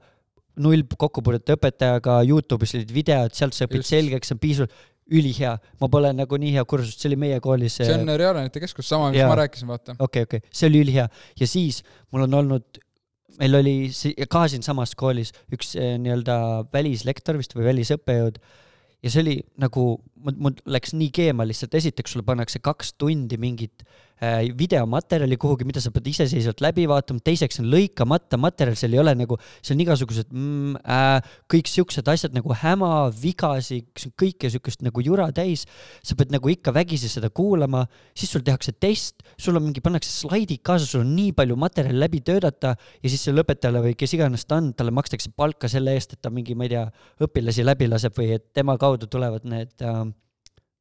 null 0.62 0.86
kokkupuudet 0.96 1.54
õpetajaga, 1.56 2.20
Youtube'is 2.26 2.74
olid 2.78 2.92
videod, 2.92 3.34
sealt 3.36 3.56
sa 3.56 3.66
õpid 3.66 3.82
Just. 3.82 3.92
selgeks, 3.92 4.30
see 4.30 4.36
on 4.36 4.42
piisavalt 4.42 4.76
ülihea, 5.06 5.54
ma 5.80 5.88
pole 5.92 6.10
nagu 6.16 6.38
nii 6.40 6.56
hea 6.56 6.64
kursus, 6.68 6.96
see 6.98 7.10
oli 7.10 7.18
meie 7.26 7.38
koolis 7.42 7.78
see 7.78 7.94
on 7.94 8.10
Reaalajate 8.10 8.62
Keskus, 8.62 8.88
sama, 8.90 9.12
mis 9.12 9.20
Jaa. 9.20 9.30
ma 9.30 9.38
rääkisin, 9.38 9.68
vaata. 9.70 9.96
okei, 10.02 10.26
okei, 10.26 10.42
see 10.50 10.70
oli 10.70 10.82
ülihea. 10.86 11.06
Ja 11.40 11.48
siis 11.50 11.82
mul 12.10 12.26
on 12.26 12.34
olnud, 12.40 12.80
meil 13.40 13.58
oli 13.60 13.76
ka 14.32 14.46
siinsamas 14.50 14.96
koolis 14.98 15.34
üks 15.54 15.76
eh, 15.78 15.94
nii-öelda 16.02 16.38
välislektor 16.74 17.38
vist 17.38 17.54
või 17.56 17.68
välisõppejõud. 17.70 18.40
Ja 19.04 19.12
see 19.12 19.22
oli 19.22 19.36
nagu, 19.62 19.86
mul 20.24 20.58
läks 20.72 20.96
nii 20.96 21.12
keema 21.14 21.46
lihtsalt, 21.46 21.76
esiteks 21.78 22.16
sulle 22.16 22.26
pannakse 22.26 22.58
kaks 22.64 22.96
tundi 22.98 23.38
mingit 23.38 23.84
äh, 23.84 24.05
videomaterjali 24.56 25.36
kuhugi, 25.36 25.66
mida 25.68 25.80
sa 25.82 25.90
pead 25.92 26.06
iseseisvalt 26.08 26.62
läbi 26.64 26.86
vaatama, 26.88 27.20
teiseks 27.24 27.60
on 27.60 27.68
lõikamata 27.72 28.38
materjal, 28.40 28.76
seal 28.78 28.96
ei 28.96 29.02
ole 29.02 29.12
nagu, 29.18 29.36
seal 29.60 29.76
on 29.76 29.82
igasugused 29.84 30.30
mm, 30.32 30.78
äh, 30.80 31.36
kõik 31.52 31.68
siuksed 31.68 32.08
asjad 32.08 32.36
nagu 32.36 32.54
häma, 32.56 33.10
vigasid, 33.12 33.90
kõike 34.16 34.48
siukest 34.52 34.84
nagu 34.86 35.04
jura 35.04 35.28
täis. 35.36 35.66
sa 36.02 36.16
pead 36.16 36.32
nagu 36.32 36.48
ikka 36.48 36.72
vägisi 36.72 37.10
seda 37.12 37.28
kuulama, 37.30 37.84
siis 38.16 38.32
sul 38.32 38.44
tehakse 38.46 38.72
test, 38.72 39.22
sul 39.38 39.56
on 39.58 39.68
mingi, 39.68 39.84
pannakse 39.84 40.10
slaidid 40.10 40.62
kaasa, 40.64 40.86
sul 40.88 41.04
on 41.04 41.12
nii 41.16 41.34
palju 41.36 41.56
materjali 41.60 42.00
läbi 42.00 42.22
töötada 42.24 42.76
ja 43.02 43.10
siis 43.10 43.20
sellele 43.24 43.44
õpetajale 43.44 43.84
või 43.84 43.96
kes 43.98 44.16
iganes 44.16 44.46
ta 44.48 44.60
on, 44.62 44.72
talle 44.76 44.94
makstakse 44.96 45.32
palka 45.36 45.68
selle 45.68 45.92
eest, 45.96 46.16
et 46.16 46.24
ta 46.24 46.32
mingi, 46.32 46.56
ma 46.56 46.64
ei 46.64 46.72
tea, 46.72 46.86
õpilasi 47.26 47.66
läbi 47.66 47.90
laseb 47.90 48.16
või 48.16 48.32
et 48.38 48.48
tema 48.56 48.78
kaudu 48.80 49.10
tulevad 49.12 49.44
need 49.44 49.84
äh, 49.84 50.06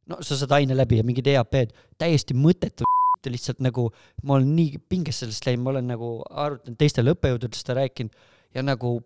no 0.09 0.23
sa 0.23 0.38
saad 0.39 0.55
aine 0.59 0.77
läbi 0.77 1.01
ja 1.01 1.05
mingid 1.07 1.27
EAP-d, 1.27 1.73
täiesti 1.99 2.38
mõttetu 2.38 2.88
lihtsalt 3.34 3.61
nagu 3.63 3.88
ma 4.23 4.38
olen 4.38 4.55
nii 4.57 4.80
pinges 4.89 5.21
sellest 5.23 5.47
läinud, 5.47 5.63
ma 5.65 5.73
olen 5.76 5.91
nagu 5.93 6.09
arutanud 6.30 6.80
teistele 6.80 7.15
õppejõududele 7.15 7.59
seda 7.59 7.78
rääkinud 7.82 8.26
ja 8.55 8.63
nagu 8.65 8.97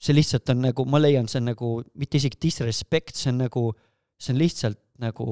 see 0.00 0.16
lihtsalt 0.16 0.48
on 0.54 0.62
nagu, 0.64 0.86
ma 0.88 1.00
leian, 1.00 1.28
see 1.28 1.40
on 1.42 1.50
nagu 1.52 1.72
mitte 2.00 2.20
isegi 2.20 2.40
disrespect, 2.40 3.16
see 3.20 3.32
on 3.32 3.42
nagu, 3.44 3.66
see 4.20 4.32
on 4.34 4.40
lihtsalt 4.40 4.80
nagu 5.00 5.26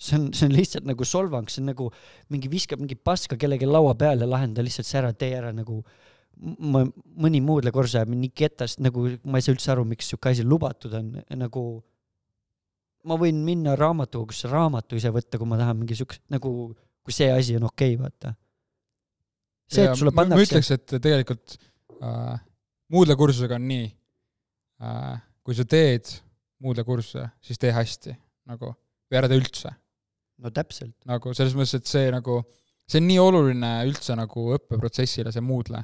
see 0.00 0.16
on, 0.16 0.30
see 0.36 0.48
on 0.48 0.54
lihtsalt 0.56 0.86
nagu 0.88 1.04
solvang, 1.04 1.48
see 1.52 1.62
on 1.62 1.70
nagu 1.72 1.90
mingi 2.32 2.50
viskab 2.52 2.80
mingi 2.80 2.96
paska 2.96 3.36
kellegi 3.40 3.68
laua 3.68 3.94
peale 4.00 4.28
lahenda 4.28 4.64
lihtsalt 4.64 4.88
see 4.88 5.00
ära, 5.00 5.12
tee 5.16 5.34
ära 5.36 5.52
nagu 5.56 5.80
ma, 6.40 6.84
mõni 7.20 7.42
muudle 7.44 7.72
korrus 7.74 7.96
ajab 7.98 8.12
mind 8.12 8.26
nii 8.26 8.34
ketast, 8.42 8.80
nagu 8.84 9.06
ma 9.24 9.40
ei 9.40 9.44
saa 9.44 9.56
üldse 9.56 9.72
aru, 9.74 9.84
miks 9.88 10.08
sihuke 10.10 10.32
asi 10.32 10.46
lubatud 10.46 10.96
on, 10.96 11.12
nagu 11.36 11.64
ma 13.08 13.16
võin 13.20 13.40
minna 13.44 13.76
raamatukogusse 13.80 14.48
raamatu 14.50 14.98
ise 15.00 15.12
võtta, 15.14 15.40
kui 15.40 15.48
ma 15.48 15.58
tahan 15.60 15.82
mingi 15.82 15.96
siukest 15.98 16.24
nagu, 16.32 16.72
kui 17.04 17.14
see 17.16 17.30
asi 17.32 17.56
on 17.58 17.66
okei 17.68 17.94
okay,, 17.94 18.02
vaata. 18.02 18.34
see, 19.70 19.86
et 19.86 19.98
sulle 19.98 20.12
ma 20.14 20.22
pannakse, 20.22 20.46
ütleks, 20.46 20.70
et 20.76 20.96
tegelikult 21.00 21.56
äh, 22.00 22.38
muudle 22.92 23.16
kursusega 23.18 23.58
on 23.58 23.68
nii 23.70 23.86
äh,, 24.84 25.20
kui 25.46 25.56
sa 25.56 25.66
teed 25.68 26.10
muudle 26.60 26.84
kursuse, 26.84 27.24
siis 27.44 27.60
tee 27.60 27.72
hästi 27.72 28.14
nagu, 28.50 28.74
või 29.08 29.20
ära 29.20 29.30
tee 29.30 29.40
üldse. 29.40 29.72
no 30.40 30.52
täpselt, 30.56 30.96
nagu 31.08 31.34
selles 31.36 31.56
mõttes, 31.56 31.76
et 31.80 31.88
see 31.88 32.10
nagu, 32.12 32.40
see 32.88 33.00
on 33.02 33.08
nii 33.08 33.20
oluline 33.20 33.72
üldse 33.88 34.16
nagu 34.16 34.46
õppeprotsessile, 34.56 35.32
see 35.32 35.44
Moodle. 35.44 35.82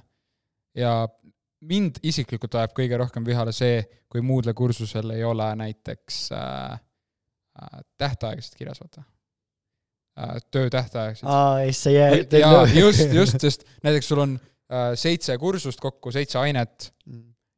ja 0.77 0.99
mind 1.67 2.01
isiklikult 2.05 2.55
ajab 2.55 2.77
kõige 2.77 3.01
rohkem 3.01 3.25
vihale 3.25 3.53
see, 3.57 3.81
kui 4.13 4.23
Moodle 4.25 4.55
kursusel 4.57 5.17
ei 5.17 5.25
ole 5.25 5.49
näiteks 5.63 6.23
äh, 6.37 6.81
äh, 7.63 7.85
tähtaegasid 7.99 8.59
kirjas, 8.61 8.83
vaata 8.85 9.07
äh,. 10.19 10.37
töö 10.51 10.71
tähtaegasid. 10.73 11.29
aa, 11.29 11.63
siis 11.65 11.83
sa 11.87 11.95
jääd. 11.95 12.37
jaa, 12.41 12.67
just, 12.83 13.13
just, 13.13 13.41
sest 13.41 13.67
näiteks 13.85 14.09
sul 14.13 14.25
on 14.25 14.37
äh, 14.37 14.93
seitse 14.95 15.39
kursust 15.39 15.81
kokku, 15.81 16.13
seitse 16.15 16.39
ainet 16.43 16.93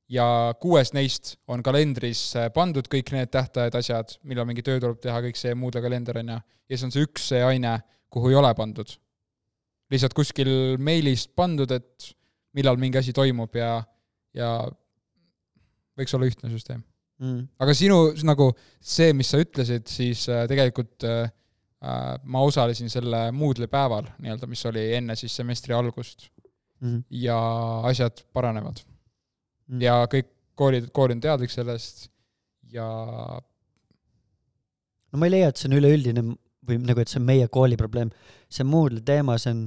ja 0.09 0.55
kuues 0.61 0.93
neist 0.97 1.37
on 1.49 1.63
kalendris 1.65 2.23
äh, 2.39 2.49
pandud 2.55 2.89
kõik 2.91 3.13
need 3.15 3.31
tähtajad, 3.33 3.77
asjad, 3.79 4.17
millal 4.29 4.49
mingi 4.49 4.65
töö 4.65 4.81
tuleb 4.81 5.01
teha, 5.03 5.21
kõik 5.27 5.39
see 5.39 5.55
Moodle 5.59 5.83
kalender 5.85 6.21
on 6.23 6.35
ju, 6.35 6.39
ja 6.41 6.77
siis 6.77 6.87
on 6.89 6.95
see 6.95 7.07
üks 7.07 7.29
see 7.33 7.43
aine, 7.45 7.77
kuhu 8.13 8.33
ei 8.33 8.39
ole 8.41 8.53
pandud. 8.57 8.91
lihtsalt 9.93 10.17
kuskil 10.17 10.51
meilist 10.81 11.35
pandud, 11.37 11.71
et 11.73 12.13
millal 12.57 12.81
mingi 12.81 13.01
asi 13.01 13.13
toimub 13.17 13.55
ja, 13.57 13.79
ja 14.37 14.53
võiks 15.99 16.15
olla 16.17 16.29
ühtne 16.29 16.51
süsteem. 16.53 16.83
mm.. 17.21 17.43
aga 17.61 17.77
sinu 17.77 18.01
nagu 18.25 18.51
see, 18.81 19.13
mis 19.13 19.29
sa 19.33 19.41
ütlesid, 19.45 19.89
siis 19.93 20.25
tegelikult 20.49 21.05
äh, 21.05 21.29
ma 21.81 22.41
osalesin 22.43 22.91
selle 22.91 23.29
Moodle'i 23.33 23.69
päeval 23.71 24.09
nii-öelda, 24.19 24.49
mis 24.51 24.65
oli 24.67 24.83
enne 24.99 25.15
siis 25.17 25.37
semestri 25.39 25.75
algust 25.77 26.29
Mm. 26.81 27.01
ja 27.11 27.37
asjad 27.89 28.21
paranevad 28.33 28.81
Mm. 29.69 29.81
ja 29.83 29.95
kõik 30.07 30.29
koolid, 30.55 30.85
kool 30.95 31.11
on 31.11 31.21
teadlik 31.21 31.51
sellest 31.51 32.05
ja 32.71 32.87
no 35.13 35.19
ma 35.19 35.27
ei 35.29 35.33
leia, 35.35 35.49
et 35.51 35.59
see 35.61 35.69
on 35.71 35.77
üleüldine 35.79 36.23
või 36.69 36.79
nagu, 36.85 37.01
et 37.03 37.11
see 37.11 37.19
on 37.21 37.27
meie 37.29 37.49
kooli 37.53 37.77
probleem. 37.81 38.11
see 38.51 38.65
Moodle'i 38.65 39.03
teema, 39.05 39.37
see 39.43 39.51
on, 39.55 39.65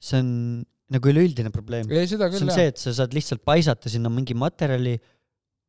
see 0.00 0.20
on 0.22 0.30
nagu 0.94 1.10
üleüldine 1.10 1.50
probleem. 1.54 1.88
see 1.88 2.16
on 2.46 2.52
jah 2.52 2.54
see, 2.58 2.66
et 2.72 2.78
sa 2.82 2.92
saad 3.00 3.14
lihtsalt 3.16 3.44
paisata 3.44 3.90
sinna 3.92 4.08
mingi 4.12 4.34
materjali 4.38 4.94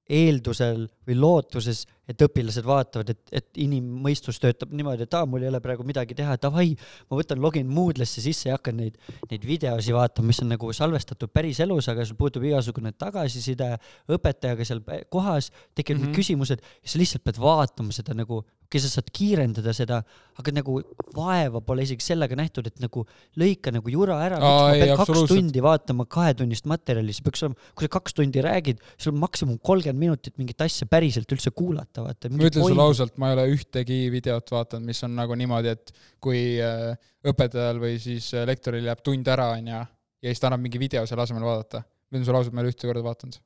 eeldusel 0.09 0.85
või 1.07 1.17
lootuses, 1.19 1.85
et 2.09 2.21
õpilased 2.21 2.65
vaatavad, 2.65 3.09
et, 3.13 3.21
et 3.39 3.59
inimmõistus 3.61 4.37
töötab 4.41 4.73
niimoodi, 4.75 5.07
et 5.07 5.15
aa, 5.17 5.25
mul 5.29 5.45
ei 5.45 5.49
ole 5.49 5.61
praegu 5.63 5.85
midagi 5.87 6.17
teha, 6.17 6.35
davai, 6.41 6.75
ma 7.09 7.19
võtan, 7.19 7.41
login 7.41 7.69
Moodle'isse 7.71 8.21
sisse 8.21 8.49
ja 8.49 8.59
hakkan 8.59 8.77
neid, 8.81 8.99
neid 9.31 9.47
videosi 9.47 9.95
vaatama, 9.95 10.29
mis 10.29 10.41
on 10.43 10.53
nagu 10.53 10.69
salvestatud 10.75 11.33
päris 11.33 11.61
elus, 11.65 11.89
aga 11.91 12.05
sul 12.05 12.19
puudub 12.19 12.45
igasugune 12.45 12.93
tagasiside 12.93 13.71
õpetajaga 14.17 14.67
seal 14.67 14.83
kohas, 15.13 15.49
tekivad 15.73 16.01
mm. 16.01 16.05
-hmm. 16.05 16.19
küsimused 16.19 16.61
ja 16.61 16.93
sa 16.93 17.01
lihtsalt 17.01 17.25
pead 17.25 17.41
vaatama 17.41 17.95
seda 17.95 18.13
nagu, 18.17 18.43
okei, 18.65 18.81
sa 18.81 18.91
saad 18.91 19.09
kiirendada 19.13 19.73
seda, 19.73 20.01
aga 20.37 20.53
nagu 20.53 20.77
vaeva 21.15 21.61
pole 21.65 21.85
isegi 21.87 22.05
sellega 22.05 22.37
nähtud, 22.37 22.67
et 22.69 22.81
nagu 22.83 23.05
lõika 23.39 23.73
nagu 23.73 23.89
jura 23.89 24.19
ära, 24.25 24.37
miks 24.41 24.61
ma 24.61 24.85
pean 24.85 25.01
kaks 25.01 25.25
tundi 25.31 25.63
vaatama 25.63 26.05
kahetunnist 26.05 26.69
materjali, 26.69 27.13
see 27.15 27.25
peaks 27.25 27.45
olema, 27.45 27.69
kui 27.73 27.87
sa 27.87 27.93
kaks 27.97 28.17
tundi 28.17 28.45
räägid, 28.45 28.81
sul 28.97 29.13
on 29.15 29.21
maksimum 29.25 29.59
kolmkümmend 29.59 30.05
minutit 30.05 30.37
mingit 30.37 30.61
asja 30.61 30.87
päriselt 30.95 31.35
üldse 31.35 31.51
kuulata, 31.55 32.05
vaata. 32.05 32.31
ma 32.31 32.47
ütlen 32.49 32.65
sulle 32.65 32.85
ausalt, 32.85 33.17
ma 33.21 33.31
ei 33.31 33.37
ole 33.37 33.45
ühtegi 33.53 33.99
videot 34.13 34.53
vaadanud, 34.55 34.87
mis 34.87 35.03
on 35.07 35.15
nagu 35.17 35.35
niimoodi, 35.39 35.73
et 35.75 35.91
kui 36.23 36.43
äh, 36.63 36.95
õpetajal 37.27 37.81
või 37.81 37.99
siis 38.01 38.31
äh, 38.35 38.47
lektoril 38.47 38.87
jääb 38.87 39.03
tund 39.05 39.27
ära, 39.31 39.51
onju, 39.57 39.81
ja 40.25 40.31
siis 40.31 40.41
ta 40.41 40.49
annab 40.49 40.63
mingi 40.63 40.81
video 40.81 41.03
selle 41.09 41.25
asemel 41.25 41.45
vaadata. 41.45 41.83
ma 41.83 42.17
ütlen 42.17 42.27
sulle 42.29 42.41
ausalt, 42.41 42.55
ma 42.55 42.63
ei 42.63 42.67
ole 42.67 42.73
ühte 42.75 42.89
korda 42.89 43.05
vaadanud 43.05 43.39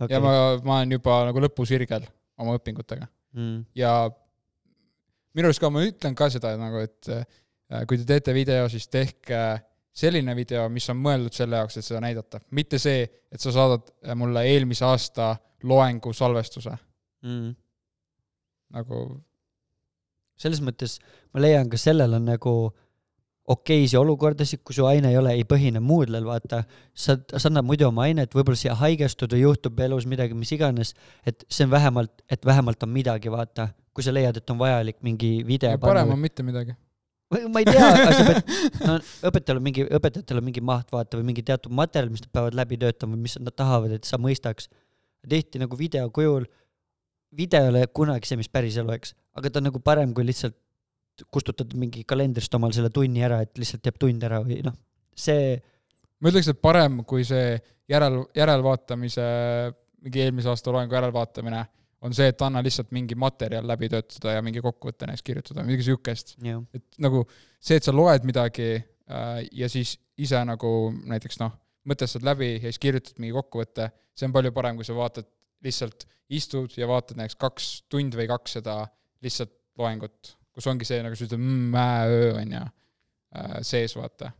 okay.. 0.00 0.12
ja 0.14 0.20
ma, 0.22 0.34
ma 0.64 0.80
olen 0.80 0.98
juba 0.98 1.20
nagu 1.28 1.44
lõpusirgel 1.44 2.06
oma 2.40 2.56
õpingutega 2.58 3.08
mm.. 3.36 3.64
ja 3.78 3.94
minu 5.34 5.50
arust 5.50 5.62
ka 5.62 5.70
ma 5.72 5.84
ütlen 5.86 6.16
ka 6.18 6.30
seda 6.32 6.54
nagu, 6.60 6.82
et 6.84 7.10
äh, 7.12 7.24
kui 7.88 7.98
te 8.00 8.06
teete 8.08 8.34
video, 8.36 8.68
siis 8.72 8.86
tehke 8.92 9.40
selline 9.94 10.34
video, 10.36 10.68
mis 10.72 10.88
on 10.90 10.98
mõeldud 11.02 11.34
selle 11.36 11.60
jaoks, 11.60 11.78
et 11.78 11.86
seda 11.86 12.00
näidata, 12.02 12.40
mitte 12.56 12.80
see, 12.82 13.04
et 13.30 13.40
sa 13.40 13.52
saadad 13.54 13.86
äh, 14.04 14.16
mulle 14.18 14.42
eelmise 14.50 14.86
aasta 14.88 15.34
loengu 15.64 16.12
salvestuse 16.12 16.76
Mm. 17.24 17.54
nagu 18.74 18.98
selles 20.36 20.60
mõttes 20.60 20.98
ma 21.32 21.40
leian 21.40 21.70
ka 21.72 21.78
sellel 21.80 22.18
on 22.18 22.26
nagu 22.28 22.52
okeisi 23.54 23.96
olukordasid, 23.96 24.62
kui 24.64 24.76
su 24.76 24.86
aine 24.88 25.10
ei 25.12 25.18
ole, 25.20 25.34
ei 25.36 25.44
põhine 25.48 25.80
Moodle'l, 25.84 26.24
vaata, 26.24 26.62
sa, 26.96 27.16
sa 27.28 27.50
annad 27.50 27.66
muidu 27.68 27.88
oma 27.90 28.06
ainet, 28.06 28.32
võib-olla 28.32 28.56
siia 28.56 28.76
haigestud 28.80 29.34
või 29.36 29.42
juhtub 29.42 29.80
elus 29.84 30.06
midagi, 30.08 30.36
mis 30.38 30.52
iganes, 30.56 30.94
et 31.28 31.44
see 31.52 31.66
on 31.66 31.74
vähemalt, 31.74 32.24
et 32.32 32.46
vähemalt 32.48 32.86
on 32.86 32.92
midagi, 32.94 33.32
vaata, 33.32 33.68
kui 33.92 34.06
sa 34.06 34.14
leiad, 34.16 34.40
et 34.40 34.52
on 34.54 34.60
vajalik 34.60 35.02
mingi 35.04 35.36
video 35.46 35.76
parem 35.82 36.14
on 36.16 36.22
mitte 36.24 36.46
midagi. 36.46 36.72
Või 37.32 37.46
ma 37.52 37.62
ei 37.62 37.68
tea, 37.68 37.86
aga 37.88 38.10
sa 38.14 38.24
pead, 38.28 38.50
no 38.84 38.96
õpetajal 39.30 39.60
on 39.60 39.64
mingi, 39.64 39.86
õpetajatel 39.98 40.40
on 40.40 40.46
mingi 40.48 40.62
maht 40.64 40.92
vaata 40.94 41.18
või 41.18 41.28
mingi 41.30 41.44
teatud 41.46 41.74
materjal, 41.74 42.10
mis 42.12 42.24
nad 42.24 42.32
peavad 42.36 42.58
läbi 42.58 42.78
töötama 42.80 43.16
või 43.16 43.24
mis 43.26 43.38
nad 43.40 43.56
tahavad, 43.56 43.94
et 43.96 44.08
sa 44.08 44.20
mõistaks. 44.20 44.68
tihti 45.24 45.58
nagu 45.62 45.76
video 45.76 46.10
kujul, 46.12 46.44
video 47.32 47.64
ei 47.64 47.70
ole 47.72 47.86
kunagi 47.86 48.28
see, 48.28 48.36
mis 48.36 48.50
päriselu, 48.52 48.92
eks, 48.92 49.14
aga 49.34 49.50
ta 49.50 49.62
on 49.62 49.70
nagu 49.70 49.80
parem 49.80 50.12
kui 50.14 50.26
lihtsalt 50.26 50.56
kustutad 51.32 51.70
mingi 51.78 52.02
kalendrist 52.04 52.54
omal 52.54 52.74
selle 52.74 52.90
tunni 52.90 53.22
ära, 53.24 53.40
et 53.40 53.56
lihtsalt 53.58 53.86
jääb 53.86 53.98
tund 54.02 54.26
ära 54.26 54.42
või 54.44 54.60
noh, 54.66 54.74
see, 55.16 55.54
ma 56.20 56.30
ütleks, 56.30 56.50
et 56.50 56.60
parem 56.60 57.00
kui 57.08 57.24
see 57.24 57.56
järel, 57.88 58.24
järelvaatamise, 58.36 59.24
mingi 60.04 60.24
eelmise 60.26 60.50
aasta 60.52 60.74
loengu 60.74 60.96
järelvaatamine 60.96 61.64
on 62.04 62.14
see, 62.16 62.28
et 62.30 62.42
anna 62.44 62.62
lihtsalt 62.64 62.92
mingi 62.94 63.16
materjal 63.18 63.66
läbi 63.68 63.88
töötada 63.92 64.36
ja 64.36 64.44
mingi 64.44 64.62
kokkuvõte 64.64 65.08
näiteks 65.08 65.24
kirjutada, 65.24 65.64
midagi 65.66 65.88
siukest. 65.88 66.34
jah, 66.44 66.62
et 66.76 66.98
nagu 67.02 67.24
see, 67.58 67.78
et 67.78 67.86
sa 67.86 67.94
loed 67.94 68.26
midagi 68.28 68.70
äh, 68.76 69.38
ja 69.52 69.70
siis 69.72 69.96
ise 70.20 70.40
nagu 70.46 70.70
näiteks 71.10 71.40
noh, 71.40 71.54
mõtestad 71.88 72.24
läbi 72.26 72.54
ja 72.56 72.68
siis 72.68 72.80
kirjutad 72.82 73.20
mingi 73.20 73.36
kokkuvõtte, 73.36 73.90
see 74.16 74.28
on 74.28 74.36
palju 74.36 74.52
parem, 74.56 74.78
kui 74.78 74.86
sa 74.86 74.96
vaatad, 74.96 75.28
lihtsalt 75.64 76.06
istud 76.34 76.76
ja 76.76 76.88
vaatad 76.88 77.18
näiteks 77.20 77.40
kaks 77.40 77.72
tundi 77.92 78.18
või 78.20 78.28
kaks 78.30 78.58
seda 78.58 78.78
lihtsalt 79.24 79.52
loengut, 79.80 80.34
kus 80.54 80.68
ongi 80.70 80.86
see 80.88 81.02
nagu 81.04 81.16
sa 81.16 81.26
ütled 81.26 81.40
mm, 81.40 81.76
ää, 81.80 82.08
öö 82.08 82.32
on 82.40 82.56
ju 82.56 82.62
äh, 82.62 83.58
sees, 83.66 83.96
vaata. 83.98 84.30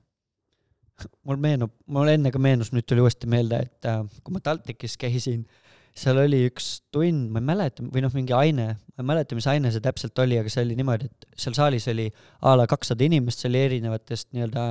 mul 1.27 1.41
meenub, 1.41 1.73
mul 1.91 2.13
enne 2.13 2.31
ka 2.33 2.39
meenus, 2.39 2.71
nüüd 2.77 2.87
tuli 2.87 3.03
uuesti 3.03 3.29
meelde, 3.31 3.65
et 3.67 3.89
äh, 3.91 4.05
kui 4.23 4.37
ma 4.37 4.45
TalTechis 4.45 4.99
käisin, 5.01 5.47
seal 5.95 6.19
oli 6.19 6.41
üks 6.49 6.69
tund, 6.95 7.29
ma 7.31 7.39
ei 7.39 7.47
mäleta, 7.53 7.85
või 7.95 8.03
noh, 8.03 8.13
mingi 8.17 8.35
aine, 8.35 8.67
ma 8.97 9.05
ei 9.05 9.09
mäleta, 9.13 9.37
mis 9.39 9.47
aine 9.51 9.71
see 9.71 9.83
täpselt 9.83 10.19
oli, 10.23 10.41
aga 10.41 10.51
see 10.51 10.65
oli 10.67 10.77
niimoodi, 10.79 11.07
et 11.07 11.27
seal 11.39 11.55
saalis 11.55 11.87
oli 11.93 12.09
a 12.43 12.55
la 12.59 12.67
kakssada 12.71 13.07
inimest, 13.07 13.45
see 13.45 13.51
oli 13.53 13.63
erinevatest 13.69 14.33
nii-öelda, 14.35 14.65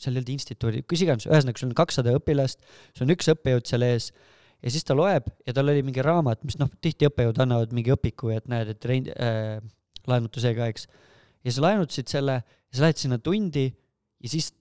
seal 0.00 0.16
ei 0.16 0.22
olnud 0.22 0.32
instituudi, 0.32 0.82
kus 0.88 1.04
iganes, 1.04 1.28
ühesõnaga 1.28 1.60
sul 1.60 1.68
on 1.68 1.76
kakssada 1.82 2.14
õpilast, 2.16 2.64
sul 2.96 3.04
on 3.06 3.14
üks 3.16 3.28
õppejõud 3.34 3.68
seal 3.68 3.84
ees 3.90 4.08
ja 4.60 4.72
siis 4.72 4.86
ta 4.88 4.96
loeb 4.96 5.28
ja 5.48 5.54
tal 5.56 5.72
oli 5.72 5.84
mingi 5.84 6.04
raamat, 6.04 6.44
mis 6.48 6.56
noh, 6.60 6.70
tihti 6.84 7.08
õppejõud 7.08 7.40
annavad 7.44 7.76
mingi 7.76 7.92
õpiku 7.94 8.32
et 8.34 8.48
näed, 8.50 8.72
et 8.74 8.88
rein- 8.88 9.12
äh,, 9.12 9.60
laenutusega, 10.08 10.70
eks. 10.72 10.88
ja 11.44 11.52
sa 11.52 11.66
laenutasid 11.66 12.08
selle 12.08 12.40
ja 12.40 12.76
sa 12.76 12.86
lähed 12.86 13.00
sinna 13.00 13.20
tundi 13.20 13.68
ja 13.68 14.32
siis 14.32 14.52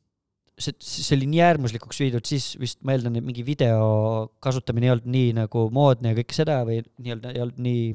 see, 0.59 0.75
see 0.83 1.15
oli 1.17 1.27
nii 1.31 1.41
äärmuslikuks 1.45 2.01
viidud, 2.03 2.25
siis 2.27 2.51
vist 2.59 2.81
ma 2.85 2.95
eeldan, 2.95 3.17
et 3.19 3.25
mingi 3.25 3.45
video 3.47 4.29
kasutamine 4.43 4.89
ei 4.89 4.93
olnud 4.93 5.09
nii 5.13 5.35
nagu 5.39 5.67
moodne 5.75 6.13
ja 6.13 6.19
kõike 6.19 6.37
seda 6.37 6.59
või 6.67 6.81
nii-öelda 6.83 7.33
ei 7.35 7.43
olnud 7.45 7.61
nii, 7.65 7.85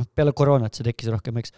noh, 0.00 0.10
peale 0.16 0.34
koroonat 0.36 0.76
see 0.76 0.86
tekkis 0.86 1.10
rohkem, 1.14 1.40
eks. 1.40 1.54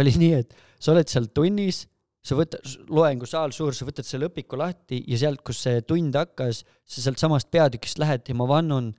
oli 0.00 0.14
nii, 0.16 0.42
et 0.44 0.56
sa 0.80 0.94
oled 0.94 1.12
seal 1.12 1.28
tunnis, 1.36 1.84
sa 2.26 2.38
võtad, 2.38 2.76
loengusaal 2.90 3.54
suur, 3.54 3.76
sa 3.76 3.86
võtad 3.86 4.08
selle 4.08 4.30
õpiku 4.30 4.58
lahti 4.58 5.02
ja 5.06 5.20
sealt, 5.20 5.44
kus 5.46 5.60
see 5.66 5.82
tund 5.86 6.16
hakkas, 6.18 6.64
sa 6.88 7.04
sealt 7.04 7.22
samast 7.22 7.52
peatükist 7.54 8.00
lähed 8.02 8.26
ja 8.26 8.38
ma 8.38 8.48
vannun, 8.50 8.94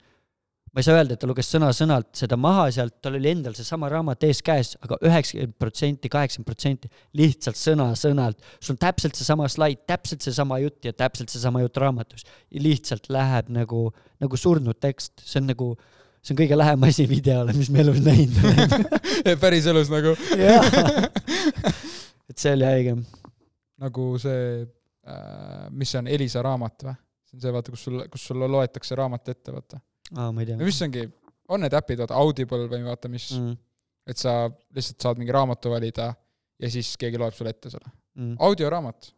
ma 0.72 0.80
ei 0.80 0.86
saa 0.86 0.98
öelda, 0.98 1.16
et 1.16 1.22
ta 1.22 1.28
luges 1.28 1.48
sõna-sõnalt 1.52 2.10
seda 2.18 2.36
maha 2.40 2.66
sealt, 2.74 2.98
tal 3.04 3.16
oli 3.18 3.30
endal 3.30 3.54
seesama 3.56 3.88
raamat 3.92 4.24
ees 4.28 4.40
käes 4.44 4.74
aga, 4.78 4.98
aga 4.98 5.10
üheksakümmend 5.10 5.56
protsenti, 5.60 6.10
kaheksakümmend 6.12 6.48
protsenti 6.48 6.90
lihtsalt 7.18 7.58
sõna-sõnalt, 7.60 8.42
sul 8.60 8.74
on 8.74 8.80
täpselt 8.82 9.18
seesama 9.18 9.48
slaid, 9.52 9.84
täpselt 9.88 10.24
seesama 10.26 10.60
jutt 10.62 10.88
ja 10.88 10.92
täpselt 10.96 11.32
seesama 11.32 11.62
jutt 11.64 11.80
raamatus. 11.80 12.26
lihtsalt 12.52 13.08
läheb 13.12 13.48
nagu, 13.54 13.88
nagu 14.20 14.40
surnud 14.40 14.78
tekst, 14.80 15.14
see 15.24 15.40
on 15.42 15.48
nagu, 15.52 15.72
see 16.22 16.34
on 16.34 16.40
kõige 16.42 16.58
lähem 16.58 16.88
asi 16.88 17.08
videole, 17.08 17.56
mis 17.56 17.70
me 17.72 17.82
elus 17.84 18.00
näinud 18.04 18.38
oleme. 18.44 19.36
päriselus 19.44 19.92
nagu, 19.92 20.14
et 22.28 22.36
see 22.36 22.54
oli 22.54 22.68
haige. 22.68 22.96
nagu 23.78 24.08
see 24.20 24.40
äh,, 25.08 25.68
mis 25.70 25.94
see 25.94 26.02
on, 26.02 26.10
Elisa 26.12 26.42
raamat 26.44 26.88
või? 26.90 26.98
see 27.28 27.36
on 27.36 27.44
see, 27.44 27.52
vaata, 27.52 27.72
kus 27.74 27.84
sul, 27.88 28.02
kus 28.12 28.26
sulle 28.30 28.48
loetakse 28.50 28.96
raamat 28.98 29.34
ette, 29.34 29.52
vaata. 29.52 29.80
aa, 30.16 30.30
ma 30.32 30.42
ei 30.42 30.48
tea 30.50 30.58
mis 30.60 30.80
ongi, 30.86 31.04
on 31.52 31.64
need 31.64 31.76
äpid, 31.76 32.02
vaata 32.02 32.16
Audible 32.20 32.68
või 32.70 32.84
vaata 32.86 33.10
mis 33.12 33.30
mm., 33.36 33.54
et 34.08 34.20
sa 34.20 34.40
lihtsalt 34.76 35.04
saad 35.04 35.20
mingi 35.20 35.34
raamatu 35.34 35.72
valida 35.72 36.10
ja 36.58 36.70
siis 36.72 36.94
keegi 37.00 37.20
loeb 37.20 37.36
sulle 37.36 37.52
ette 37.52 37.70
selle. 37.72 37.90
Mm. 38.18 38.34
audioraamat. 38.48 39.12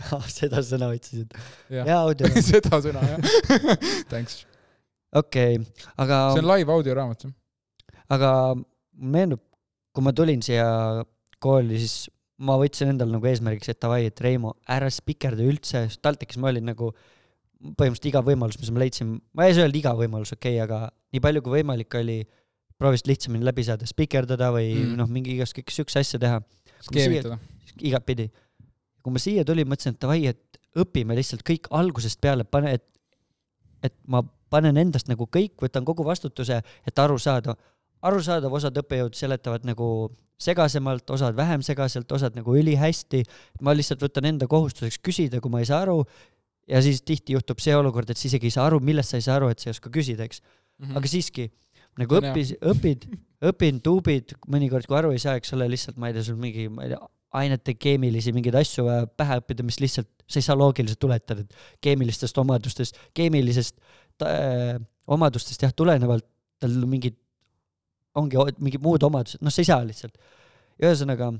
seda 0.38 0.62
sõna 0.64 0.90
otsisid. 0.94 1.34
jaa, 1.72 1.98
audio. 1.98 2.30
seda 2.52 2.80
sõna 2.84 3.02
jah. 3.04 3.34
Thanks. 4.12 4.44
okei, 5.16 5.58
aga 6.00 6.22
see 6.34 6.44
on 6.44 6.50
live 6.52 6.76
audioraamat. 6.76 7.26
aga 8.16 8.30
meenub, 9.00 9.42
kui 9.94 10.04
ma 10.06 10.14
tulin 10.16 10.44
siia 10.44 10.68
kooli, 11.42 11.80
siis 11.80 12.10
ma 12.44 12.56
võtsin 12.60 12.94
endale 12.94 13.12
nagu 13.12 13.28
eesmärgiks, 13.28 13.72
et 13.72 13.80
davai, 13.82 14.04
et 14.08 14.20
Reimo, 14.24 14.54
ära 14.70 14.88
spikerda 14.92 15.44
üldse, 15.44 15.84
TalTechis 16.00 16.40
ma 16.40 16.52
olin 16.52 16.70
nagu 16.72 16.92
põhimõtteliselt 17.60 18.10
iga 18.10 18.22
võimalus, 18.24 18.58
mis 18.60 18.70
ma 18.72 18.82
leidsin, 18.82 19.16
ma 19.36 19.46
ei 19.46 19.56
saa 19.56 19.66
öelda 19.66 19.80
iga 19.80 19.94
võimalus, 19.98 20.32
okei 20.36 20.56
okay,, 20.56 20.64
aga 20.64 20.90
nii 21.12 21.22
palju 21.24 21.42
kui 21.44 21.58
võimalik 21.58 21.96
oli, 22.00 22.18
proovisid 22.80 23.10
lihtsamini 23.10 23.44
läbi 23.44 23.64
saada, 23.66 23.88
spikerdada 23.88 24.48
või 24.54 24.70
Mm. 24.72 24.96
noh, 24.96 25.08
mingi 25.12 25.34
igast 25.34 25.56
kõike 25.56 25.74
siukse 25.74 26.00
asja 26.00 26.20
teha, 26.22 26.40
skeemitada. 26.86 27.38
igatpidi. 27.80 28.30
kui 29.02 29.12
ma 29.12 29.20
siia 29.20 29.44
tulin, 29.44 29.68
mõtlesin, 29.68 29.94
et 29.96 30.00
davai, 30.00 30.26
et 30.28 30.60
õpime 30.76 31.16
lihtsalt 31.16 31.42
kõik 31.46 31.68
algusest 31.70 32.20
peale, 32.20 32.44
pane, 32.44 32.74
et, 32.76 32.84
et 33.82 33.94
ma 34.06 34.22
panen 34.50 34.76
endast 34.80 35.08
nagu 35.08 35.26
kõik, 35.30 35.54
võtan 35.62 35.86
kogu 35.86 36.04
vastutuse, 36.04 36.60
et 36.86 36.98
aru 36.98 37.18
saada. 37.18 37.56
arusaadav, 38.02 38.52
osad 38.56 38.76
õppejõud 38.80 39.12
seletavad 39.12 39.64
nagu 39.68 40.10
segasemalt, 40.40 41.10
osad 41.12 41.36
vähem 41.36 41.60
segaselt, 41.62 42.12
osad 42.12 42.36
nagu 42.36 42.56
ülihästi. 42.56 43.24
ma 43.60 43.74
lihtsalt 43.76 44.00
võtan 44.00 44.24
enda 44.24 44.46
kohustuseks 44.46 44.98
küsida, 44.98 45.40
kui 45.40 45.50
ma 45.50 45.60
ei 45.60 45.68
saa 45.68 45.82
aru. 45.82 46.04
Ja 46.70 46.80
siis 46.84 47.02
tihti 47.06 47.34
juhtub 47.36 47.60
see 47.62 47.74
olukord, 47.76 48.10
et 48.10 48.20
sa 48.20 48.28
isegi 48.28 48.50
ei 48.50 48.54
saa 48.54 48.68
aru, 48.70 48.80
millest 48.84 49.12
sa 49.12 49.20
ei 49.20 49.26
saa 49.26 49.38
aru, 49.40 49.50
et 49.52 49.62
sa 49.62 49.70
ei 49.70 49.74
oska 49.74 49.92
küsida, 49.92 50.26
eks. 50.28 50.42
aga 50.94 51.10
siiski 51.10 51.48
nagu 52.00 52.18
õppis, 52.20 52.54
õpid, 52.72 53.06
õpin, 53.50 53.80
tuubid, 53.84 54.34
mõnikord 54.52 54.86
kui 54.88 54.98
aru 55.00 55.14
ei 55.14 55.22
saa, 55.22 55.36
eks 55.40 55.56
ole, 55.56 55.68
lihtsalt 55.72 55.98
ma 56.00 56.10
ei 56.10 56.16
tea, 56.16 56.26
sul 56.28 56.38
mingi, 56.40 56.68
ma 56.72 56.86
ei 56.86 56.94
tea, 56.94 57.00
ainete 57.40 57.74
keemilisi 57.78 58.32
mingeid 58.34 58.56
asju 58.58 58.86
vaja 58.86 59.06
pähe 59.20 59.38
õppida, 59.40 59.66
mis 59.66 59.78
lihtsalt, 59.82 60.08
sa 60.30 60.40
ei 60.40 60.46
saa 60.46 60.58
loogiliselt 60.58 61.00
tuletada, 61.02 61.44
et 61.44 61.84
keemilistest 61.84 62.38
omadustest, 62.42 62.98
keemilisest 63.18 63.76
äh, 64.26 64.78
omadustest 65.10 65.66
jah, 65.66 65.74
tulenevalt 65.76 66.26
tal 66.60 66.74
mingid, 66.90 67.16
ongi 68.18 68.40
mingid 68.58 68.82
muud 68.84 69.04
omadused, 69.06 69.42
noh, 69.44 69.54
sa 69.54 69.62
ei 69.62 69.70
saa 69.70 69.84
lihtsalt. 69.86 70.18
ühesõnaga, 70.80 71.32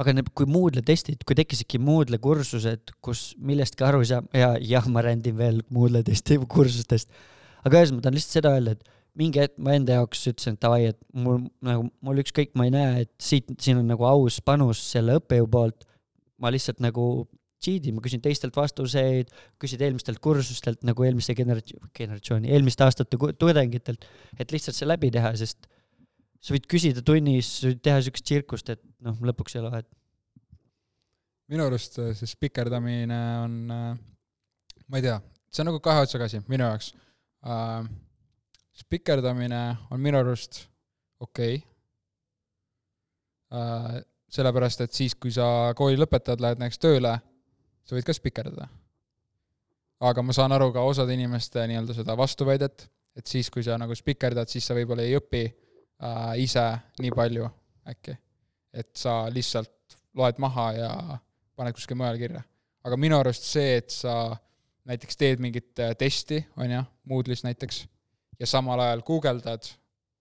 aga 0.00 0.14
need, 0.16 0.30
kui 0.36 0.48
Moodle 0.48 0.82
testid, 0.86 1.24
kui 1.28 1.36
tekkisidki 1.36 1.80
Moodle 1.82 2.20
kursused, 2.22 2.94
kus 3.04 3.34
millestki 3.36 3.84
aru 3.84 4.00
ei 4.04 4.08
saa 4.12 4.22
ja 4.36 4.54
jah, 4.64 4.86
ma 4.92 5.04
rändin 5.04 5.36
veel 5.38 5.60
Moodle 5.74 6.02
testi 6.06 6.38
kursustest, 6.50 7.10
aga 7.66 7.82
ühesõnaga, 7.82 7.98
ma 7.98 8.06
tahan 8.06 8.16
lihtsalt 8.16 8.38
seda 8.38 8.54
öelda, 8.56 8.76
et 8.76 8.96
mingi 9.20 9.42
hetk 9.42 9.58
ma 9.60 9.74
enda 9.76 9.98
jaoks 9.98 10.22
ütlesin, 10.30 10.56
et 10.56 10.62
davai, 10.64 10.86
et 10.92 10.98
mul 11.12 11.42
nagu, 11.66 11.88
mul 12.06 12.22
ükskõik, 12.22 12.54
ma 12.58 12.68
ei 12.68 12.74
näe, 12.74 13.04
et 13.04 13.12
siit, 13.22 13.50
siin 13.60 13.82
on 13.82 13.90
nagu 13.90 14.06
aus 14.08 14.40
panus 14.44 14.80
selle 14.94 15.18
õppejõu 15.20 15.50
poolt. 15.50 15.86
ma 16.40 16.48
lihtsalt 16.48 16.78
nagu 16.80 17.26
cheat 17.60 17.84
in, 17.84 17.98
ma 17.98 18.00
küsin 18.00 18.22
teistelt 18.24 18.54
vastuseid, 18.56 19.28
küsid 19.60 19.82
eelmistelt 19.84 20.22
kursustelt 20.24 20.80
nagu 20.88 21.04
eelmise 21.04 21.34
generatsiooni, 21.36 21.90
generatsiooni, 21.98 22.48
eelmiste 22.56 22.86
aastate 22.86 23.18
tudengitelt, 23.36 24.06
et 24.40 24.54
lihtsalt 24.54 24.78
see 24.78 24.88
läbi 24.88 25.10
teha, 25.12 25.34
sest 25.36 25.68
sa 26.40 26.54
võid 26.56 26.66
küsida 26.70 27.04
tunnis, 27.04 27.52
teha 27.84 28.00
siukest 28.04 28.26
tsirkust, 28.26 28.72
et 28.72 28.80
noh, 29.04 29.18
lõpuks 29.30 29.56
ei 29.56 29.62
ole 29.62 29.72
vahet. 29.74 29.88
minu 31.50 31.66
arust 31.66 31.98
äh, 32.00 32.12
see 32.16 32.30
spikerdamine 32.30 33.20
on, 33.44 33.54
ma 33.70 35.00
ei 35.00 35.04
tea, 35.04 35.18
see 35.50 35.64
on 35.64 35.72
nagu 35.72 35.80
kahe 35.84 36.04
otsaga 36.06 36.28
asi 36.30 36.40
minu 36.48 36.64
jaoks 36.64 36.92
uh,. 37.44 37.82
spikerdamine 38.80 39.62
on 39.90 40.00
minu 40.00 40.20
arust 40.20 40.62
okei 41.20 41.58
okay. 41.58 41.64
uh,. 43.52 43.98
sellepärast, 44.30 44.86
et 44.86 44.94
siis, 44.94 45.16
kui 45.18 45.32
sa 45.34 45.74
kooli 45.76 45.98
lõpetad, 45.98 46.40
lähed 46.40 46.60
näiteks 46.62 46.78
tööle, 46.78 47.16
sa 47.82 47.96
võid 47.96 48.06
ka 48.06 48.14
spikerdada. 48.14 48.68
aga 50.00 50.22
ma 50.22 50.32
saan 50.32 50.54
aru 50.56 50.70
ka 50.72 50.86
osade 50.86 51.12
inimeste 51.18 51.66
nii-öelda 51.66 51.98
seda 51.98 52.16
vastuväidet, 52.16 52.86
et 53.18 53.26
siis, 53.26 53.50
kui 53.50 53.66
sa 53.66 53.76
nagu 53.76 53.94
spikerdad, 53.98 54.48
siis 54.48 54.64
sa 54.64 54.76
võib-olla 54.78 55.02
ei 55.02 55.18
õpi 55.18 55.42
uh, 55.50 55.69
ise 56.40 56.62
nii 57.00 57.10
palju 57.12 57.48
äkki. 57.90 58.14
et 58.72 58.96
sa 58.96 59.26
lihtsalt 59.28 59.98
loed 60.14 60.38
maha 60.38 60.66
ja 60.72 60.92
paned 61.56 61.76
kuskile 61.76 61.98
mujale 61.98 62.20
kirja. 62.20 62.42
aga 62.84 62.96
minu 62.96 63.18
arust 63.20 63.44
see, 63.44 63.76
et 63.80 63.90
sa 63.92 64.36
näiteks 64.88 65.18
teed 65.20 65.42
mingit 65.42 65.82
äh, 65.82 65.92
testi, 65.98 66.40
on 66.56 66.72
ju, 66.72 66.80
Moodle'is 67.10 67.44
näiteks, 67.44 67.82
ja 68.40 68.48
samal 68.48 68.80
ajal 68.80 69.04
guugeldad 69.06 69.68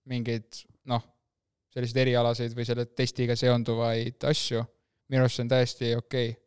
mingeid 0.10 0.64
noh, 0.90 1.06
selliseid 1.74 2.02
erialaseid 2.04 2.56
või 2.58 2.68
selle 2.68 2.86
testiga 2.92 3.38
seonduvaid 3.40 4.28
asju, 4.28 4.64
minu 5.10 5.24
arust 5.24 5.40
see 5.40 5.46
on 5.46 5.54
täiesti 5.54 5.94
okei 5.96 6.30
okay.. 6.34 6.38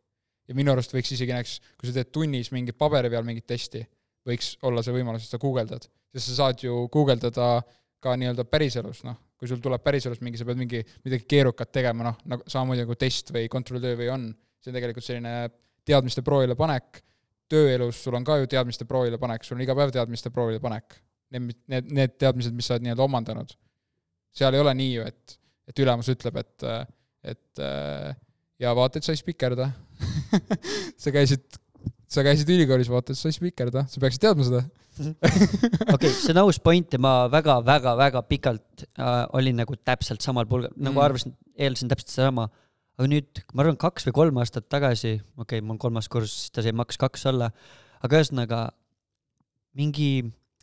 ja 0.51 0.59
minu 0.59 0.75
arust 0.75 0.93
võiks 0.95 1.15
isegi 1.17 1.35
näiteks, 1.35 1.59
kui 1.79 1.89
sa 1.89 1.97
teed 1.97 2.13
tunnis 2.15 2.53
mingi 2.55 2.75
paberi 2.77 3.11
peal 3.13 3.27
mingit 3.27 3.47
testi, 3.49 3.83
võiks 4.29 4.57
olla 4.69 4.85
see 4.85 4.95
võimalus, 4.95 5.25
et 5.25 5.35
sa 5.35 5.41
guugeldad, 5.43 5.89
sest 6.13 6.31
sa 6.31 6.39
saad 6.43 6.67
ju 6.67 6.85
guugeldada 6.93 7.55
ka 8.03 8.15
nii-öelda 8.19 8.45
päriselus, 8.51 9.03
noh, 9.07 9.19
kui 9.39 9.51
sul 9.51 9.61
tuleb 9.63 9.83
päriselus 9.85 10.21
mingi, 10.25 10.41
sa 10.41 10.47
pead 10.49 10.61
mingi 10.61 10.83
midagi 11.05 11.27
keerukat 11.31 11.73
tegema, 11.75 12.09
noh, 12.11 12.19
nagu 12.31 12.47
samamoodi 12.51 12.85
nagu 12.85 12.97
test 12.99 13.33
või 13.35 13.49
kontrolltöö 13.53 13.99
või 14.01 14.11
on, 14.13 14.29
see 14.63 14.73
on 14.73 14.79
tegelikult 14.79 15.07
selline 15.07 15.35
teadmiste 15.87 16.25
proovile 16.27 16.57
panek, 16.59 17.03
tööelus 17.53 18.01
sul 18.05 18.17
on 18.19 18.27
ka 18.27 18.39
ju 18.41 18.51
teadmiste 18.51 18.87
proovile 18.89 19.19
panek, 19.23 19.47
sul 19.47 19.59
on 19.59 19.65
iga 19.65 19.77
päev 19.79 19.93
teadmiste 19.95 20.33
proovile 20.35 20.63
panek. 20.63 20.99
Need, 21.33 21.55
need, 21.73 21.93
need 21.97 22.19
teadmised, 22.21 22.53
mis 22.53 22.67
sa 22.69 22.77
oled 22.77 22.85
nii-öelda 22.85 23.07
omandanud. 23.07 23.55
seal 24.37 24.53
ei 24.53 24.61
ole 24.61 24.75
nii 24.77 24.91
ju, 24.99 25.07
et, 25.09 25.35
et 25.69 25.81
ülemus 25.81 26.11
ütleb, 26.13 26.37
et, 26.41 26.67
et 27.33 27.63
ja 28.63 28.75
vaata, 28.77 29.01
et 29.01 29.07
sa 29.07 29.15
ei 29.15 29.21
spikerda. 29.21 29.71
sa 31.03 31.13
käisid, 31.15 31.59
sa 32.13 32.25
käisid 32.27 32.51
ülikoolis, 32.53 32.91
vaata, 32.93 33.17
sa 33.17 33.31
ei 33.31 33.37
spikerda, 33.37 33.87
sa 33.89 34.03
peaksid 34.03 34.23
teadma 34.27 34.47
seda. 34.47 34.63
okei 35.95 36.11
see 36.13 36.35
on 36.35 36.43
aus 36.43 36.59
point 36.61 36.93
ja 36.93 37.01
ma 37.01 37.13
väga-väga-väga 37.33 38.21
pikalt 38.29 38.85
äh, 39.01 39.23
olin 39.39 39.57
nagu 39.63 39.77
täpselt 39.81 40.21
samal 40.25 40.45
pulgal, 40.51 40.75
nagu 40.77 40.99
Mm. 40.99 41.05
arvasin, 41.07 41.33
eeldasin 41.57 41.89
täpselt 41.89 42.13
sedasama. 42.13 42.51
aga 43.01 43.09
nüüd, 43.09 43.41
ma 43.57 43.65
arvan, 43.65 43.79
kaks 43.81 44.05
või 44.11 44.15
kolm 44.19 44.39
aastat 44.43 44.69
tagasi, 44.69 45.15
okei 45.41 45.59
okay,, 45.59 45.65
mul 45.65 45.79
kolmas 45.81 46.11
kursus, 46.13 46.45
siis 46.45 46.53
ta 46.53 46.63
sai 46.63 46.75
maks 46.77 47.01
kaks 47.01 47.25
olla, 47.31 47.49
aga 48.05 48.21
ühesõnaga 48.21 48.61
mingi, 49.81 50.11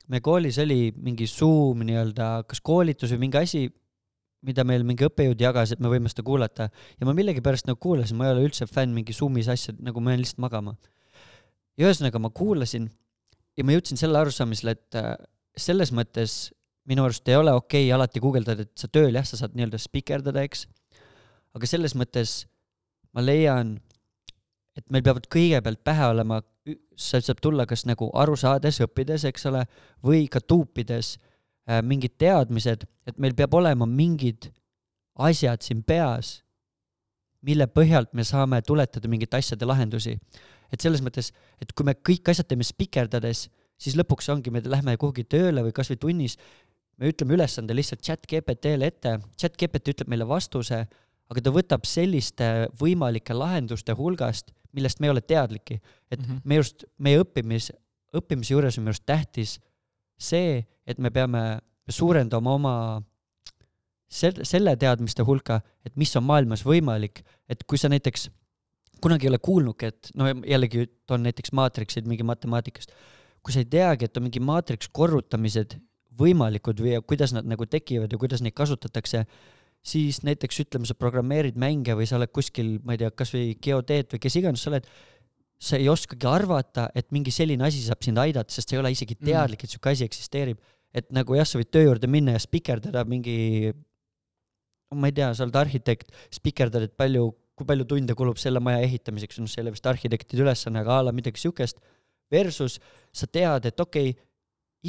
meie 0.07 0.21
koolis 0.21 0.59
oli 0.61 0.91
mingi 0.93 1.25
Zoom 1.27 1.81
nii-öelda, 1.87 2.29
kas 2.47 2.61
koolitus 2.61 3.15
või 3.15 3.25
mingi 3.25 3.41
asi, 3.41 3.63
mida 4.45 4.63
meil 4.63 4.85
mingi 4.87 5.07
õppejõud 5.07 5.41
jagas, 5.41 5.73
et 5.73 5.81
me 5.83 5.89
võime 5.91 6.11
seda 6.11 6.23
kuulata 6.27 6.69
ja 6.69 7.07
ma 7.07 7.17
millegipärast 7.17 7.67
nagu 7.67 7.81
kuulasin, 7.81 8.19
ma 8.19 8.29
ei 8.29 8.35
ole 8.35 8.45
üldse 8.47 8.69
fänn 8.69 8.93
mingi 8.95 9.15
Zoomis 9.15 9.49
asjad, 9.51 9.81
nagu 9.83 9.99
ma 9.99 10.13
jään 10.13 10.23
lihtsalt 10.23 10.45
magama. 10.45 10.77
Ja 11.79 11.87
ühesõnaga 11.87 12.19
ma 12.21 12.31
kuulasin 12.35 12.89
ja 13.57 13.65
ma 13.65 13.75
jõudsin 13.75 13.99
selle 13.99 14.19
arusaamisele, 14.19 14.75
et 14.75 14.99
äh, 14.99 15.13
selles 15.57 15.93
mõttes 15.95 16.49
minu 16.89 17.05
arust 17.05 17.27
ei 17.29 17.37
ole 17.37 17.53
okei 17.55 17.87
okay 17.87 17.95
alati 17.95 18.21
guugeldada, 18.23 18.65
et 18.65 18.73
sa 18.79 18.89
tööl 18.91 19.15
jah, 19.15 19.25
sa 19.27 19.39
saad 19.39 19.55
nii-öelda 19.55 19.79
spikerdada, 19.81 20.43
eks. 20.45 20.65
aga 21.55 21.69
selles 21.69 21.95
mõttes 21.97 22.43
ma 23.15 23.23
leian, 23.23 23.77
et 24.77 24.85
meil 24.93 25.05
peavad 25.05 25.27
kõigepealt 25.31 25.81
pähe 25.85 26.11
olema, 26.11 26.41
see 26.99 27.21
saab 27.25 27.41
tulla 27.41 27.65
kas 27.69 27.85
nagu 27.89 28.09
aru 28.17 28.35
saades, 28.37 28.81
õppides, 28.85 29.25
eks 29.29 29.47
ole, 29.49 29.63
või 30.05 30.27
ka 30.31 30.41
tuupides 30.41 31.15
äh, 31.17 31.81
mingid 31.85 32.17
teadmised, 32.21 32.85
et 33.07 33.17
meil 33.17 33.35
peab 33.37 33.55
olema 33.57 33.87
mingid 33.89 34.51
asjad 35.19 35.65
siin 35.65 35.83
peas, 35.83 36.39
mille 37.45 37.67
põhjalt 37.71 38.13
me 38.17 38.25
saame 38.27 38.61
tuletada 38.65 39.07
mingite 39.11 39.39
asjade 39.39 39.67
lahendusi. 39.67 40.17
Et 40.71 40.81
selles 40.81 41.01
mõttes, 41.01 41.31
et 41.61 41.73
kui 41.73 41.85
me 41.87 41.93
kõik 41.93 42.29
asjad 42.31 42.47
teeme 42.49 42.63
spikerdades, 42.67 43.47
siis 43.79 43.95
lõpuks 43.95 44.29
ongi, 44.33 44.51
me 44.51 44.61
lähme 44.65 44.97
kuhugi 44.99 45.23
tööle 45.29 45.63
või 45.65 45.73
kasvõi 45.75 45.99
tunnis, 45.99 46.37
me 46.99 47.11
ütleme 47.13 47.37
ülesande 47.37 47.75
lihtsalt 47.75 48.03
chat 48.03 48.25
GPT-le 48.27 48.89
ette, 48.91 49.19
chat 49.39 49.55
GPT 49.57 49.95
ütleb 49.95 50.11
meile 50.11 50.27
vastuse, 50.27 50.83
aga 51.29 51.41
ta 51.45 51.53
võtab 51.53 51.85
selliste 51.87 52.67
võimalike 52.79 53.33
lahenduste 53.37 53.95
hulgast, 53.95 54.51
millest 54.75 54.99
me 54.99 55.07
ei 55.07 55.11
ole 55.13 55.21
teadliki. 55.21 55.79
et 56.11 56.19
Mhm. 56.19 56.41
me 56.43 56.55
just, 56.55 56.85
meie 56.97 57.19
õppimis, 57.21 57.71
õppimise 58.13 58.51
juures 58.51 58.77
on 58.77 58.83
minu 58.83 58.89
arust 58.89 59.05
tähtis 59.05 59.59
see, 60.17 60.65
et 60.85 60.97
me 60.97 61.09
peame 61.09 61.61
suurendama 61.89 62.53
oma 62.53 63.03
sel-, 64.09 64.43
selle 64.43 64.75
teadmiste 64.75 65.23
hulka, 65.23 65.61
et 65.85 65.95
mis 65.95 66.15
on 66.17 66.23
maailmas 66.23 66.63
võimalik, 66.65 67.23
et 67.49 67.63
kui 67.67 67.77
sa 67.77 67.89
näiteks 67.89 68.29
kunagi 69.01 69.27
ei 69.27 69.33
ole 69.33 69.39
kuulnudki, 69.43 69.91
et 69.91 70.11
no 70.19 70.29
jällegi 70.47 70.87
toon 71.09 71.23
näiteks 71.27 71.53
maatriksid 71.57 72.07
mingi 72.09 72.25
matemaatikast, 72.27 72.91
kui 73.43 73.55
sa 73.55 73.63
ei 73.63 73.69
teagi, 73.69 74.09
et 74.09 74.17
on 74.17 74.25
mingi 74.27 74.41
maatriks 74.43 74.91
korrutamised 74.93 75.77
võimalikud 76.19 76.81
või 76.83 76.97
kuidas 77.07 77.33
nad 77.35 77.47
nagu 77.47 77.65
tekivad 77.69 78.11
ja 78.11 78.19
kuidas 78.19 78.43
neid 78.43 78.55
kasutatakse, 78.57 79.23
siis 79.85 80.19
näiteks 80.27 80.65
ütleme, 80.65 80.87
sa 80.87 80.97
programmeerid 80.99 81.55
mänge 81.59 81.95
või 81.95 82.07
sa 82.09 82.17
oled 82.19 82.31
kuskil, 82.35 82.77
ma 82.83 82.95
ei 82.95 83.03
tea, 83.03 83.11
kasvõi 83.15 83.53
geodeet 83.63 84.15
või 84.15 84.23
kes 84.25 84.35
iganes 84.41 84.65
sa 84.65 84.73
oled, 84.73 84.89
sa 85.59 85.79
ei 85.79 85.87
oskagi 85.91 86.27
arvata, 86.27 86.89
et 86.95 87.09
mingi 87.15 87.31
selline 87.35 87.63
asi 87.67 87.81
saab 87.83 88.03
sind 88.03 88.19
aidata, 88.19 88.51
sest 88.51 88.69
sa 88.69 88.75
ei 88.75 88.81
ole 88.81 88.91
isegi 88.95 89.15
Mm. 89.15 89.25
teadlik, 89.31 89.63
et 89.63 89.69
sihuke 89.69 89.89
asi 89.91 90.05
eksisteerib. 90.07 90.59
et 90.91 91.11
nagu 91.13 91.35
jah, 91.35 91.45
sa 91.45 91.59
võid 91.59 91.69
töö 91.69 91.83
juurde 91.85 92.07
minna 92.09 92.31
ja 92.33 92.39
spikerdada 92.39 93.03
mingi, 93.05 93.71
ma 94.89 95.05
ei 95.07 95.13
tea, 95.13 95.27
sa 95.37 95.43
oled 95.45 95.55
arhitekt, 95.55 96.09
spikerdad, 96.33 96.81
et 96.81 96.97
palju, 96.97 97.35
kui 97.59 97.67
palju 97.67 97.85
tunde 97.89 98.15
kulub 98.17 98.39
selle 98.39 98.61
maja 98.63 98.81
ehitamiseks, 98.87 99.39
noh, 99.41 99.51
see 99.51 99.59
ei 99.61 99.67
ole 99.67 99.75
vist 99.75 99.87
arhitektide 99.89 100.45
ülesanne, 100.45 100.81
aga 100.81 100.99
a 100.99 101.07
la 101.09 101.15
midagi 101.15 101.41
siukest, 101.41 101.81
versus 102.31 102.77
sa 103.11 103.27
tead, 103.27 103.67
et 103.69 103.83
okei 103.83 104.13
okay,, 104.13 104.27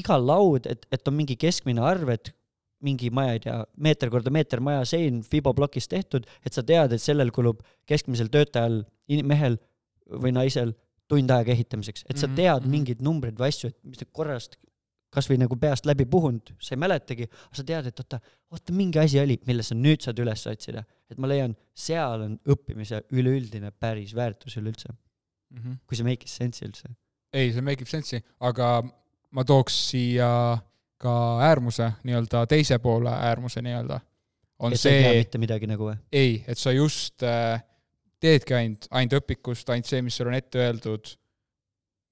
igal 0.00 0.22
laud, 0.22 0.68
et, 0.70 0.86
et 0.94 1.08
on 1.10 1.16
mingi 1.16 1.34
keskmine 1.40 1.82
arv, 1.82 2.12
et 2.14 2.30
mingi, 2.84 3.10
ma 3.12 3.26
ei 3.34 3.40
tea, 3.42 3.58
meeter 3.76 4.10
korda 4.12 4.32
meeter 4.32 4.62
maja 4.64 4.84
sein 4.88 5.20
fiboplokist 5.26 5.90
tehtud, 5.92 6.28
et 6.46 6.56
sa 6.56 6.64
tead, 6.66 6.94
et 6.94 7.02
sellel 7.02 7.32
kulub 7.34 7.60
keskmisel 7.90 8.30
töötajal, 8.32 8.84
mehel 9.26 9.58
või 10.10 10.32
naisel 10.36 10.72
tund 11.10 11.32
aega 11.34 11.52
ehitamiseks, 11.52 12.06
et 12.06 12.18
sa 12.18 12.28
Mhm, 12.28 12.36
tead 12.38 12.62
mhm. 12.62 12.70
mingeid 12.70 13.02
numbreid 13.02 13.38
või 13.38 13.50
asju, 13.50 13.72
et 13.72 13.78
mis 13.84 13.98
te 13.98 14.06
korrast 14.06 14.56
kasvõi 15.10 15.40
nagu 15.42 15.56
peast 15.58 15.88
läbi 15.90 16.06
puhunud, 16.06 16.52
sa 16.62 16.76
ei 16.76 16.80
mäletagi, 16.80 17.26
sa 17.52 17.64
tead, 17.66 17.90
et 17.90 17.98
oota, 17.98 18.20
oota 18.54 18.72
mingi 18.72 19.00
asi 19.02 19.18
oli, 19.18 19.40
mille 19.46 19.64
sa 19.66 19.74
nüüd 19.74 20.04
saad 20.04 20.20
üles 20.22 20.46
otsida. 20.46 20.84
Et 21.10 21.18
ma 21.18 21.26
leian, 21.30 21.54
seal 21.74 22.22
on 22.26 22.38
õppimise 22.54 23.02
üleüldine 23.12 23.70
päris 23.72 24.14
väärtus 24.14 24.56
üleüldse, 24.60 24.92
Mhm. 25.50 25.80
kui 25.86 25.96
see 25.98 26.04
make'is 26.06 26.36
sense'i 26.38 26.68
üldse. 26.68 26.88
ei, 27.34 27.52
see 27.52 27.60
make 27.62 27.82
ib 27.82 27.88
sense'i, 27.90 28.22
aga 28.40 28.82
ma 29.32 29.44
tooks 29.44 29.74
siia 29.90 30.28
ka 31.00 31.12
äärmuse, 31.46 31.92
nii-öelda 32.04 32.46
teise 32.50 32.78
poole 32.78 33.10
äärmuse 33.10 33.62
nii-öelda. 33.62 34.00
on 34.60 34.72
et 34.72 34.78
see, 34.80 35.00
mitte 35.24 35.38
midagi 35.38 35.66
nagu 35.66 35.86
või? 35.88 35.96
ei, 36.12 36.44
et 36.46 36.58
sa 36.58 36.70
just 36.76 37.22
äh, 37.22 37.62
teedki 38.20 38.54
ainult, 38.54 38.86
ainult 38.90 39.14
õpikust, 39.22 39.70
ainult 39.72 39.86
see, 39.88 40.02
mis 40.02 40.14
sul 40.16 40.28
on 40.28 40.34
ette 40.36 40.58
öeldud, 40.60 41.14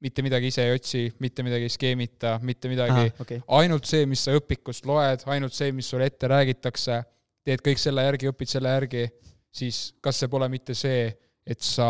mitte 0.01 0.22
midagi 0.22 0.46
ise 0.53 0.62
ei 0.64 0.74
otsi, 0.78 1.03
mitte 1.20 1.42
midagi 1.42 1.66
ei 1.66 1.74
skeemita, 1.74 2.38
mitte 2.42 2.68
midagi, 2.70 3.11
okei, 3.20 3.40
ainult 3.59 3.84
see, 3.90 4.07
mis 4.07 4.22
sa 4.24 4.32
õpikust 4.38 4.86
loed, 4.88 5.24
ainult 5.26 5.53
see, 5.53 5.72
mis 5.74 5.88
sulle 5.90 6.07
ette 6.09 6.30
räägitakse, 6.30 7.03
teed 7.49 7.64
kõik 7.64 7.80
selle 7.80 8.05
järgi, 8.05 8.28
õpid 8.30 8.53
selle 8.53 8.74
järgi, 8.74 9.07
siis 9.55 9.80
kas 10.05 10.20
see 10.20 10.30
pole 10.32 10.49
mitte 10.53 10.76
see, 10.76 11.09
et 11.49 11.64
sa 11.64 11.88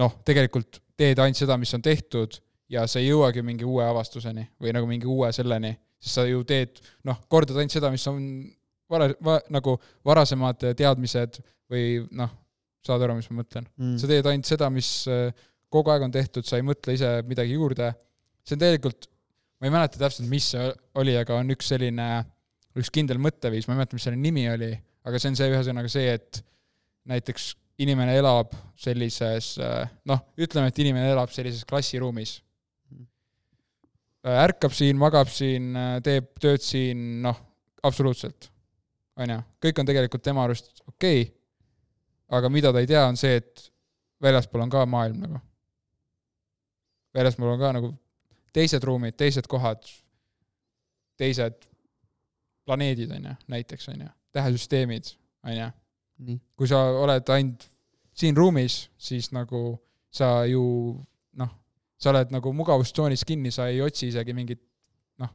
noh, 0.00 0.16
tegelikult 0.26 0.80
teed 0.98 1.20
ainult 1.20 1.38
seda, 1.38 1.58
mis 1.60 1.74
on 1.76 1.84
tehtud 1.84 2.38
ja 2.72 2.86
sa 2.90 3.00
ei 3.00 3.10
jõuagi 3.10 3.44
mingi 3.44 3.66
uue 3.68 3.84
avastuseni 3.84 4.46
või 4.62 4.72
nagu 4.74 4.88
mingi 4.88 5.08
uue 5.10 5.30
selleni, 5.34 5.74
sest 6.00 6.20
sa 6.20 6.26
ju 6.28 6.44
teed 6.48 6.80
noh, 7.06 7.20
kordad 7.28 7.58
ainult 7.60 7.74
seda, 7.74 7.90
mis 7.92 8.06
on 8.10 8.22
vara- 8.90 9.14
va,, 9.24 9.38
nagu 9.52 9.76
varasemad 10.06 10.70
teadmised 10.78 11.40
või 11.70 12.04
noh, 12.16 12.32
saad 12.84 13.04
aru, 13.04 13.18
mis 13.18 13.28
ma 13.30 13.42
mõtlen? 13.42 13.66
Mm. 13.80 13.96
sa 14.00 14.08
teed 14.10 14.30
ainult 14.30 14.48
seda, 14.48 14.70
mis 14.72 14.90
äh, 15.10 15.28
kogu 15.72 15.92
aeg 15.92 16.06
on 16.06 16.14
tehtud, 16.14 16.46
sa 16.46 16.60
ei 16.60 16.66
mõtle 16.66 16.94
ise 16.96 17.16
midagi 17.28 17.56
juurde. 17.56 17.92
see 18.44 18.56
on 18.56 18.60
tegelikult, 18.60 19.08
ma 19.58 19.68
ei 19.68 19.72
mäleta 19.72 20.00
täpselt, 20.00 20.28
mis 20.28 20.50
see 20.52 20.66
oli, 21.00 21.14
aga 21.16 21.38
on 21.40 21.52
üks 21.54 21.70
selline, 21.72 22.08
üks 22.78 22.90
kindel 22.94 23.20
mõtteviis, 23.22 23.68
ma 23.68 23.74
ei 23.74 23.82
mäleta, 23.82 23.96
mis 23.96 24.06
selle 24.06 24.18
nimi 24.20 24.46
oli, 24.50 24.72
aga 25.06 25.20
see 25.20 25.30
on 25.30 25.38
see 25.38 25.50
ühesõnaga 25.52 25.90
see, 25.92 26.14
et 26.16 26.40
näiteks 27.10 27.52
inimene 27.84 28.16
elab 28.18 28.54
sellises 28.78 29.54
noh, 30.08 30.24
ütleme, 30.40 30.70
et 30.70 30.80
inimene 30.82 31.12
elab 31.12 31.32
sellises 31.34 31.66
klassiruumis. 31.68 32.38
ärkab 34.24 34.72
siin, 34.72 34.98
magab 34.98 35.28
siin, 35.28 35.74
teeb 36.04 36.30
tööd 36.40 36.62
siin, 36.64 37.22
noh, 37.22 37.40
absoluutselt, 37.84 38.48
on 39.20 39.34
ju, 39.34 39.40
kõik 39.66 39.80
on 39.80 39.90
tegelikult 39.90 40.24
tema 40.24 40.46
arust 40.46 40.70
okei 40.88 41.26
okay,, 41.26 41.32
aga 42.34 42.48
mida 42.50 42.72
ta 42.72 42.80
ei 42.82 42.88
tea, 42.88 43.04
on 43.06 43.18
see, 43.20 43.36
et 43.42 43.68
väljaspool 44.24 44.64
on 44.64 44.72
ka 44.72 44.86
maailm 44.88 45.20
nagu. 45.26 45.42
väljaspool 47.14 47.52
on 47.52 47.60
ka 47.60 47.72
nagu 47.76 47.92
teised 48.54 48.82
ruumid, 48.86 49.16
teised 49.18 49.46
kohad, 49.50 49.84
teised 51.18 51.68
planeedid, 52.64 53.12
on 53.12 53.30
ju, 53.30 53.36
näiteks, 53.52 53.88
on 53.92 54.00
ju, 54.06 54.10
tähesüsteemid, 54.32 55.14
on 55.44 55.56
ju. 55.56 55.70
kui 56.56 56.68
sa 56.70 56.80
oled 57.02 57.28
ainult 57.34 57.66
siin 58.14 58.36
ruumis, 58.36 58.84
siis 58.98 59.32
nagu 59.34 59.74
sa 60.14 60.44
ju 60.46 60.64
noh, 61.40 61.50
sa 61.98 62.12
oled 62.12 62.30
nagu 62.34 62.52
mugavustsoonis 62.54 63.24
kinni, 63.26 63.50
sa 63.54 63.66
ei 63.68 63.82
otsi 63.82 64.08
isegi 64.12 64.36
mingit 64.36 64.62
noh, 65.22 65.32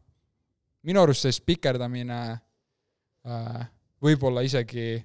minu 0.88 1.04
arust 1.04 1.28
see 1.28 1.36
spikerdamine 1.36 2.20
äh, 2.32 3.68
võib-olla 4.02 4.46
isegi 4.48 4.96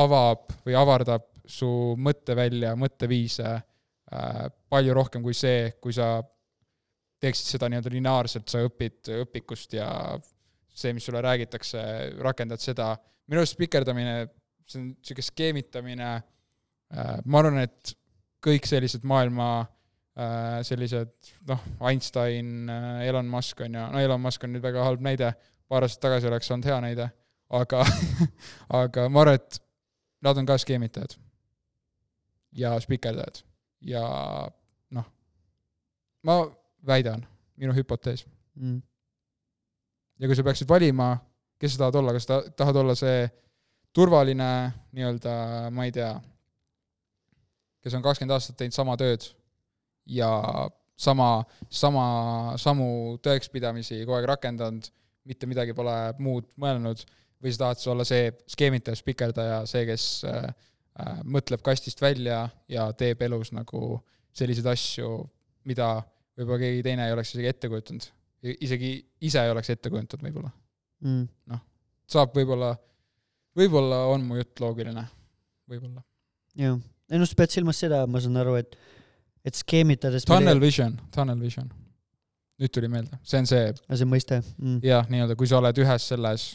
avab 0.00 0.48
või 0.64 0.76
avardab 0.78 1.28
su 1.44 1.68
mõttevälja, 2.00 2.72
mõtteviise 2.80 3.48
äh, 3.52 4.44
palju 4.72 4.94
rohkem 4.96 5.24
kui 5.24 5.36
see, 5.36 5.74
kui 5.82 5.92
sa 5.92 6.16
teeksid 7.22 7.54
seda 7.54 7.68
nii-öelda 7.70 7.92
lineaarselt, 7.92 8.48
sa 8.50 8.64
õpid 8.64 9.12
õpikust 9.20 9.76
ja 9.76 9.88
see, 10.74 10.92
mis 10.96 11.04
sulle 11.06 11.22
räägitakse, 11.24 11.82
rakendad 12.22 12.62
seda. 12.62 12.94
minu 13.28 13.42
arust 13.42 13.56
spikerdamine, 13.56 14.26
see 14.66 14.80
on 14.80 14.88
niisugune 14.92 15.26
skeemitamine 15.26 16.08
äh,, 16.12 17.16
ma 17.24 17.42
arvan, 17.42 17.62
et 17.62 17.94
kõik 18.42 18.66
sellised 18.68 19.04
maailma 19.08 19.48
äh, 19.62 20.60
sellised 20.66 21.12
noh, 21.48 21.64
Einstein, 21.88 22.68
Elon 23.06 23.28
Musk 23.30 23.62
on 23.64 23.78
ju, 23.78 23.88
no 23.94 24.02
Elon 24.02 24.22
Musk 24.22 24.44
on 24.44 24.54
nüüd 24.56 24.64
väga 24.64 24.84
halb 24.86 25.04
näide, 25.04 25.32
paar 25.70 25.86
aastat 25.86 26.02
tagasi 26.08 26.30
oleks 26.30 26.50
olnud 26.50 26.68
hea 26.68 26.80
näide, 26.84 27.10
aga 27.52 27.84
aga 28.82 29.08
ma 29.12 29.26
arvan, 29.26 29.40
et 29.40 29.62
nad 30.22 30.38
on 30.38 30.48
ka 30.48 30.58
skeemitajad 30.60 31.16
ja 32.58 32.74
spikerdajad 32.80 33.42
ja 33.86 34.04
noh, 34.94 35.06
ma 36.26 36.38
väidan, 36.86 37.24
minu 37.56 37.74
hüpotees. 37.76 38.26
mm. 38.54 38.80
Ja 40.22 40.28
kui 40.30 40.38
sa 40.38 40.44
peaksid 40.46 40.70
valima, 40.70 41.16
kes 41.58 41.74
sa 41.74 41.84
tahad 41.84 41.98
olla, 41.98 42.14
kas 42.14 42.28
ta 42.28 42.38
tahad 42.56 42.78
olla 42.78 42.94
see 42.98 43.24
turvaline 43.92 44.50
nii-öelda, 44.94 45.32
ma 45.74 45.86
ei 45.88 45.94
tea, 45.94 46.12
kes 47.82 47.96
on 47.98 48.04
kakskümmend 48.04 48.36
aastat 48.36 48.56
teinud 48.60 48.76
sama 48.76 48.94
tööd 49.00 49.26
ja 50.06 50.30
sama, 50.98 51.42
sama, 51.70 52.04
samu 52.60 53.18
tõekspidamisi 53.24 54.04
kogu 54.04 54.20
aeg 54.20 54.30
rakendanud, 54.30 54.86
mitte 55.26 55.48
midagi 55.50 55.74
pole 55.74 55.96
muud 56.22 56.48
mõelnud, 56.60 57.02
või 57.42 57.52
sa 57.52 57.64
tahad 57.66 57.84
olla 57.90 58.06
see 58.06 58.30
skeemitaja, 58.54 58.98
spikerdaja, 58.98 59.60
see, 59.70 59.84
kes 59.88 60.06
äh, 60.30 60.48
äh, 61.02 61.20
mõtleb 61.26 61.66
kastist 61.66 62.02
välja 62.02 62.44
ja 62.70 62.88
teeb 62.94 63.22
elus 63.26 63.50
nagu 63.54 63.98
selliseid 64.38 64.70
asju, 64.70 65.16
mida 65.66 65.96
võib-olla 66.38 66.62
keegi 66.62 66.84
teine 66.86 67.08
ei 67.08 67.14
oleks 67.14 67.34
isegi 67.34 67.50
ette 67.50 67.70
kujutanud. 67.70 68.06
Isegi 68.42 68.94
ise 69.22 69.42
ei 69.42 69.52
oleks 69.52 69.70
ette 69.70 69.90
kujutanud 69.90 70.26
võib-olla. 70.26 70.50
Mm. 71.02 71.60
saab 72.10 72.34
võib-olla 72.36 72.72
võib-olla 73.58 74.00
on 74.12 74.24
mu 74.26 74.38
jutt 74.40 74.62
loogiline, 74.62 75.04
võib-olla. 75.70 76.02
jah, 76.58 76.78
ei 77.10 77.20
noh, 77.20 77.28
sa 77.28 77.38
pead 77.38 77.54
silmas 77.54 77.80
seda, 77.82 78.02
ma 78.10 78.22
saan 78.22 78.40
aru, 78.40 78.56
et, 78.60 78.76
et 79.44 79.58
skeemitades. 79.58 80.26
Tunnel 80.28 80.60
vision, 80.62 80.94
tunnel 81.14 81.40
vision. 81.42 81.70
nüüd 82.62 82.72
tuli 82.72 82.88
meelde, 82.92 83.18
see 83.26 83.40
on 83.42 83.48
see, 83.48 83.72
see 83.90 84.06
mõiste 84.08 84.38
mm.. 84.38 84.78
jah, 84.86 85.08
nii-öelda, 85.10 85.36
kui 85.38 85.48
sa 85.50 85.58
oled 85.58 85.82
ühes 85.82 86.08
selles, 86.12 86.46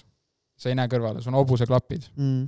sa 0.57 0.71
ei 0.71 0.77
näe 0.77 0.89
kõrvale, 0.91 1.21
sul 1.23 1.33
on 1.33 1.41
hobuseklapid. 1.41 2.09
mm.. 2.15 2.47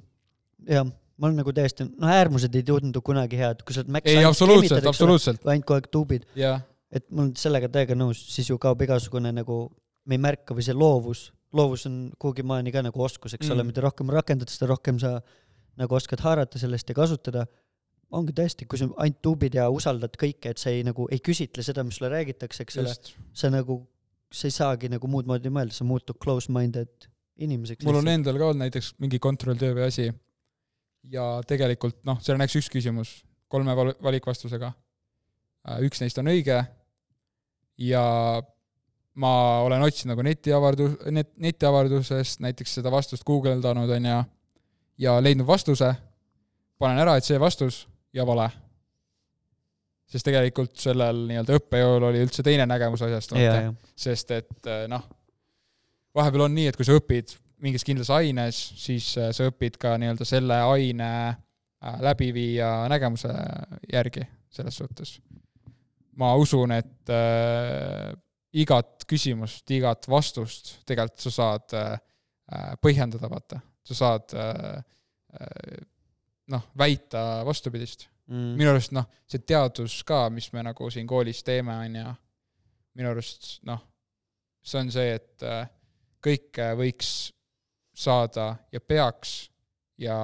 jah, 0.70 0.88
ma 1.20 1.30
olen 1.30 1.42
nagu 1.42 1.54
täiesti, 1.56 1.90
noh, 1.90 2.14
äärmused 2.16 2.56
ei 2.56 2.66
tundu 2.66 3.04
kunagi 3.06 3.40
head, 3.42 3.66
kui 3.66 3.76
sa 3.76 3.84
oled 3.84 3.94
Max 3.98 4.10
ei, 4.10 4.24
absoluutselt, 4.26 4.90
absoluutselt, 4.90 5.46
ainult 5.50 5.68
kogu 5.68 5.82
aeg 5.82 5.90
tuubid, 5.94 6.30
jah, 6.40 6.62
et 6.92 7.06
ma 7.12 7.24
olen 7.24 7.36
sellega 7.38 7.70
täiega 7.72 7.98
nõus, 7.98 8.22
siis 8.34 8.50
ju 8.50 8.58
kaob 8.62 8.82
igasugune 8.86 9.32
nagu, 9.36 9.62
me 10.10 10.18
ei 10.18 10.22
märka 10.22 10.56
või 10.58 10.66
see 10.66 10.78
loovus, 10.78 11.28
loovus 11.56 11.86
on 11.90 12.02
kuhugi 12.22 12.46
maani 12.46 12.74
ka 12.74 12.84
nagu 12.86 13.04
oskus, 13.06 13.36
eks 13.36 13.48
mm. 13.48 13.56
ole, 13.56 13.66
mida 13.70 13.84
rohkem 13.86 14.12
rakendad, 14.14 14.50
seda 14.54 14.70
rohkem 14.72 15.00
sa 15.02 15.18
nagu 15.80 15.98
oskad 15.98 16.22
haarata 16.26 16.62
sellest 16.62 16.90
ja 16.90 16.98
kasutada. 16.98 17.46
ongi 18.10 18.34
tõesti, 18.34 18.66
kui 18.66 18.80
sa 18.82 18.88
ainult 18.98 19.20
tuubid 19.22 19.54
ja 19.54 19.68
usaldad 19.70 20.16
kõike, 20.18 20.50
et 20.50 20.58
sa 20.58 20.72
ei 20.74 20.82
nagu 20.84 21.06
ei 21.14 21.20
küsitle 21.22 21.62
seda, 21.66 21.84
mis 21.86 22.00
sulle 22.00 22.10
räägitakse, 22.10 22.66
eks 22.66 22.80
ole, 22.82 22.94
sa 23.38 23.52
nagu, 23.54 23.84
sa 24.34 24.50
ei 24.50 24.56
saagi 24.56 24.90
nagu 24.90 25.08
muud 25.08 25.30
moodi 25.30 25.52
mõelda, 25.54 25.76
sa 25.78 25.86
muutud 25.86 26.18
close-minded 26.18 27.06
inimeseks. 27.38 27.86
mul 27.86 28.02
on 28.02 28.10
endal 28.10 28.38
ka 28.38 28.50
olnud 28.50 28.66
näiteks 28.66 28.96
mingi 29.00 29.22
kontrolltöö 29.22 29.78
või 29.78 29.86
asi 29.88 30.10
ja 31.14 31.28
tegelikult 31.48 32.02
noh, 32.08 32.18
seal 32.22 32.36
on 32.36 32.44
näiteks 32.44 32.64
üks 32.64 32.74
küsimus 32.74 33.14
kolme 33.48 33.76
val- 33.78 33.96
valikvastusega. 34.04 34.74
üks 35.86 36.02
neist 36.02 36.18
on 36.18 36.34
õige 36.34 36.60
ja 37.80 38.04
ma 39.20 39.34
olen 39.66 39.84
otsinud 39.84 40.14
nagu 40.14 40.26
netiavardus, 40.28 40.96
net, 41.12 41.32
netiavardusest 41.42 42.44
näiteks 42.44 42.80
seda 42.80 42.92
vastust 42.92 43.26
guugeldanud, 43.28 43.92
on 43.96 44.08
ju, 44.12 44.22
ja 45.06 45.18
leidnud 45.24 45.48
vastuse, 45.48 45.94
panen 46.80 47.02
ära, 47.04 47.18
et 47.18 47.28
see 47.28 47.40
vastus 47.40 47.86
ja 48.16 48.26
vale. 48.28 48.50
sest 50.10 50.26
tegelikult 50.26 50.74
sellel 50.82 51.20
nii-öelda 51.30 51.60
õppejõul 51.60 52.08
oli 52.08 52.24
üldse 52.26 52.42
teine 52.42 52.66
nägemus 52.66 53.04
asjast, 53.06 53.36
sest 53.94 54.32
et 54.34 54.70
eh, 54.72 54.88
noh, 54.90 55.04
vahepeal 56.18 56.48
on 56.48 56.56
nii, 56.56 56.72
et 56.72 56.80
kui 56.80 56.88
sa 56.88 56.96
õpid 56.98 57.36
mingis 57.62 57.86
kindlas 57.86 58.10
aines, 58.16 58.58
siis 58.80 59.12
eh, 59.20 59.30
sa 59.36 59.50
õpid 59.52 59.78
ka 59.82 59.94
nii-öelda 60.02 60.26
selle 60.26 60.58
aine 60.72 61.12
äh, 61.30 62.00
läbiviija 62.02 62.72
nägemuse 62.90 63.34
järgi 63.94 64.26
selles 64.50 64.80
suhtes. 64.82 65.20
Ma 66.20 66.34
usun, 66.40 66.74
et 66.76 67.12
äh, 67.14 68.12
igat 68.60 69.06
küsimust, 69.10 69.66
igat 69.72 70.08
vastust 70.10 70.80
tegelikult 70.90 71.26
sa 71.28 71.34
saad 71.36 71.76
äh, 71.78 71.92
äh, 72.52 72.72
põhjendada, 72.82 73.30
vaata. 73.32 73.62
sa 73.86 73.98
saad 73.98 74.36
äh, 74.38 74.80
äh, 75.40 75.82
noh, 76.50 76.70
väita 76.78 77.44
vastupidist 77.46 78.08
mm.. 78.28 78.56
minu 78.58 78.74
arust 78.74 78.94
noh, 78.96 79.08
see 79.30 79.44
teadus 79.46 80.02
ka, 80.08 80.28
mis 80.34 80.52
me 80.54 80.64
nagu 80.66 80.90
siin 80.94 81.08
koolis 81.10 81.44
teeme, 81.46 81.76
on 81.86 82.00
ju, 82.02 82.14
minu 83.00 83.12
arust 83.14 83.60
noh, 83.70 83.82
see 84.66 84.82
on 84.84 84.94
see, 84.94 85.14
et 85.20 85.46
äh, 85.46 85.66
kõike 86.24 86.74
võiks 86.80 87.12
saada 88.00 88.54
ja 88.74 88.82
peaks 88.82 89.50
ja 90.00 90.18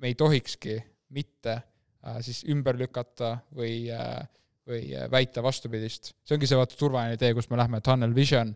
me 0.00 0.10
ei 0.10 0.16
tohikski 0.18 0.78
mitte 1.14 1.56
äh, 1.56 2.18
siis 2.24 2.44
ümber 2.50 2.78
lükata 2.78 3.36
või 3.54 3.86
äh, 3.94 4.22
või 4.68 4.94
äh, 4.96 5.08
väita 5.10 5.42
vastupidist. 5.44 6.14
see 6.24 6.36
ongi 6.36 6.48
see 6.48 6.58
vaata 6.58 6.78
turvaline 6.78 7.18
tee, 7.20 7.34
kus 7.36 7.50
me 7.50 7.60
lähme, 7.60 7.80
tunnel 7.84 8.14
vision, 8.16 8.54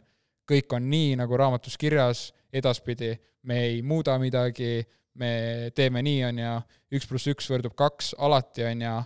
kõik 0.49 0.73
on 0.77 0.89
nii, 0.91 1.17
nagu 1.21 1.37
raamatus 1.37 1.77
kirjas, 1.81 2.29
edaspidi 2.53 3.13
me 3.49 3.61
ei 3.67 3.83
muuda 3.83 4.17
midagi, 4.21 4.83
me 5.19 5.71
teeme 5.77 6.03
nii, 6.05 6.25
on 6.31 6.43
ju, 6.43 6.57
üks 6.99 7.09
pluss 7.11 7.31
üks 7.31 7.49
võrdub 7.51 7.77
kaks 7.79 8.15
alati, 8.19 8.65
on 8.69 8.85
ju, 8.85 8.97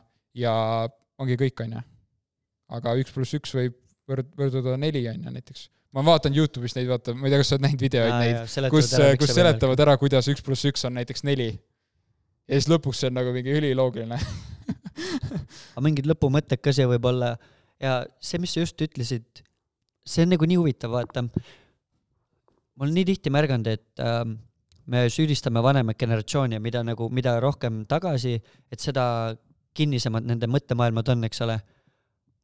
ja 0.45 0.55
ongi 1.23 1.39
kõik, 1.41 1.65
on 1.67 1.77
ju. 1.79 1.85
aga 2.79 2.97
üks 3.01 3.15
pluss 3.15 3.39
üks 3.39 3.55
võib 3.57 3.77
võrd-, 4.11 4.33
võrduda 4.39 4.77
neli, 4.81 5.05
on 5.11 5.27
ju 5.27 5.35
näiteks. 5.35 5.67
ma 5.97 6.05
vaatan 6.07 6.37
Youtube'is 6.37 6.77
neid, 6.79 6.89
vaata, 6.91 7.17
ma 7.17 7.29
ei 7.29 7.35
tea, 7.35 7.43
kas 7.43 7.53
sa 7.53 7.59
oled 7.59 7.67
näinud 7.67 7.85
videoid 7.87 8.17
neid, 8.23 8.71
kus, 8.73 8.95
kus 9.21 9.35
seletavad 9.35 9.85
ära, 9.85 9.99
kuidas 10.01 10.31
üks 10.33 10.45
pluss 10.45 10.69
üks 10.71 10.87
on 10.89 10.97
näiteks 11.01 11.27
neli. 11.29 11.51
ja 12.49 12.59
siis 12.59 12.71
lõpuks 12.73 13.03
see 13.03 13.13
on 13.13 13.19
nagu 13.21 13.35
mingi 13.35 13.59
üliloogiline. 13.59 14.19
aga 15.75 15.85
mingid 15.85 16.09
lõpumõtted 16.11 16.63
ka 16.63 16.75
see 16.75 16.87
võib 16.91 17.11
olla 17.11 17.35
ja 17.83 17.99
see, 18.23 18.41
mis 18.43 18.55
sa 18.55 18.63
just 18.63 18.81
ütlesid, 18.85 19.43
see 20.07 20.25
on 20.27 20.33
nagu 20.35 20.49
nii 20.49 20.59
huvitav, 20.61 20.95
vaata. 20.95 21.27
ma 21.27 22.87
olen 22.87 22.97
nii 22.99 23.09
tihti 23.13 23.33
märganud, 23.35 23.69
et 23.71 24.03
ähm, 24.03 24.37
me 24.91 25.05
süüdistame 25.13 25.63
vanemat 25.63 25.99
generatsiooni 25.99 26.59
ja 26.59 26.63
mida 26.63 26.83
nagu, 26.87 27.09
mida 27.15 27.37
rohkem 27.43 27.83
tagasi, 27.91 28.39
et 28.73 28.83
seda 28.83 29.05
kinnisemad 29.77 30.27
nende 30.29 30.49
mõttemaailmad 30.51 31.15
on, 31.15 31.25
eks 31.29 31.43
ole. 31.47 31.59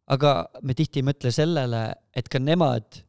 aga 0.08 0.30
me 0.64 0.74
tihti 0.74 1.02
ei 1.02 1.04
mõtle 1.04 1.32
sellele, 1.34 1.82
et 2.16 2.28
ka 2.32 2.40
nemad, 2.40 3.02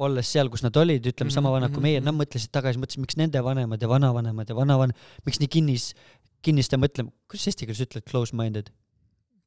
olles 0.00 0.28
seal, 0.28 0.48
kus 0.52 0.62
nad 0.64 0.76
olid, 0.76 1.04
ütleme 1.08 1.32
sama 1.32 1.50
vanad 1.52 1.72
kui 1.72 1.82
meie, 1.84 2.00
Mhm, 2.00 2.06
nad 2.08 2.16
mõtlesid 2.16 2.52
tagasi, 2.52 2.80
mõtlesid, 2.80 3.00
miks 3.00 3.16
nende 3.16 3.40
vanemad 3.44 3.80
ja 3.80 3.88
vanavanemad 3.88 4.48
ja 4.48 4.56
vanavan-, 4.56 4.92
miks 5.24 5.40
nii 5.40 5.48
kinnis, 5.48 5.94
kinniste 6.44 6.76
mõtlema, 6.76 7.12
kuidas 7.28 7.48
eesti 7.48 7.66
keeles 7.66 7.84
ütled 7.84 8.04
close-minded? 8.08 8.72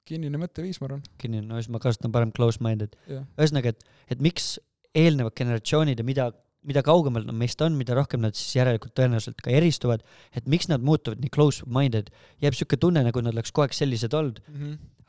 Kinnine 0.10 0.42
mõtteviis, 0.42 0.82
ma 0.82 0.90
arvan. 0.90 1.06
kinnine, 1.22 1.46
no 1.48 1.60
siis 1.60 1.72
ma 1.74 1.82
kasutan 1.84 2.14
parem 2.16 2.34
close-minded. 2.36 2.96
ühesõnaga, 3.10 3.74
et, 3.74 3.90
et 4.16 4.22
miks 4.24 4.58
eelnevad 4.98 5.36
generatsioonid 5.38 6.02
ja 6.02 6.06
mida, 6.06 6.30
mida 6.66 6.84
kaugemal 6.86 7.28
nad 7.28 7.38
meist 7.38 7.62
on, 7.66 7.78
mida 7.80 7.96
rohkem 7.98 8.24
nad 8.26 8.38
siis 8.38 8.58
järelikult 8.58 8.96
tõenäoliselt 8.98 9.44
ka 9.46 9.54
eristuvad, 9.54 10.04
et 10.36 10.50
miks 10.50 10.68
nad 10.72 10.84
muutuvad 10.86 11.22
nii 11.24 11.32
close-minded, 11.36 12.10
jääb 12.44 12.58
siuke 12.58 12.80
tunne, 12.82 13.06
nagu 13.06 13.24
nad 13.24 13.38
oleks 13.38 13.54
kogu 13.54 13.68
aeg 13.68 13.78
sellised 13.78 14.18
olnud, 14.18 14.42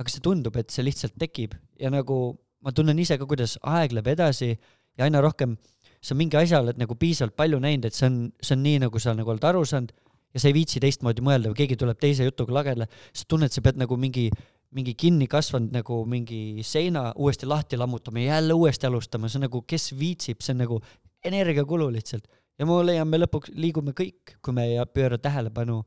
aga 0.00 0.12
see 0.12 0.24
tundub, 0.24 0.60
et 0.60 0.70
see 0.74 0.84
lihtsalt 0.86 1.16
tekib? 1.20 1.56
Ja 1.80 1.90
nagu 1.92 2.20
ma 2.60 2.72
tunnen 2.76 2.98
ise 3.00 3.16
ka, 3.18 3.26
kuidas 3.28 3.56
aeg 3.64 3.96
läheb 3.96 4.12
edasi 4.12 4.52
ja 4.52 5.06
aina 5.06 5.22
rohkem 5.24 5.56
sa 6.00 6.16
mingi 6.16 6.38
asja 6.40 6.60
oled 6.62 6.78
nagu 6.80 6.96
piisavalt 6.96 7.36
palju 7.36 7.60
näinud, 7.60 7.88
et 7.88 7.96
see 7.96 8.08
on, 8.08 8.22
see 8.40 8.56
on 8.56 8.62
nii, 8.64 8.78
nagu 8.86 9.02
sa 9.02 9.14
nagu 9.16 9.32
oled 9.32 9.44
aru 9.44 9.64
saanud 9.68 9.92
ja 10.34 10.40
sa 10.40 10.48
ei 10.48 10.56
viitsi 10.56 10.80
teistmoodi 10.82 11.24
mõelda 11.24 11.52
või 11.52 11.58
keegi 11.62 11.76
tuleb 11.80 11.98
teise 12.00 12.26
jutuga 12.26 12.54
lagedale, 12.60 12.88
sa 13.12 13.26
tunned, 13.28 13.52
sa 13.52 13.62
pead 13.64 13.80
nagu 13.80 13.98
mingi, 14.00 14.28
mingi 14.76 14.94
kinni 14.94 15.26
kasvanud 15.30 15.72
nagu 15.74 16.02
mingi 16.06 16.62
seina 16.66 17.10
uuesti 17.18 17.48
lahti 17.50 17.78
lammutama 17.80 18.22
ja 18.22 18.36
jälle 18.36 18.54
uuesti 18.54 18.86
alustama, 18.86 19.28
see 19.28 19.40
on 19.40 19.48
nagu, 19.48 19.62
kes 19.66 19.90
viitsib, 19.98 20.44
see 20.44 20.54
on 20.54 20.62
nagu 20.64 20.80
energiakulu 21.26 21.90
lihtsalt. 21.92 22.28
ja 22.58 22.66
ma 22.68 22.76
leian, 22.84 23.08
me 23.08 23.18
lõpuks 23.18 23.54
liigume 23.56 23.94
kõik, 23.96 24.36
kui 24.44 24.54
me 24.54 24.68
ei 24.68 24.78
pööra 24.94 25.18
tähelepanu 25.18 25.82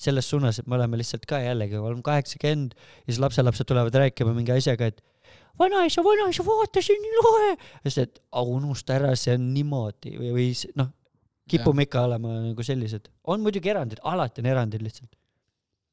selles 0.00 0.28
suunas, 0.30 0.58
et 0.60 0.68
me 0.68 0.78
oleme 0.78 1.00
lihtsalt 1.00 1.26
ka 1.28 1.40
jällegi, 1.42 1.76
oleme 1.76 2.04
kaheksakümmend 2.04 2.76
ja 2.76 3.12
siis 3.12 3.20
lapselapsed 3.20 3.68
tulevad 3.68 3.94
rääkima 3.94 4.32
mingi 4.36 4.54
asjaga, 4.54 4.88
et 4.88 5.02
vanaisa, 5.60 6.04
vanaisa, 6.04 6.46
vaata, 6.46 6.82
see 6.84 6.96
on 6.96 7.04
nii 7.04 7.18
lahe. 7.18 7.50
ja 7.84 7.90
siis, 7.90 7.98
et 8.06 8.22
unusta 8.40 8.96
ära, 8.96 9.12
see 9.18 9.36
on 9.36 9.50
niimoodi 9.54 10.14
või, 10.16 10.32
või 10.38 10.48
noh, 10.80 10.92
kipume 11.50 11.88
ikka 11.88 12.06
olema 12.08 12.36
nagu 12.46 12.64
sellised. 12.64 13.10
on 13.24 13.42
muidugi 13.44 13.72
erandid, 13.72 14.00
alati 14.06 14.44
on 14.44 14.50
erandid 14.54 14.84
lihtsalt. 14.86 15.12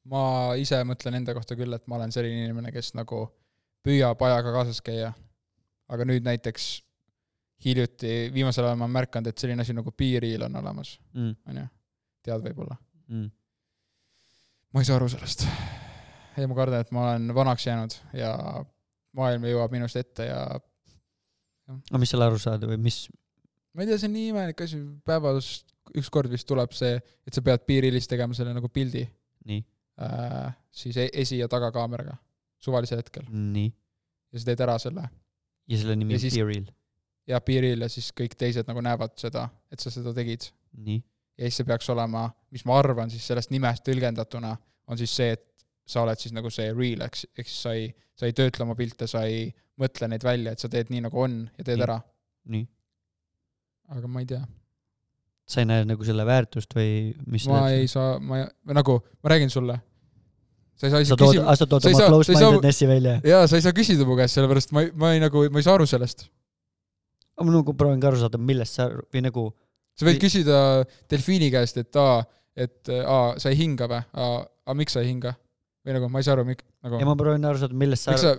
Ma 0.08 0.22
ise 0.60 0.80
mõtlen 0.88 1.18
enda 1.20 1.34
kohta 1.36 1.56
küll, 1.58 1.74
et 1.76 1.86
ma 1.90 1.98
olen 1.98 2.12
selline 2.14 2.46
inimene, 2.48 2.72
kes 2.74 2.92
nagu 2.96 3.26
püüab 3.84 4.20
ajaga 4.28 4.52
kaasas 4.54 4.80
käia. 4.84 5.12
aga 5.88 6.04
nüüd 6.04 6.24
näiteks 6.26 6.64
hiljuti, 7.64 8.28
viimasel 8.34 8.66
ajal 8.66 8.76
ma 8.76 8.84
olen 8.84 8.94
märganud, 8.98 9.30
et 9.30 9.40
selline 9.40 9.64
asi 9.64 9.72
nagu 9.72 9.90
piiriil 9.96 10.42
on 10.46 10.56
olemas, 10.60 10.98
Mm, 11.14 11.32
on 11.48 11.56
ju, 11.62 11.66
tead 12.22 12.44
võib-olla. 12.44 12.76
mm. 13.08 13.30
ma 14.74 14.80
ei 14.82 14.84
saa 14.88 14.96
aru 15.00 15.08
sellest. 15.08 15.46
ja 16.36 16.48
ma 16.48 16.54
kardan, 16.54 16.84
et 16.84 16.92
ma 16.94 17.06
olen 17.08 17.34
vanaks 17.34 17.66
jäänud 17.66 17.96
ja 18.14 18.34
maailm 19.16 19.48
jõuab 19.48 19.72
minust 19.74 19.96
ette 19.96 20.28
ja 20.28 20.42
aga 21.68 21.98
mis 22.00 22.12
seal 22.12 22.22
aru 22.24 22.38
saada 22.40 22.68
või 22.68 22.78
mis, 22.84 23.00
ma 23.74 23.82
ei 23.82 23.88
tea, 23.90 23.98
see 23.98 24.08
on 24.10 24.14
nii 24.16 24.28
imelik 24.34 24.60
asi, 24.64 24.78
päevas 25.08 25.48
ükskord 25.98 26.30
vist 26.30 26.46
tuleb 26.48 26.72
see, 26.76 26.98
et 27.26 27.34
sa 27.34 27.42
pead 27.44 27.64
piirilis 27.66 28.06
tegema 28.08 28.36
selle 28.36 28.52
nagu 28.56 28.68
pildi 28.72 29.02
nii, 29.48 29.64
äh, 30.00 30.54
siis 30.70 30.96
e- 30.96 31.10
esi- 31.12 31.38
ja 31.40 31.48
tagakaameraga 31.48 32.16
suvalisel 32.58 32.98
hetkel 33.02 33.26
nii 33.30 33.68
ja 34.32 34.38
sa 34.40 34.44
teed 34.50 34.60
ära 34.66 34.78
selle 34.82 35.04
ja 35.68 35.78
selle 35.78 35.96
nimi 35.96 36.14
on 36.14 36.20
siis- 36.20 36.34
Serial, 36.34 36.66
ja 37.28 37.40
piiril 37.44 37.80
ja 37.84 37.88
siis 37.92 38.10
kõik 38.16 38.34
teised 38.38 38.66
nagu 38.68 38.80
näevad 38.84 39.16
seda, 39.20 39.48
et 39.72 39.80
sa 39.80 39.90
seda 39.90 40.14
tegid. 40.16 40.48
nii, 40.78 41.02
ja 41.38 41.44
siis 41.48 41.56
see 41.60 41.64
peaks 41.68 41.88
olema, 41.90 42.28
mis 42.50 42.64
ma 42.68 42.78
arvan 42.78 43.10
siis 43.10 43.26
sellest 43.26 43.50
nimest 43.50 43.84
tõlgendatuna, 43.86 44.56
on 44.88 44.98
siis 44.98 45.10
see, 45.16 45.32
et 45.36 45.44
sa 45.88 46.02
oled 46.02 46.18
siis 46.20 46.32
nagu 46.36 46.50
see 46.50 46.72
real, 46.72 47.00
eks, 47.06 47.26
ehk 47.36 47.46
siis 47.48 47.62
sa 47.62 47.72
ei, 47.72 47.88
sa 48.18 48.26
ei 48.26 48.32
töötle 48.36 48.62
oma 48.66 48.74
pilte, 48.76 49.06
sa 49.08 49.22
ei 49.24 49.48
mõtle 49.80 50.08
neid 50.08 50.24
välja, 50.24 50.52
et 50.52 50.58
sa 50.60 50.68
teed 50.68 50.90
nii, 50.90 51.00
nagu 51.06 51.20
on 51.22 51.38
ja 51.58 51.64
teed 51.64 51.78
Nii. 51.78 51.84
ära. 51.86 51.98
nii. 52.46 52.66
aga 53.96 54.08
ma 54.12 54.20
ei 54.20 54.26
tea, 54.28 54.42
sa 55.48 55.62
ei 55.62 55.68
näe 55.70 55.84
nagu 55.88 56.04
selle 56.04 56.24
väärtust 56.28 56.74
või 56.76 57.14
mis 57.26 57.46
ma 57.48 57.68
ei 57.72 57.86
saa, 57.88 58.18
ma 58.20 58.42
ei, 58.42 58.48
nagu, 58.76 58.98
ma 59.24 59.30
räägin 59.32 59.50
sulle. 59.52 59.78
Sa 60.78 60.86
ei 60.86 60.92
saa 60.92 60.98
sa 60.98 61.04
isegi 61.04 61.24
küsida, 61.24 61.54
sa 61.58 61.66
tood 61.66 61.86
oma 61.90 62.08
close-mindednessi 62.12 62.88
välja. 62.90 63.14
jaa, 63.26 63.46
sa 63.50 63.58
ei 63.58 63.64
saa 63.64 63.74
küsida 63.76 64.06
mu 64.06 64.16
käest, 64.18 64.38
sellepärast 64.38 64.74
ma 64.76 64.84
ei, 64.84 64.92
ma 64.94 65.12
ei 65.16 65.22
nagu, 65.22 65.42
ma 65.50 65.60
ei 65.60 65.66
saa 65.66 65.74
aru 65.78 65.88
sellest. 65.90 66.28
ma 67.40 67.50
nagu 67.50 67.74
proovin 67.78 68.02
ka 68.02 68.12
aru 68.12 68.20
saada, 68.22 68.38
millest 68.38 68.78
sa, 68.78 68.88
või 69.14 69.24
nagu 69.26 69.48
sa 69.98 70.06
võid 70.06 70.16
Või- 70.16 70.22
küsida 70.26 70.60
delfiini 71.10 71.50
käest, 71.54 71.80
et 71.82 71.98
aa, 71.98 72.22
et 72.54 72.92
aa, 73.02 73.34
sa 73.42 73.50
ei 73.50 73.58
hinga 73.58 73.90
või, 73.90 74.02
aga 74.14 74.78
miks 74.78 74.94
sa 74.96 75.02
ei 75.02 75.10
hinga? 75.12 75.34
või 75.86 75.96
nagu 75.96 76.10
ma 76.12 76.20
ei 76.20 76.26
saa 76.26 76.36
aru, 76.36 76.46
mik-, 76.46 76.64
nagu 76.84 77.00
ja 77.00 77.08
ma 77.08 77.16
proovin 77.18 77.48
aru 77.48 77.62
saada, 77.62 77.74
millest 77.82 78.06
sa 78.06 78.14
aru, 78.14 78.36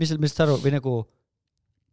mis, 0.00 0.16
millest 0.16 0.38
sa 0.38 0.46
aru 0.46 0.56
või 0.64 0.76
nagu, 0.78 0.96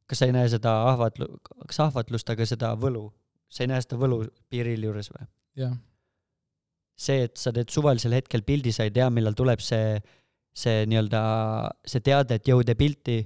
kas 0.07 0.21
sa 0.21 0.29
ei 0.29 0.35
näe 0.35 0.47
seda 0.51 0.77
ahvatlu-, 0.91 1.31
kas 1.67 1.79
ahvatlust, 1.83 2.29
aga 2.31 2.47
seda 2.47 2.71
võlu, 2.79 3.09
sa 3.51 3.65
ei 3.65 3.71
näe 3.73 3.83
seda 3.83 3.99
võlu 3.99 4.23
piiril 4.51 4.87
juures 4.87 5.11
või? 5.11 5.27
jah, 5.59 5.75
see, 7.01 7.25
et 7.27 7.37
sa 7.39 7.53
teed 7.55 7.71
suvalisel 7.73 8.13
hetkel 8.17 8.43
pildi, 8.47 8.73
sa 8.75 8.85
ei 8.87 8.93
tea, 8.95 9.07
millal 9.13 9.33
tuleb 9.37 9.61
see, 9.63 9.95
see 10.53 10.83
nii-öelda, 10.91 11.21
see 11.87 12.03
teade, 12.05 12.37
et 12.37 12.49
jõu 12.51 12.61
tee 12.67 12.77
pilti, 12.77 13.17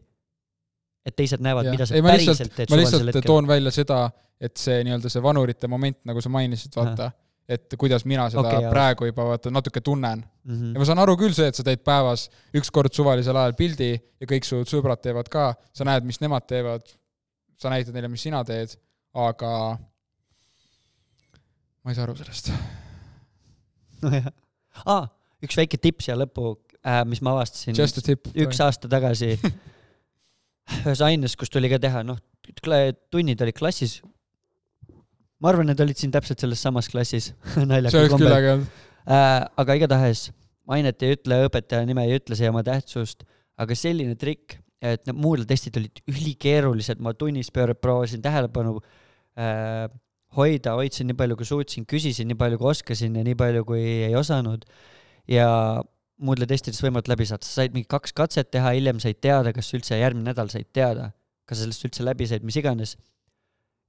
et 1.05 1.15
teised 1.17 1.43
näevad, 1.43 1.67
Jah. 1.67 1.76
mida 1.76 1.88
sa 1.89 1.97
Ei, 1.97 2.01
ma 2.05 2.13
päriselt 2.13 2.39
lihtsalt- 2.39 2.55
teed 2.55 2.69
ma 2.71 2.78
suvalisel 2.78 3.03
lihtsalt 3.03 3.21
hetkel. 3.21 3.32
toon 3.34 3.47
välja 3.49 3.73
seda, 3.76 3.99
et 4.41 4.57
see 4.57 4.82
nii-öelda 4.88 5.11
see 5.11 5.23
vanurite 5.23 5.69
moment, 5.71 5.97
nagu 6.07 6.21
sa 6.23 6.32
mainisid, 6.34 6.73
vaata, 6.76 7.11
et 7.47 7.76
kuidas 7.78 8.05
mina 8.09 8.23
seda 8.34 8.41
okay, 8.41 8.63
jaa. 8.65 8.71
praegu 8.73 9.05
juba 9.05 9.28
vaata 9.28 9.51
natuke 9.53 9.82
tunnen. 9.86 10.23
Mhm. 10.45 10.71
ja 10.73 10.82
ma 10.82 10.86
saan 10.89 11.01
aru 11.03 11.17
küll 11.19 11.36
see, 11.38 11.47
et 11.51 11.55
sa 11.59 11.65
teed 11.67 11.84
päevas 11.86 12.30
üks 12.57 12.71
kord 12.73 12.93
suvalisel 12.93 13.38
ajal 13.38 13.53
pildi 13.59 13.91
ja 13.93 14.30
kõik 14.32 14.47
su 14.47 14.63
sõbrad 14.65 15.01
teevad 15.03 15.30
ka, 15.30 15.51
sa 15.73 15.86
näed, 15.86 16.07
mis 16.09 16.21
nemad 16.23 16.47
teevad, 16.49 16.88
sa 17.61 17.69
näitad 17.69 17.93
neile, 17.93 18.09
mis 18.11 18.26
sina 18.26 18.41
teed, 18.47 18.73
aga 19.13 19.51
ma 21.84 21.91
ei 21.93 21.95
saa 21.95 22.07
aru 22.07 22.17
sellest. 22.17 22.49
nojah. 24.03 24.31
aa, 24.85 25.05
üks 25.45 25.57
väike 25.59 25.79
tipp 25.81 26.03
siia 26.05 26.17
lõppu 26.19 26.55
äh,, 26.81 27.03
mis 27.07 27.21
ma 27.25 27.35
avastasin 27.35 27.77
üks 28.45 28.61
aasta 28.65 28.91
tagasi 28.91 29.35
ühes 30.81 31.01
aines, 31.05 31.35
kus 31.37 31.51
tuli 31.53 31.69
ka 31.71 31.79
teha, 31.81 32.01
noh, 32.05 32.17
tunnid 33.13 33.41
olid 33.45 33.57
klassis. 33.57 33.99
ma 35.39 35.51
arvan, 35.51 35.69
need 35.69 35.81
olid 35.83 35.99
siin 35.99 36.13
täpselt 36.13 36.41
selles 36.41 36.61
samas 36.61 36.89
klassis 36.91 37.31
see 37.93 38.01
oleks 38.01 38.17
küll 38.17 38.33
äge 38.33 38.55
olnud. 38.55 38.83
äh, 39.05 39.39
aga 39.61 39.79
igatahes 39.81 40.29
ainet 40.75 41.03
ei 41.05 41.15
ütle, 41.15 41.43
õpetaja 41.45 41.85
nime 41.85 42.07
ei 42.07 42.17
ütle, 42.17 42.37
see 42.37 42.47
ei 42.47 42.53
oma 42.53 42.63
tähtsust, 42.65 43.25
aga 43.61 43.75
selline 43.77 44.15
trikk, 44.19 44.57
et 44.85 45.05
need 45.07 45.17
muudletestid 45.21 45.77
olid 45.79 46.01
ülikeerulised, 46.09 47.01
ma 47.03 47.13
tunnis 47.17 47.51
pöör- 47.53 47.75
proovisin 47.77 48.23
tähelepanu 48.25 48.79
äh, 49.37 49.85
hoida, 50.36 50.75
hoidsin 50.79 51.09
nii 51.09 51.17
palju, 51.17 51.39
kui 51.39 51.47
suutsin, 51.49 51.88
küsisin 51.89 52.29
nii 52.31 52.39
palju, 52.39 52.59
kui 52.61 52.71
oskasin 52.73 53.15
ja 53.15 53.25
nii 53.25 53.38
palju, 53.39 53.65
kui 53.67 53.83
ei 54.09 54.15
osanud. 54.19 54.65
Ja 55.31 55.47
muudletestidest 56.23 56.83
võimalikult 56.83 57.11
läbi 57.11 57.27
saada, 57.27 57.47
sa 57.47 57.61
said 57.61 57.75
mingi 57.75 57.89
kaks 57.91 58.15
katset 58.15 58.51
teha, 58.53 58.71
hiljem 58.77 59.01
said 59.03 59.19
teada, 59.23 59.51
kas 59.55 59.73
üldse 59.75 59.99
järgmine 59.99 60.29
nädal 60.29 60.51
said 60.51 60.69
teada, 60.75 61.11
kas 61.47 61.59
sa 61.59 61.65
sellest 61.65 61.86
üldse 61.89 62.05
läbi 62.07 62.27
said, 62.29 62.45
mis 62.47 62.57
iganes. 62.59 62.95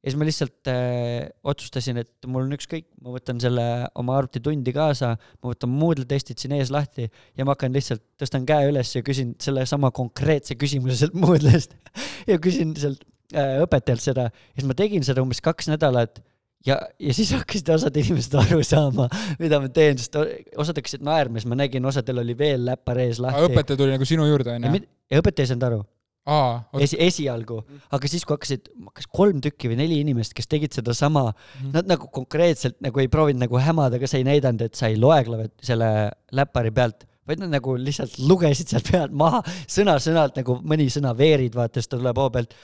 ja 0.03 0.11
siis 0.11 0.19
ma 0.19 0.27
lihtsalt 0.27 0.71
äh, 0.71 1.29
otsustasin, 1.47 2.01
et 2.03 2.29
mul 2.31 2.45
on 2.47 2.57
ükskõik, 2.57 2.89
ma 3.03 3.15
võtan 3.15 3.41
selle 3.43 3.65
oma 3.99 4.19
arvutitundi 4.19 4.75
kaasa, 4.75 5.15
ma 5.43 5.53
võtan 5.53 5.73
Moodle'i 5.73 6.09
testid 6.11 6.43
siin 6.43 6.55
ees 6.59 6.71
lahti 6.75 7.07
ja 7.07 7.47
ma 7.47 7.55
hakkan 7.55 7.75
lihtsalt, 7.75 8.05
tõstan 8.21 8.47
käe 8.47 8.71
üles 8.71 8.93
ja 8.95 9.03
küsin 9.07 9.35
sellesama 9.43 9.93
konkreetse 9.95 10.59
küsimuse 10.59 10.99
sealt 11.01 11.19
Moodle'ist 11.19 11.79
ja 12.31 12.39
küsin 12.43 12.75
sealt 12.79 13.07
äh, 13.35 13.59
õpetajalt 13.65 14.03
seda. 14.03 14.31
Ja 14.31 14.61
siis 14.61 14.71
ma 14.71 14.79
tegin 14.79 15.07
seda 15.07 15.23
umbes 15.23 15.43
kaks 15.45 15.71
nädalat 15.71 16.23
ja, 16.67 16.77
ja 17.01 17.15
siis 17.17 17.31
hakkasid 17.37 17.69
osad 17.77 17.97
inimesed 18.03 18.35
aru 18.43 18.63
saama, 18.67 19.09
mida 19.41 19.61
ma 19.63 19.69
teen, 19.73 19.99
sest 20.03 20.17
osad 20.59 20.79
hakkasid 20.81 21.05
naerma, 21.07 21.39
siis 21.41 21.49
ma 21.51 21.59
nägin, 21.59 21.85
osadel 21.89 22.23
oli 22.25 22.35
veel 22.39 22.65
läppar 22.69 22.99
ees 23.05 23.21
lahti. 23.23 23.49
õpetaja 23.51 23.79
tuli 23.83 23.95
nagu 23.97 24.09
sinu 24.09 24.27
juurde, 24.29 24.57
onju? 24.59 24.83
ja 25.13 25.23
õpetaja 25.23 25.47
ei 25.47 25.51
saanud 25.53 25.67
aru, 25.71 25.81
aa, 26.27 26.55
esi, 26.83 26.97
esialgu, 27.07 27.61
aga 27.95 28.09
siis, 28.11 28.25
kui 28.27 28.35
hakkasid, 28.35 28.71
kas 28.99 29.07
kolm 29.15 29.39
tükki 29.45 29.71
või 29.71 29.77
neli 29.79 30.01
inimest, 30.03 30.35
kes 30.35 30.49
tegid 30.51 30.75
sedasama, 30.75 31.29
Mhm. 31.33 31.71
nad 31.77 31.87
nagu 31.93 32.09
konkreetselt 32.13 32.81
nagu 32.83 32.99
ei 33.01 33.09
proovinud 33.09 33.45
nagu 33.47 33.61
hämada, 33.63 34.01
kas 34.03 34.15
ei 34.19 34.25
näidanud, 34.27 34.63
et 34.67 34.75
sa 34.75 34.89
ei 34.91 34.97
loe 34.99 35.21
klavet-, 35.29 35.55
selle 35.63 36.11
läppari 36.35 36.73
pealt, 36.75 37.07
vaid 37.27 37.41
nad 37.43 37.51
nagu 37.51 37.77
lihtsalt 37.79 38.19
lugesid 38.27 38.69
sealt 38.71 38.91
pealt 38.91 39.15
maha 39.15 39.41
sõna-sõnalt 39.71 40.37
nagu 40.43 40.59
mõni 40.67 40.87
sõna 40.91 41.15
veerid, 41.19 41.55
vaata, 41.59 41.79
siis 41.81 41.89
ta 41.91 41.99
tuleb 41.99 42.19
hoo 42.19 42.31
pealt. 42.31 42.55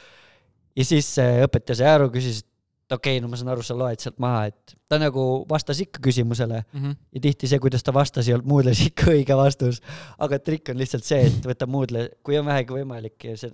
ja 0.76 0.84
siis 0.88 1.07
see 1.18 1.42
õpetaja 1.46 1.76
sai 1.82 1.88
aru, 1.94 2.11
küsis, 2.14 2.38
et 2.42 2.46
okei 2.93 3.16
okay,, 3.16 3.22
no 3.24 3.28
ma 3.32 3.38
saan 3.40 3.51
aru, 3.55 3.62
sa 3.66 3.74
loed 3.78 4.01
sealt 4.03 4.18
maha, 4.22 4.45
et 4.53 4.74
ta 4.88 4.99
nagu 5.01 5.24
vastas 5.51 5.80
ikka 5.84 6.03
küsimusele 6.05 6.62
Mhm. 6.72 6.95
ja 7.16 7.20
tihti 7.26 7.49
see, 7.51 7.59
kuidas 7.62 7.82
ta 7.86 7.93
vastas, 7.97 8.28
ei 8.28 8.34
olnud 8.36 8.49
Moodle'is 8.53 8.80
ikka 8.90 9.11
õige 9.14 9.36
vastus. 9.38 9.80
aga 10.18 10.38
trikk 10.38 10.70
on 10.74 10.80
lihtsalt 10.82 11.05
see, 11.09 11.26
et 11.30 11.47
võta 11.49 11.66
Moodle, 11.66 12.09
kui 12.22 12.38
on 12.38 12.47
vähegi 12.47 12.74
võimalik 12.78 13.24
ja 13.30 13.36
see 13.36 13.51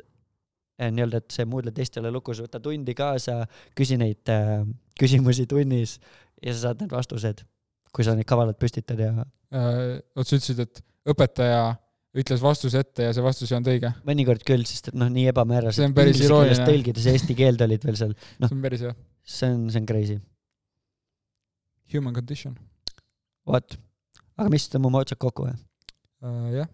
eh, 0.78 0.90
nii-öelda, 0.94 1.22
et 1.24 1.30
see 1.34 1.44
Moodle 1.48 1.72
test 1.74 1.96
ei 1.96 2.02
ole 2.04 2.10
lukus, 2.14 2.40
võta 2.44 2.60
tundi 2.62 2.94
kaasa, 2.94 3.40
küsi 3.78 3.96
neid 3.98 4.28
äh, 4.30 4.62
küsimusi 4.98 5.46
tunnis 5.50 5.98
ja 6.42 6.52
sa 6.54 6.68
saad 6.68 6.80
need 6.84 6.90
vastused, 6.94 7.42
kui 7.94 8.04
sa 8.06 8.14
neid 8.14 8.26
kavalalt 8.28 8.58
püstitad 8.58 8.98
ja 9.02 9.12
Äh, 9.48 10.02
oot, 10.12 10.26
sa 10.28 10.36
ütlesid, 10.36 10.58
et 10.60 10.80
õpetaja 11.08 11.60
ütles 12.18 12.40
vastuse 12.42 12.80
ette 12.82 13.06
ja 13.06 13.12
see 13.16 13.22
vastus 13.24 13.48
ei 13.48 13.56
olnud 13.56 13.70
õige. 13.72 13.90
mõnikord 14.04 14.42
küll, 14.44 14.64
sest 14.68 14.90
et 14.90 14.96
noh, 14.98 15.08
nii 15.12 15.28
ebamäärased 15.30 15.78
See 15.80 15.86
on 15.88 15.94
päris 15.96 16.20
irooniline. 16.20 16.66
tõlgides 16.68 17.06
eesti 17.14 17.36
keelde 17.38 17.64
olid 17.64 17.84
veel 17.88 17.96
seal, 17.96 18.12
Noh. 18.42 18.48
see 18.50 18.56
on 18.58 18.60
päris 18.66 18.82
hea. 18.84 18.92
See 19.28 19.46
on, 19.46 19.70
see 19.70 19.80
on 19.80 19.86
crazy. 19.86 20.20
Human 21.92 22.14
condition 22.14 22.56
vot, 23.48 23.76
aga 24.36 24.48
mis, 24.52 24.68
tõmbame 24.72 25.02
otsad 25.02 25.20
kokku 25.20 25.46
või? 25.46 25.54
uh,. 26.24 26.48
jah 26.52 26.68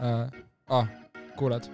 uh,. 0.00 0.26
aa, 0.68 0.84
kuuled? 1.38 1.68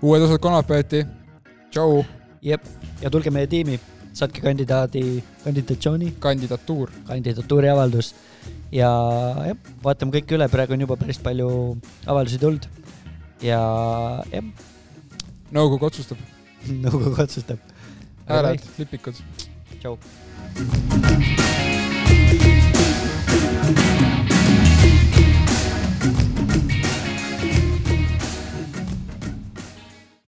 uued 0.00 0.26
osad 0.26 0.40
kolmapäeviti. 0.40 1.04
tšau, 1.72 2.02
jep, 2.44 2.68
ja 3.04 3.12
tulge 3.12 3.32
meie 3.32 3.48
tiimi, 3.48 3.78
saatke 4.16 4.44
kandidaadi, 4.44 5.04
kandidatsiooni, 5.44 6.14
kandidatuur. 6.20 6.92
kandidatuuriavaldus 7.08 8.14
ja 8.72 8.90
jah, 9.52 9.72
vaatame 9.84 10.18
kõik 10.18 10.36
üle, 10.36 10.48
praegu 10.52 10.76
on 10.76 10.88
juba 10.88 11.00
päris 11.00 11.20
palju 11.20 11.50
avaldusi 12.08 12.40
tulnud 12.40 12.79
ja 13.44 13.60
jah, 14.32 14.50
nõukogu 15.54 15.90
otsustab. 15.90 16.20
nõukogu 16.84 17.16
otsustab. 17.22 17.62
hääled, 18.28 18.66
lipikud. 18.78 19.22
tšau. 19.80 19.96